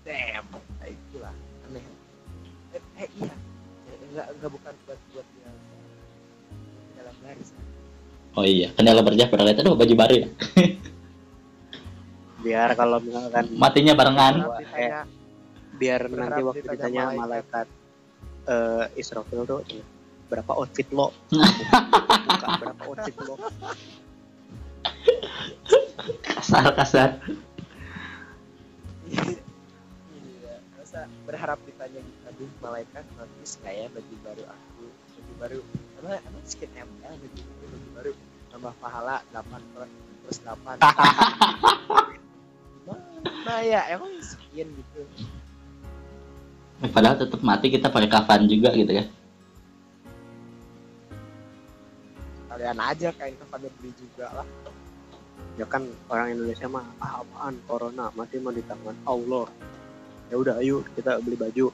Damn 0.01 0.47
itulah 0.87 1.35
aneh. 1.67 1.83
Eh, 2.71 2.81
eh 3.03 3.07
iya. 3.19 3.33
Eh, 3.91 3.95
enggak 4.07 4.27
enggak 4.31 4.51
bukan 4.55 4.73
buat 4.87 4.99
buat 5.11 5.27
yang 5.43 5.57
dalam 6.95 7.15
garis 7.21 7.49
oh 8.37 8.45
iya 8.45 8.69
kan 8.71 8.85
dalam 8.85 9.01
berjah 9.01 9.27
pernah 9.27 9.49
lihat 9.49 9.65
aduh 9.65 9.73
baju 9.73 9.93
baru 9.97 10.15
ya 10.21 10.27
biar 12.47 12.69
kalau 12.73 12.97
misalkan 13.03 13.45
matinya 13.53 13.93
barengan. 13.93 14.35
Ditanya 14.55 15.03
biar 15.77 16.01
Berharap 16.07 16.17
nanti 16.31 16.41
waktu 16.41 16.59
ditanya 16.63 16.79
ditanya 16.79 17.03
malaikat. 17.19 17.67
eh 18.47 18.85
Israfil 18.95 19.43
tuh 19.43 19.59
berapa 20.27 20.51
outfit 20.55 20.87
lo? 20.89 21.11
Berapa 22.63 22.81
outfit 22.87 23.15
lo? 23.19 23.35
Kasar 26.23 26.71
kasar. 26.73 27.09
Iya 29.07 30.55
masa 30.73 30.99
berharap 31.23 31.59
ditanya 31.63 31.99
gitu 31.99 32.19
aduh 32.27 32.49
malaikat 32.59 33.03
notice 33.15 33.59
nggak 33.59 33.73
ya 33.73 33.87
baju 33.87 34.15
baru 34.23 34.43
aku 34.47 34.83
baju 34.87 35.33
baru 35.39 35.59
emang 35.99 36.13
emang 36.23 36.43
skin 36.43 36.71
ML 36.71 37.13
baju 37.17 37.39
baru 37.43 37.67
baju 37.67 37.89
baru 37.95 38.11
tambah 38.47 38.73
pahala 38.79 39.15
8 39.31 39.43
per- 39.75 39.91
plus 40.23 40.39
8 40.43 40.79
gimana 43.47 43.63
ya 43.63 43.81
emang 43.95 44.11
skin 44.19 44.67
gitu. 44.75 45.01
Eh, 46.83 46.91
padahal 46.91 47.15
tetap 47.15 47.39
mati 47.39 47.71
kita 47.71 47.87
pakai 47.87 48.11
kafan 48.11 48.43
juga 48.43 48.75
gitu 48.75 48.91
kan 48.91 49.07
kalian 52.51 52.79
aja 52.83 53.09
kain 53.15 53.39
kafan 53.39 53.71
beli 53.79 53.95
juga 53.95 54.43
lah. 54.43 54.47
Ya 55.55 55.63
kan 55.63 55.87
orang 56.11 56.35
Indonesia 56.35 56.67
mah 56.67 56.83
ah, 56.99 57.23
apaan 57.23 57.55
corona 57.63 58.11
mati 58.19 58.35
mah 58.43 58.51
di 58.51 58.67
tangan 58.67 58.99
Allah. 59.07 59.47
Ya 60.27 60.35
udah 60.35 60.59
ayo 60.59 60.83
kita 60.99 61.23
beli 61.23 61.39
baju. 61.39 61.71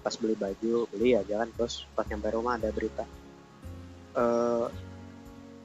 Pas 0.00 0.16
beli 0.16 0.32
baju 0.32 0.88
beli 0.88 1.12
ya 1.12 1.20
jangan 1.28 1.52
terus 1.52 1.84
pas 1.92 2.08
nyampe 2.08 2.32
rumah 2.32 2.56
ada 2.56 2.72
berita. 2.72 3.04
Eh 4.16 4.66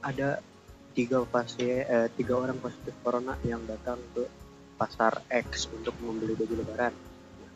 ada 0.04 0.44
tiga 0.92 1.24
pasien 1.24 1.88
eh, 1.88 2.08
tiga 2.20 2.36
orang 2.36 2.60
positif 2.60 2.92
corona 3.00 3.38
yang 3.48 3.64
datang 3.64 3.96
ke 4.12 4.28
pasar 4.78 5.20
X 5.26 5.66
untuk 5.74 5.92
membeli 5.98 6.38
baju 6.38 6.54
lebaran. 6.62 6.94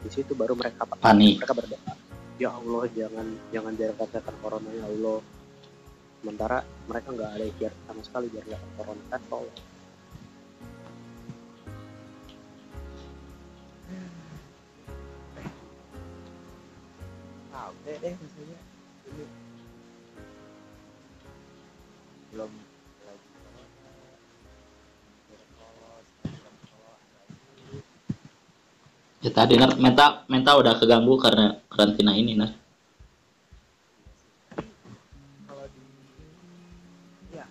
Di 0.03 0.11
situ 0.11 0.35
baru 0.35 0.59
mereka 0.59 0.83
Panik. 0.85 1.39
mereka 1.39 1.55
berdoa 1.55 1.95
ya 2.43 2.51
Allah 2.59 2.91
jangan 2.91 3.27
jangan 3.55 3.73
diangkat 3.79 4.35
corona 4.43 4.70
ya 4.75 4.85
Allah. 4.91 5.23
Sementara 6.18 6.59
mereka 6.91 7.14
nggak 7.14 7.31
ada 7.39 7.45
ikhtiar 7.47 7.73
sama 7.87 8.03
sekali 8.03 8.27
biar 8.31 8.45
nggak 8.51 8.62
corona 8.75 9.05
kan? 9.11 9.23
Tolong 9.31 9.55
nah 17.53 17.68
udah 17.68 17.95
deh 18.01 18.14
misalnya 18.16 18.59
ini. 19.12 19.25
Belum 22.33 22.51
lagi 23.07 23.29
corona 23.39 23.62
virus 25.29 26.09
belum 26.18 26.55
corona 26.66 26.97
lagi 27.12 27.79
ya 29.23 29.31
tadi 29.31 29.55
Nar, 29.55 29.79
mental 29.79 30.27
mental 30.27 30.66
udah 30.66 30.75
keganggu 30.83 31.14
karena 31.14 31.55
karantina 31.70 32.11
ini 32.11 32.35
nah 32.35 32.51
kalau 35.47 35.66
di 35.70 35.79
ya 37.31 37.47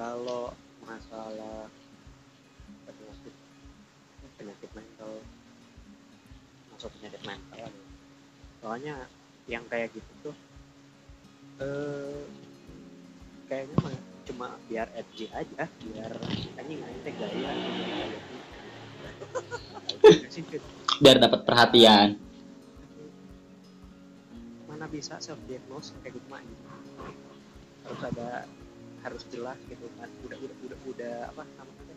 kalau 0.00 0.48
masalah 0.88 1.68
penyakit 2.88 3.34
penyakit 4.40 4.70
mental 4.72 5.12
masuk 6.72 6.88
penyakit 6.96 7.20
mental 7.28 7.68
soalnya 8.64 8.96
yang 9.44 9.60
kayak 9.68 9.92
gitu 9.92 10.12
tuh 10.24 10.36
eh 11.60 12.24
kayaknya 13.44 13.76
mah 13.84 13.96
cuma 14.24 14.48
biar 14.72 14.88
edgy 14.96 15.28
aja 15.36 15.68
biar 15.68 16.12
anjing 16.56 16.80
teh 17.04 17.12
gaya. 17.18 17.50
Biar 21.02 21.16
dapat 21.18 21.42
perhatian. 21.44 22.16
Mana 24.70 24.86
bisa 24.86 25.18
self 25.18 25.40
diagnose 25.44 25.92
kayak 26.00 26.16
gitu 26.16 26.26
mah 26.30 26.40
gitu. 26.40 26.64
harus 27.84 28.02
ada 28.06 28.46
harus 29.00 29.22
jelas 29.32 29.56
gitu 29.68 29.86
kan. 29.96 30.08
Udah 30.26 30.38
udah 30.38 30.56
udah 30.66 30.78
udah 30.88 31.14
apa 31.32 31.42
namanya? 31.56 31.96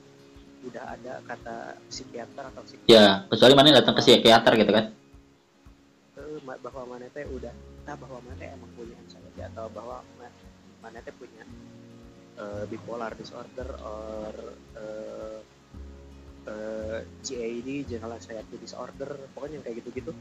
Udah 0.64 0.84
ada 0.96 1.14
kata 1.28 1.56
psikiater 1.92 2.44
atau 2.56 2.62
psikiater 2.64 2.92
ya 2.92 3.28
kecuali 3.28 3.54
mana 3.56 3.80
datang 3.84 3.96
ke 3.96 4.02
psikiater 4.04 4.54
gitu 4.60 4.72
kan. 4.72 4.86
Eh, 6.14 6.38
bahwa 6.46 6.84
mana 6.96 7.08
teh 7.12 7.26
udah 7.28 7.54
nah 7.84 7.96
bahwa 8.00 8.24
mana 8.24 8.36
teh 8.40 8.48
emang 8.48 8.72
punya 8.80 8.96
anxiety 8.96 9.42
atau 9.44 9.68
bahwa 9.76 10.00
ma- 10.16 10.38
mana 10.80 11.04
teh 11.04 11.12
punya 11.12 11.44
eh, 12.40 12.64
bipolar 12.72 13.12
disorder 13.20 13.68
or 13.84 14.34
eh, 14.80 15.40
eh, 16.48 17.00
GAD 17.04 17.70
general 17.88 18.16
anxiety 18.16 18.56
disorder 18.56 19.10
pokoknya 19.36 19.60
yang 19.60 19.64
kayak 19.68 19.78
gitu-gitu. 19.84 20.12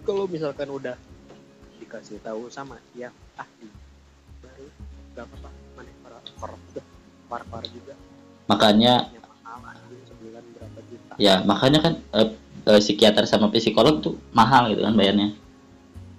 Kalau 0.00 0.24
misalkan 0.24 0.72
udah 0.72 0.96
dikasih 1.80 2.20
tahu 2.24 2.48
sama 2.48 2.80
yang 2.96 3.12
ahli 3.36 3.68
baru 4.40 4.66
gak 5.16 5.24
apa-apa 5.28 5.50
mana 6.20 6.32
para 6.36 6.54
para 6.54 6.54
udah 6.56 6.84
par 7.28 7.42
par 7.48 7.64
juga 7.70 7.94
makanya 8.50 9.08
sebulan 10.20 10.44
berapa 10.52 10.78
juta. 10.90 11.12
Ya 11.16 11.34
makanya 11.46 11.78
kan 11.80 11.94
eh, 12.12 12.28
eh, 12.68 12.80
psikiater 12.80 13.24
sama 13.24 13.48
psikolog 13.48 14.04
tuh 14.04 14.20
mahal 14.36 14.68
gitu 14.74 14.84
kan 14.84 14.92
bayarnya. 14.92 15.32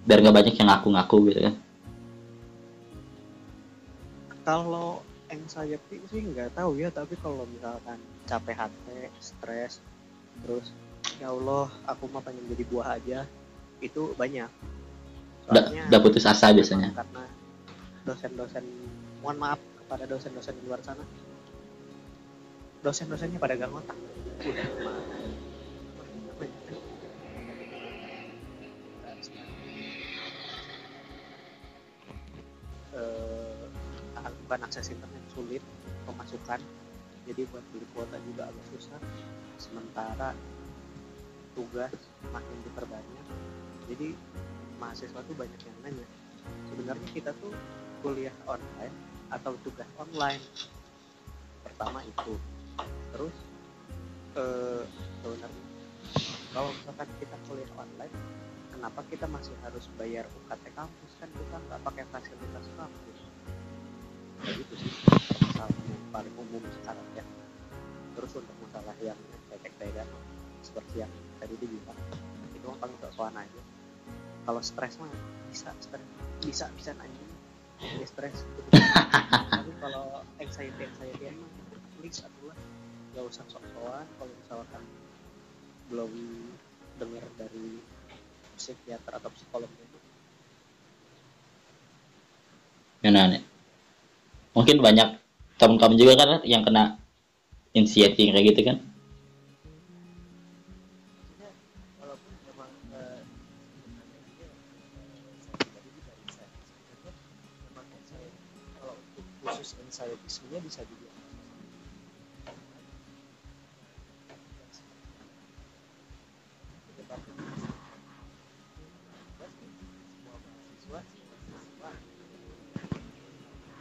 Biar 0.09 0.25
nggak 0.25 0.35
banyak 0.35 0.55
yang 0.57 0.67
ngaku-ngaku 0.73 1.17
gitu 1.29 1.39
kan. 1.45 1.55
Kalau 4.41 5.05
anxiety 5.29 6.01
sih 6.09 6.21
nggak 6.25 6.57
tahu 6.57 6.81
ya 6.81 6.89
tapi 6.89 7.13
kalau 7.21 7.45
misalkan 7.45 8.01
capek 8.25 8.57
hati 8.57 9.07
stres 9.21 9.79
terus 10.41 10.73
ya 11.21 11.29
Allah 11.29 11.69
aku 11.85 12.09
mah 12.09 12.25
pengen 12.25 12.41
jadi 12.49 12.63
buah 12.67 12.97
aja 12.97 13.19
itu 13.83 14.17
banyak. 14.17 14.49
Udah 15.51 15.99
putus 16.01 16.25
asa 16.25 16.49
biasanya. 16.55 16.95
karena 16.95 17.23
dosen-dosen 18.01 18.65
mohon 19.21 19.37
maaf 19.37 19.61
kepada 19.91 20.07
dosen-dosen 20.07 20.55
di 20.55 20.63
luar 20.71 20.79
sana. 20.79 21.03
Dosen-dosennya 22.79 23.43
pada 23.43 23.59
gak 23.59 23.75
ngotak. 23.75 23.97
Udah 24.39 24.67
eh, 32.95 33.67
bukan 34.47 34.59
akses 34.63 34.95
internet 34.95 35.23
sulit 35.35 35.59
pemasukan. 36.07 36.63
Jadi 37.27 37.41
buat 37.51 37.65
beli 37.75 37.83
kuota 37.91 38.15
juga 38.31 38.47
agak 38.47 38.65
susah. 38.71 38.95
Sementara 39.59 40.31
tugas 41.51 41.91
makin 42.31 42.57
diperbanyak. 42.63 43.27
Jadi 43.91 44.15
mahasiswa 44.79 45.19
tuh 45.19 45.35
banyak 45.35 45.59
yang 45.59 45.77
nanya 45.83 46.07
sebenarnya 46.71 47.07
kita 47.11 47.35
tuh 47.43 47.51
kuliah 47.99 48.31
online 48.47 49.10
atau 49.31 49.55
tugas 49.63 49.87
online. 49.95 50.43
Pertama 51.63 52.03
itu. 52.03 52.35
Terus 53.15 53.35
eh 54.31 54.83
sebenarnya 55.23 55.49
kalau 56.51 56.71
misalkan 56.71 57.09
kita 57.19 57.35
kuliah 57.47 57.71
online 57.75 58.15
kenapa 58.71 58.99
kita 59.07 59.27
masih 59.27 59.55
harus 59.63 59.87
bayar 59.95 60.27
UKT 60.27 60.65
kampus? 60.75 61.11
Kan 61.19 61.29
kita 61.31 61.55
nggak 61.67 61.81
pakai 61.83 62.03
fasilitas 62.11 62.65
kampus. 62.75 63.19
Kayak 64.43 64.55
gitu 64.67 64.73
sih. 64.83 64.91
Masalah 65.47 65.71
yang 65.71 66.03
paling 66.11 66.35
umum 66.35 66.63
sekarang 66.81 67.07
ya. 67.15 67.25
Terus 68.19 68.31
untuk 68.35 68.55
masalah 68.67 68.95
yang 68.99 69.19
cetek 69.51 69.73
beda 69.79 70.03
seperti 70.61 71.03
yang 71.03 71.11
tadi 71.41 71.55
dibilang 71.57 71.97
itu 72.53 72.65
mah 72.67 72.77
paling 72.77 72.97
soal 73.15 73.33
aja. 73.33 73.61
Kalau 74.41 74.61
stres 74.61 74.95
mah 74.99 75.09
bisa 75.49 75.71
stres. 75.79 76.05
Bisa 76.41 76.65
bisa 76.73 76.97
nanya 76.97 77.30
ya 77.81 78.05
stres 78.07 78.45
tapi 79.51 79.71
kalau 79.81 80.21
anxiety 80.37 80.81
anxiety 80.85 81.23
emang 81.29 81.49
please 81.97 82.21
atulah 82.21 82.57
nggak 83.11 83.25
usah 83.27 83.43
sok-sokan 83.49 84.05
kalau 84.17 84.33
misalkan 84.37 84.83
belum 85.91 86.11
dengar 87.01 87.25
dari 87.35 87.81
psikiater 88.55 89.17
atau 89.17 89.29
psikolog 89.33 89.67
itu. 89.67 89.97
Nah, 93.01 93.25
nih. 93.33 93.41
mungkin 94.53 94.77
banyak 94.77 95.17
teman 95.57 95.81
kamu 95.81 95.95
juga 95.97 96.13
kan 96.21 96.29
yang 96.45 96.61
kena 96.61 97.01
anxiety 97.73 98.29
kayak 98.29 98.45
gitu 98.53 98.61
kan 98.67 98.77
anxiety 110.01 110.27
sebenarnya 110.27 110.61
bisa 110.65 110.81
juga 110.89 111.09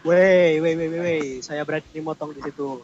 Wey, 0.01 0.65
wey, 0.65 0.75
wey, 0.81 0.89
wey, 0.89 1.21
saya 1.45 1.61
berani 1.61 2.01
motong 2.01 2.33
di 2.33 2.41
situ. 2.41 2.81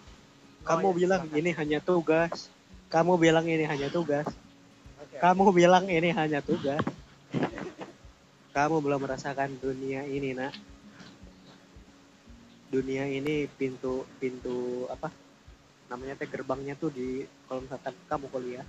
Kamu 0.68 0.88
Oh, 0.88 0.92
ya, 0.92 0.96
bilang 1.00 1.22
silakan. 1.24 1.40
ini 1.40 1.50
hanya 1.56 1.78
tugas. 1.80 2.52
Kamu 2.92 3.16
bilang 3.16 3.48
ini 3.48 3.64
hanya 3.64 3.88
tugas. 3.88 4.28
Oke. 5.00 5.16
Kamu 5.16 5.48
bilang 5.56 5.88
ini 5.88 6.12
hanya 6.12 6.44
tugas. 6.44 6.84
Kamu 8.52 8.84
belum 8.84 9.00
merasakan 9.00 9.56
dunia 9.56 10.04
ini, 10.04 10.36
nak. 10.36 10.52
Dunia 12.76 13.08
ini 13.08 13.48
pintu 13.48 14.04
pintu 14.20 14.84
apa? 14.92 15.08
Namanya 15.88 16.20
teh 16.20 16.28
gerbangnya 16.28 16.76
tuh 16.76 16.92
di 16.92 17.24
kalau 17.48 17.64
misalkan 17.64 17.96
kamu 18.04 18.26
kuliah, 18.28 18.66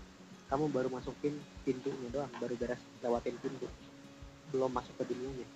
kamu 0.47 0.71
baru 0.71 0.87
masukin 0.87 1.35
pintunya 1.67 2.07
doang, 2.07 2.31
baru 2.39 2.55
beres 2.55 2.79
lewatin 3.03 3.35
pintu. 3.43 3.67
Belum 4.55 4.71
masuk 4.71 4.95
ke 4.95 5.11
dunianya. 5.11 5.47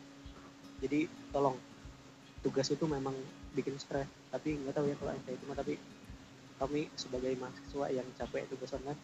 Jadi 0.84 1.08
tolong 1.32 1.56
tugas 2.42 2.66
itu 2.74 2.86
memang 2.90 3.14
bikin 3.54 3.78
stres 3.78 4.10
tapi 4.34 4.58
nggak 4.58 4.74
tahu 4.74 4.90
ya 4.90 4.96
kalau 4.98 5.14
itu 5.14 5.46
mah 5.46 5.58
tapi 5.58 5.78
kami 6.58 6.90
sebagai 6.98 7.38
mahasiswa 7.38 7.86
yang 7.94 8.08
capek 8.18 8.50
tugas 8.50 8.74
online 8.74 8.98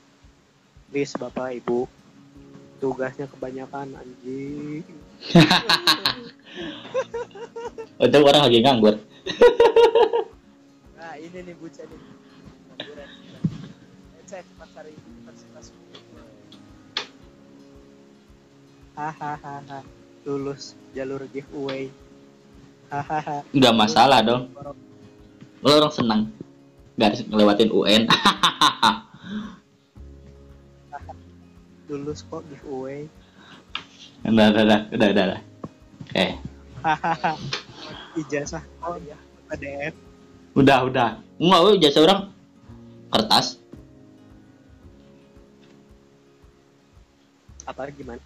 please 0.90 1.14
bapak 1.20 1.62
ibu 1.62 1.86
tugasnya 2.82 3.30
kebanyakan 3.30 3.94
anjing 3.94 4.86
untuk 8.04 8.22
orang 8.26 8.42
lagi 8.50 8.60
nganggur 8.66 8.96
ini 11.38 11.54
nih 11.54 11.56
buca 11.62 11.86
nih. 11.86 12.02
Kita. 12.82 13.06
Cek 14.26 14.46
pasar 14.58 14.90
universitas 14.90 15.70
hahaha 18.98 19.86
lulus 20.26 20.74
jalur 20.98 21.22
giveaway. 21.30 21.94
Hahaha. 22.90 23.46
Nggak 23.54 23.76
masalah 23.78 24.26
dong. 24.26 24.50
Lo 25.62 25.78
orang 25.78 25.94
senang 25.94 26.22
nggak 26.98 27.14
harus 27.14 27.22
ngelewatin 27.30 27.70
UN 27.70 28.10
lulus 31.94 32.26
kok 32.26 32.42
giveaway. 32.50 33.06
Udah 34.26 34.50
udah 34.50 34.64
udah 34.66 34.80
udah 34.90 35.08
udah, 35.14 35.26
udah. 35.30 35.42
oke 36.02 36.26
hahaha. 36.82 37.34
Ijazah. 38.18 38.66
Oh 38.82 38.98
iya. 38.98 39.14
PDF 39.54 40.07
udah 40.58 40.90
udah. 40.90 41.10
Nggak 41.38 41.62
oh, 41.62 41.78
jasa 41.78 42.00
orang. 42.02 42.22
Kertas. 43.14 43.62
Apa 47.70 47.94
gimana? 47.94 48.22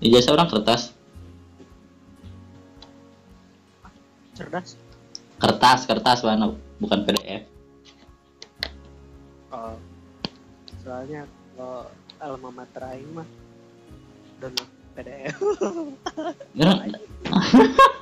Ijazah 0.00 0.32
orang 0.32 0.48
kertas. 0.48 0.96
Cerdas? 4.32 4.80
Kertas 5.36 5.84
kertas 5.84 6.24
mana 6.24 6.56
bukan 6.80 7.04
PDF 7.04 7.44
Oh, 9.52 9.76
soalnya 10.80 11.28
kalau 11.56 11.84
alma 12.22 12.50
mater 12.62 12.84
aing 12.88 13.10
mah 13.12 13.28
download 14.40 14.70
PDF 14.96 15.36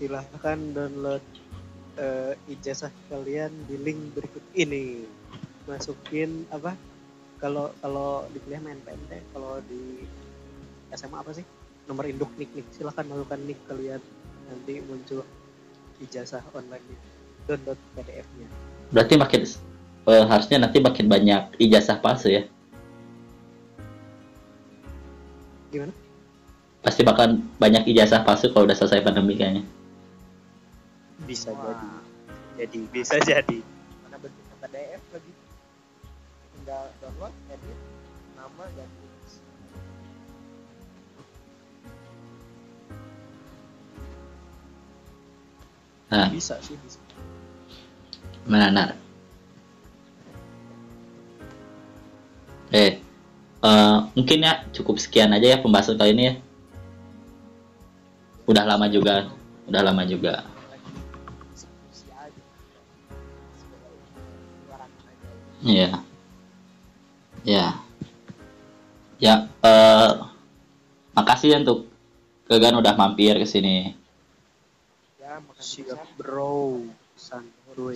silahkan 0.00 0.58
download 0.72 1.20
eh, 2.00 2.32
ijazah 2.48 2.88
kalian 3.12 3.52
di 3.68 3.76
link 3.76 4.16
berikut 4.16 4.42
ini. 4.56 5.04
Masukin 5.68 6.48
apa? 6.48 6.72
Kalau 7.36 7.76
kalau 7.84 8.24
di 8.32 8.40
kuliah 8.40 8.64
main 8.64 8.80
PMT 8.80 9.12
kalau 9.36 9.60
di 9.68 10.08
SMA 10.96 11.20
apa 11.20 11.36
sih? 11.36 11.44
Nomor 11.84 12.08
induk 12.08 12.32
nik 12.40 12.48
nik 12.56 12.66
silahkan 12.72 13.04
masukkan 13.04 13.38
nik 13.44 13.60
kalian. 13.68 14.00
Nanti 14.48 14.80
muncul 14.82 15.22
ijazah 16.00 16.42
online 16.56 16.82
download 17.44 17.78
PDF-nya 17.96 18.48
berarti 18.90 19.14
makin 19.14 19.40
eh, 20.10 20.24
harusnya 20.26 20.58
nanti 20.66 20.78
makin 20.82 21.06
banyak 21.06 21.42
ijazah 21.62 22.02
palsu 22.02 22.28
ya? 22.30 22.42
Gimana? 25.70 25.94
pasti 26.80 27.04
bakal 27.04 27.36
banyak 27.60 27.84
ijazah 27.92 28.24
palsu 28.24 28.48
kalau 28.50 28.64
udah 28.64 28.72
selesai 28.72 29.04
pandemi 29.04 29.36
kayaknya 29.36 29.62
bisa 31.30 31.54
Wah. 31.54 31.62
jadi. 31.62 31.88
Jadi 32.58 32.78
bisa 32.90 33.14
jadi. 33.22 33.58
Mana 34.02 34.18
bentuknya 34.18 34.56
PDF 34.66 35.02
lagi. 35.14 35.32
Tinggal 36.58 36.82
download, 36.98 37.34
edit 37.54 37.78
Nama 38.34 38.64
dan 38.74 38.88
nah. 46.10 46.26
Bisa 46.34 46.58
sih 46.58 46.74
bisa. 46.82 46.98
Mana 48.50 48.74
Nar? 48.74 48.90
eh 52.70 53.02
eh, 53.66 53.96
mungkin 54.14 54.46
ya 54.46 54.62
cukup 54.70 55.02
sekian 55.02 55.34
aja 55.34 55.54
ya 55.54 55.62
pembahasan 55.62 55.94
kali 55.94 56.10
ini 56.18 56.22
ya. 56.26 56.34
Udah 58.50 58.66
lama 58.66 58.90
juga 58.90 59.30
udah 59.70 59.82
lama 59.86 60.02
juga 60.02 60.49
aja 65.60 65.68
Iya. 65.68 65.88
Ya. 67.44 67.66
Ya, 69.20 69.34
eh 69.60 70.10
makasih 71.12 71.52
ya 71.52 71.58
untuk 71.60 71.84
Kegan 72.48 72.80
udah 72.80 72.96
mampir 72.96 73.36
ke 73.36 73.44
sini. 73.44 73.92
ya 75.20 75.38
makasih 75.38 75.84
siap 75.86 76.02
bro 76.16 76.82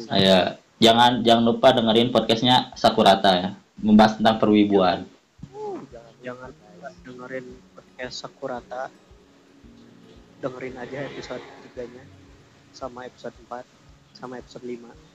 Saya 0.04 0.60
jangan 0.78 1.24
jangan 1.24 1.44
lupa 1.44 1.72
dengerin 1.72 2.12
podcastnya 2.12 2.70
Sakurata 2.74 3.30
ya, 3.34 3.48
membahas 3.80 4.20
tentang 4.20 4.36
perwibuan. 4.38 5.08
uh, 5.50 5.80
jangan 5.90 6.12
jangan 6.22 6.50
dengerin 7.02 7.46
podcast 7.72 8.14
Sakurata 8.20 8.92
dengerin 10.38 10.76
aja 10.76 10.98
episode 11.08 11.42
3 11.74 11.88
nya 11.88 12.04
sama 12.70 13.08
episode 13.08 13.34
4 13.48 13.64
sama 14.14 14.38
episode 14.38 14.62
5 14.62 15.13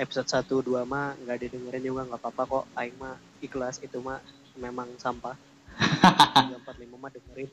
episode 0.00 0.28
1 0.32 0.48
2 0.48 0.80
mah 0.88 1.12
nggak 1.20 1.38
didengerin 1.44 1.84
juga 1.84 2.08
nggak 2.08 2.20
apa-apa 2.24 2.42
kok 2.48 2.64
aing 2.80 2.96
mah 2.96 3.20
ikhlas 3.44 3.84
itu 3.84 4.00
mah 4.00 4.16
memang 4.56 4.88
sampah 4.96 5.36
3 5.76 6.56
4 6.56 6.64
5 6.64 6.96
mah 6.96 7.10
dengerin 7.12 7.50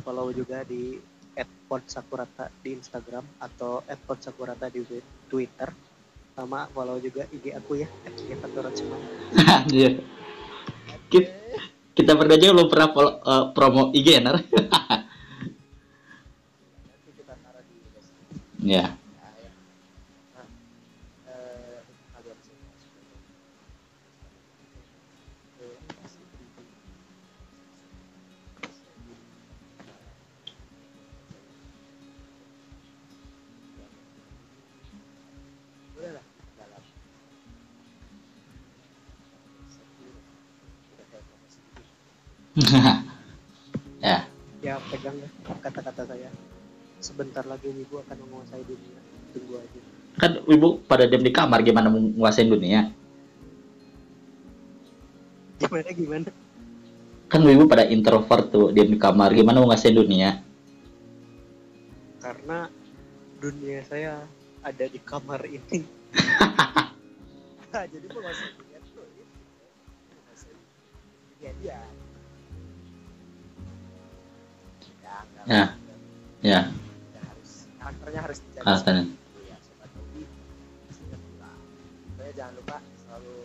follow 0.00 0.32
juga 0.32 0.64
di 0.64 0.96
@podsakurata 1.68 2.48
di 2.64 2.72
Instagram 2.74 3.22
atau 3.36 3.84
@podsakurata 4.08 4.72
di 4.72 4.80
Twitter 5.28 5.68
sama 6.32 6.64
follow 6.72 6.96
juga 6.96 7.28
IG 7.28 7.52
aku 7.52 7.84
ya 7.84 7.88
@gefaturacman 8.24 9.00
Anjir. 9.36 10.00
Kita, 11.10 11.30
kita 11.92 12.12
berdua 12.16 12.38
aja 12.38 12.54
belum 12.54 12.70
pernah 12.70 12.88
follow- 12.94 13.18
eh, 13.20 13.44
promo 13.52 13.82
IG 13.92 14.08
ya, 14.18 14.20
Nar? 14.24 14.36
Ya. 18.60 18.99
ya. 44.04 44.18
Ya 44.60 44.76
pegang 44.92 45.16
ya 45.16 45.28
kata-kata 45.64 46.04
saya. 46.04 46.28
Sebentar 47.00 47.44
lagi 47.48 47.72
wibu 47.72 48.04
akan 48.04 48.16
menguasai 48.28 48.60
dunia. 48.68 49.00
Tunggu 49.32 49.56
aja. 49.56 49.80
Kan 50.20 50.44
ibu 50.44 50.84
pada 50.84 51.08
diam 51.08 51.24
di 51.24 51.32
kamar 51.32 51.64
gimana 51.64 51.88
menguasain 51.88 52.50
dunia? 52.50 52.92
Gimana 55.56 55.90
gimana? 55.96 56.28
Kan 57.30 57.46
ibu 57.48 57.64
pada 57.64 57.88
introvert 57.88 58.52
tuh 58.52 58.68
diam 58.74 58.92
di 58.92 59.00
kamar 59.00 59.32
gimana 59.32 59.64
menguasain 59.64 59.96
dunia? 59.96 60.44
Karena 62.20 62.68
dunia 63.40 63.80
saya 63.88 64.20
ada 64.60 64.84
di 64.84 65.00
kamar 65.00 65.40
ini. 65.48 65.80
Nah, 67.72 67.84
jadi 67.92 68.06
menguasai 68.12 68.50
dunia 68.60 68.78
tuh 68.92 69.08
menguasai 70.12 70.52
dunia 70.52 71.52
dia 71.64 71.80
ya. 75.10 75.18
Ya. 75.46 75.64
ya 76.40 76.60
Ya, 76.60 76.60
karakternya 77.80 78.20
harus 78.24 78.38
dijaga. 78.40 78.64
Karakternya. 78.64 79.04
ya 79.48 79.56
sobat 79.60 79.90
hobi 79.98 80.22
ingat 81.04 81.20
pula 81.20 81.50
pokoknya 82.16 82.32
jangan 82.38 82.52
lupa 82.56 82.76
selalu 83.04 83.36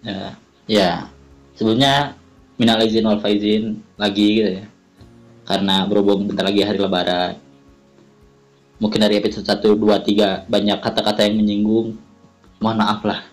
ya. 0.00 0.32
Ya. 0.70 0.90
Sebelumnya 1.58 2.16
minal 2.56 2.80
izin 2.80 3.04
wal 3.04 3.20
faizin 3.20 3.84
lagi 4.00 4.40
gitu 4.40 4.50
ya 4.64 4.69
karena 5.50 5.82
berhubung 5.90 6.30
bentar 6.30 6.46
lagi 6.46 6.62
hari 6.62 6.78
lebaran. 6.78 7.34
Mungkin 8.78 9.02
dari 9.02 9.18
episode 9.18 9.50
1, 9.50 9.74
2, 9.74 10.46
3 10.46 10.46
banyak 10.46 10.78
kata-kata 10.78 11.26
yang 11.26 11.42
menyinggung. 11.42 11.98
Mohon 12.62 12.78
maaf 12.78 13.02
lah 13.02 13.29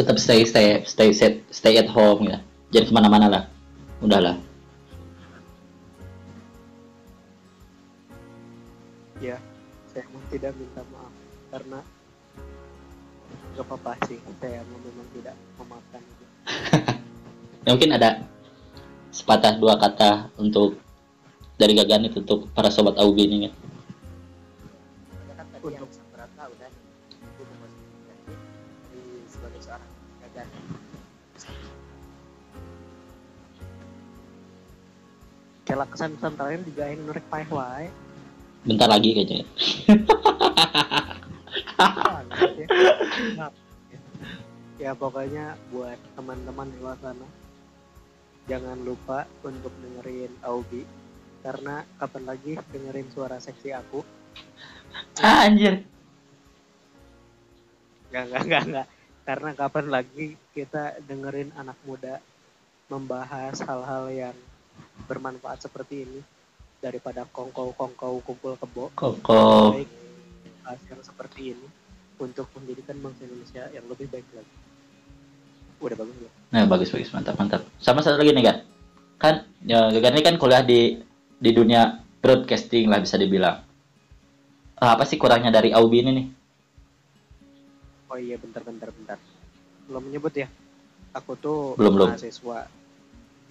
tetap 0.00 0.16
stay 0.16 0.48
stay 0.48 0.80
stay 0.88 1.12
set 1.12 1.44
stay 1.52 1.76
at 1.76 1.88
home 1.92 2.24
ya. 2.24 2.40
Jangan 2.72 2.86
ke 2.88 2.92
mana-mana 2.96 3.26
lah. 3.28 3.44
Udahlah 4.00 4.40
ya 9.20 9.36
saya 9.92 10.02
memang 10.08 10.26
tidak 10.32 10.52
minta 10.56 10.82
maaf 10.90 11.12
karena 11.52 11.80
gak 13.52 13.64
apa-apa 13.68 13.92
sih 14.08 14.18
saya 14.40 14.64
memang 14.64 15.08
tidak 15.14 15.36
memaafkan. 15.60 16.02
Ya 17.60 17.76
mungkin 17.76 17.92
ada 17.92 18.24
sepatah 19.12 19.60
dua 19.60 19.76
kata 19.76 20.32
untuk 20.40 20.80
dari 21.60 21.76
gagan 21.76 22.08
itu 22.08 22.24
untuk 22.24 22.48
para 22.56 22.72
sobat 22.72 22.96
Aubi 22.96 23.28
ini 23.28 23.44
kan 23.44 23.52
Kela 35.70 35.86
kesan 35.86 36.18
kesan 36.18 36.34
terakhir 36.34 36.66
juga 36.66 36.82
yang 36.90 37.00
nurek 37.06 37.22
paeh 37.30 37.46
wae 37.46 37.86
bentar 38.66 38.90
lagi 38.90 39.14
kayaknya 39.14 39.46
ya. 39.46 39.46
Ya 44.80 44.96
pokoknya 44.96 45.54
buat 45.70 45.94
teman-teman 46.18 46.74
di 46.74 46.78
luar 46.82 46.98
sana 46.98 47.28
jangan 48.50 48.82
lupa 48.82 49.30
untuk 49.46 49.70
dengerin 49.78 50.34
Aubi 50.42 50.82
karena 51.46 51.86
kapan 52.02 52.24
lagi 52.26 52.58
dengerin 52.74 53.06
suara 53.14 53.38
seksi 53.38 53.70
aku 53.70 54.02
ah, 55.22 55.46
anjir 55.46 55.86
Enggak, 58.10 58.26
enggak, 58.26 58.42
enggak, 58.42 58.62
enggak. 58.66 58.86
Karena 59.22 59.50
kapan 59.54 59.86
lagi 59.86 60.26
kita 60.50 60.98
dengerin 61.06 61.54
anak 61.54 61.78
muda 61.86 62.18
membahas 62.90 63.54
hal-hal 63.62 64.10
yang 64.10 64.36
bermanfaat 65.06 65.64
seperti 65.66 66.06
ini 66.06 66.20
daripada 66.80 67.28
kongkow-kongkow 67.28 68.24
kumpul 68.24 68.56
kebo. 68.56 68.84
Baik 69.74 69.90
bahas 70.64 70.80
yang 70.86 71.02
seperti 71.02 71.56
ini 71.56 71.66
untuk 72.20 72.46
menjadikan 72.54 72.96
bangsa 73.02 73.26
Indonesia 73.26 73.64
yang 73.74 73.84
lebih 73.90 74.06
baik 74.06 74.26
lagi. 74.36 74.54
Udah 75.80 75.96
bagus 75.96 76.16
ya? 76.20 76.30
nah 76.50 76.66
bagus 76.66 76.90
bagus 76.90 77.14
mantap 77.14 77.38
mantap 77.38 77.62
sama 77.78 78.02
satu 78.02 78.18
lagi 78.18 78.34
nih 78.34 78.42
kan 78.42 78.56
kan 79.22 79.34
ya 79.62 79.86
gagan 79.94 80.18
ini 80.18 80.22
kan 80.26 80.34
kuliah 80.34 80.66
di 80.66 80.98
di 81.38 81.50
dunia 81.54 82.02
broadcasting 82.18 82.90
lah 82.90 82.98
bisa 82.98 83.14
dibilang 83.14 83.62
Ah, 84.80 84.96
apa 84.96 85.04
sih 85.04 85.20
kurangnya 85.20 85.52
dari 85.52 85.76
Aubi 85.76 86.00
ini 86.00 86.10
nih 86.16 86.26
Oh 88.10 88.18
iya, 88.18 88.34
bentar, 88.42 88.58
bentar, 88.66 88.90
bentar. 88.90 89.22
Belum 89.86 90.02
menyebut 90.02 90.34
ya. 90.34 90.50
Aku 91.14 91.38
tuh 91.38 91.78
Belum, 91.78 91.94
belum. 91.94 92.10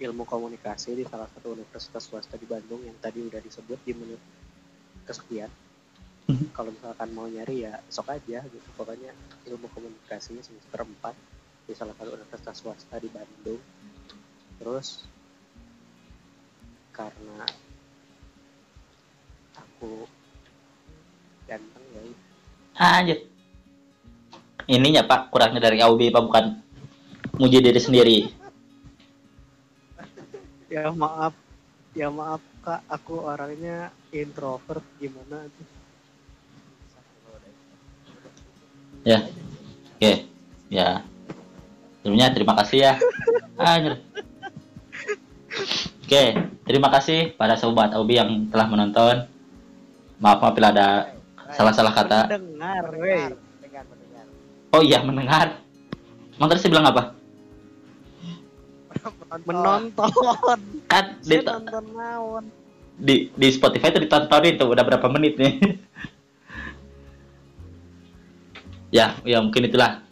Ilmu 0.00 0.24
komunikasi 0.24 0.96
di 0.96 1.04
salah 1.04 1.28
satu 1.28 1.52
universitas 1.52 2.00
swasta 2.08 2.40
di 2.40 2.48
Bandung 2.48 2.80
yang 2.80 2.96
tadi 2.96 3.20
udah 3.20 3.36
disebut 3.36 3.78
di 3.84 3.92
menit 3.92 4.20
kesekian. 5.04 5.52
Mhm. 6.32 6.56
Kalau 6.56 6.72
misalkan 6.72 7.08
mau 7.12 7.28
nyari 7.28 7.68
ya 7.68 7.76
sok 7.92 8.16
aja 8.16 8.40
gitu. 8.48 8.68
Pokoknya 8.80 9.12
ilmu 9.44 9.68
komunikasi 9.68 10.40
semester 10.40 10.80
4 10.80 11.12
di 11.68 11.76
salah 11.76 11.92
satu 12.00 12.16
universitas 12.16 12.56
swasta 12.56 12.96
di 12.96 13.12
Bandung. 13.12 13.60
Terus 14.56 15.04
karena 16.96 17.44
aku 19.56 20.04
ganteng 21.48 21.84
ya 21.96 22.02
Ah, 22.80 23.00
anjir 23.04 23.28
ininya 24.70 25.02
pak 25.04 25.34
kurangnya 25.34 25.60
dari 25.60 25.82
Aubi 25.82 26.08
pak 26.08 26.22
bukan 26.22 26.44
muji 27.36 27.58
diri 27.60 27.80
sendiri 27.80 28.18
ya 30.70 30.94
maaf. 30.94 31.34
Ya 31.92 32.08
maaf 32.08 32.40
kak. 32.62 32.80
Aku 32.86 33.20
orangnya 33.26 33.90
introvert. 34.14 34.86
Gimana 35.02 35.44
tuh 35.50 35.66
ya. 39.04 39.18
Oke. 39.98 40.12
Ya. 40.70 41.02
Sebelumnya 42.00 42.32
terima 42.32 42.54
kasih 42.56 42.78
ya. 42.80 42.92
Anjir 43.60 44.00
oke. 46.10 46.24
Terima 46.66 46.88
kasih 46.90 47.34
pada 47.34 47.54
sobat 47.58 47.94
Aubi 47.94 48.18
yang 48.18 48.50
telah 48.50 48.66
menonton. 48.70 49.26
Maaf 50.22 50.38
maaf 50.42 50.54
bila 50.54 50.70
ada 50.70 51.14
salah-salah 51.54 51.92
kata. 51.94 52.20
Dengar 52.30 52.86
weh. 52.98 53.30
Mendengar 53.34 53.84
mendengar 53.90 54.24
oh 54.74 54.82
iya 54.82 54.98
mendengar. 55.02 55.46
Tadi 56.40 56.56
saya 56.56 56.72
bilang 56.72 56.88
apa 56.88 57.19
menonton. 59.46 60.10
Kan 60.90 61.04
di, 61.22 61.36
nonton 61.42 61.84
naon. 61.94 62.44
di 63.00 63.30
di 63.32 63.48
Spotify 63.48 63.94
itu 63.94 64.02
ditontonin 64.02 64.58
tuh 64.58 64.68
udah 64.74 64.84
berapa 64.84 65.06
menit 65.08 65.38
nih? 65.38 65.54
Ya 68.90 69.14
ya 69.22 69.38
mungkin 69.38 69.70
itulah. 69.70 70.02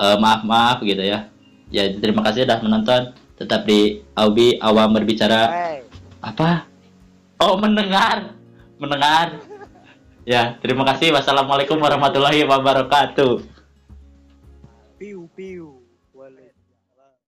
Eh, 0.00 0.16
maaf 0.16 0.40
maaf 0.40 0.80
gitu 0.80 1.04
ya. 1.04 1.28
Ya 1.68 1.84
terima 2.00 2.24
kasih 2.24 2.48
sudah 2.48 2.64
menonton. 2.64 3.12
Tetap 3.36 3.68
di 3.68 4.00
Aubi 4.16 4.56
awam 4.64 4.96
berbicara. 4.96 5.52
Hey. 5.52 5.78
Apa? 6.24 6.64
Oh 7.36 7.60
mendengar. 7.60 8.32
Mendengar. 8.80 9.36
Ya 10.28 10.60
terima 10.60 10.84
kasih. 10.84 11.08
Wassalamualaikum 11.16 11.80
warahmatullahi 11.80 12.44
wabarakatuh. 12.44 13.40
Piu 15.00 15.24
piu 15.32 15.57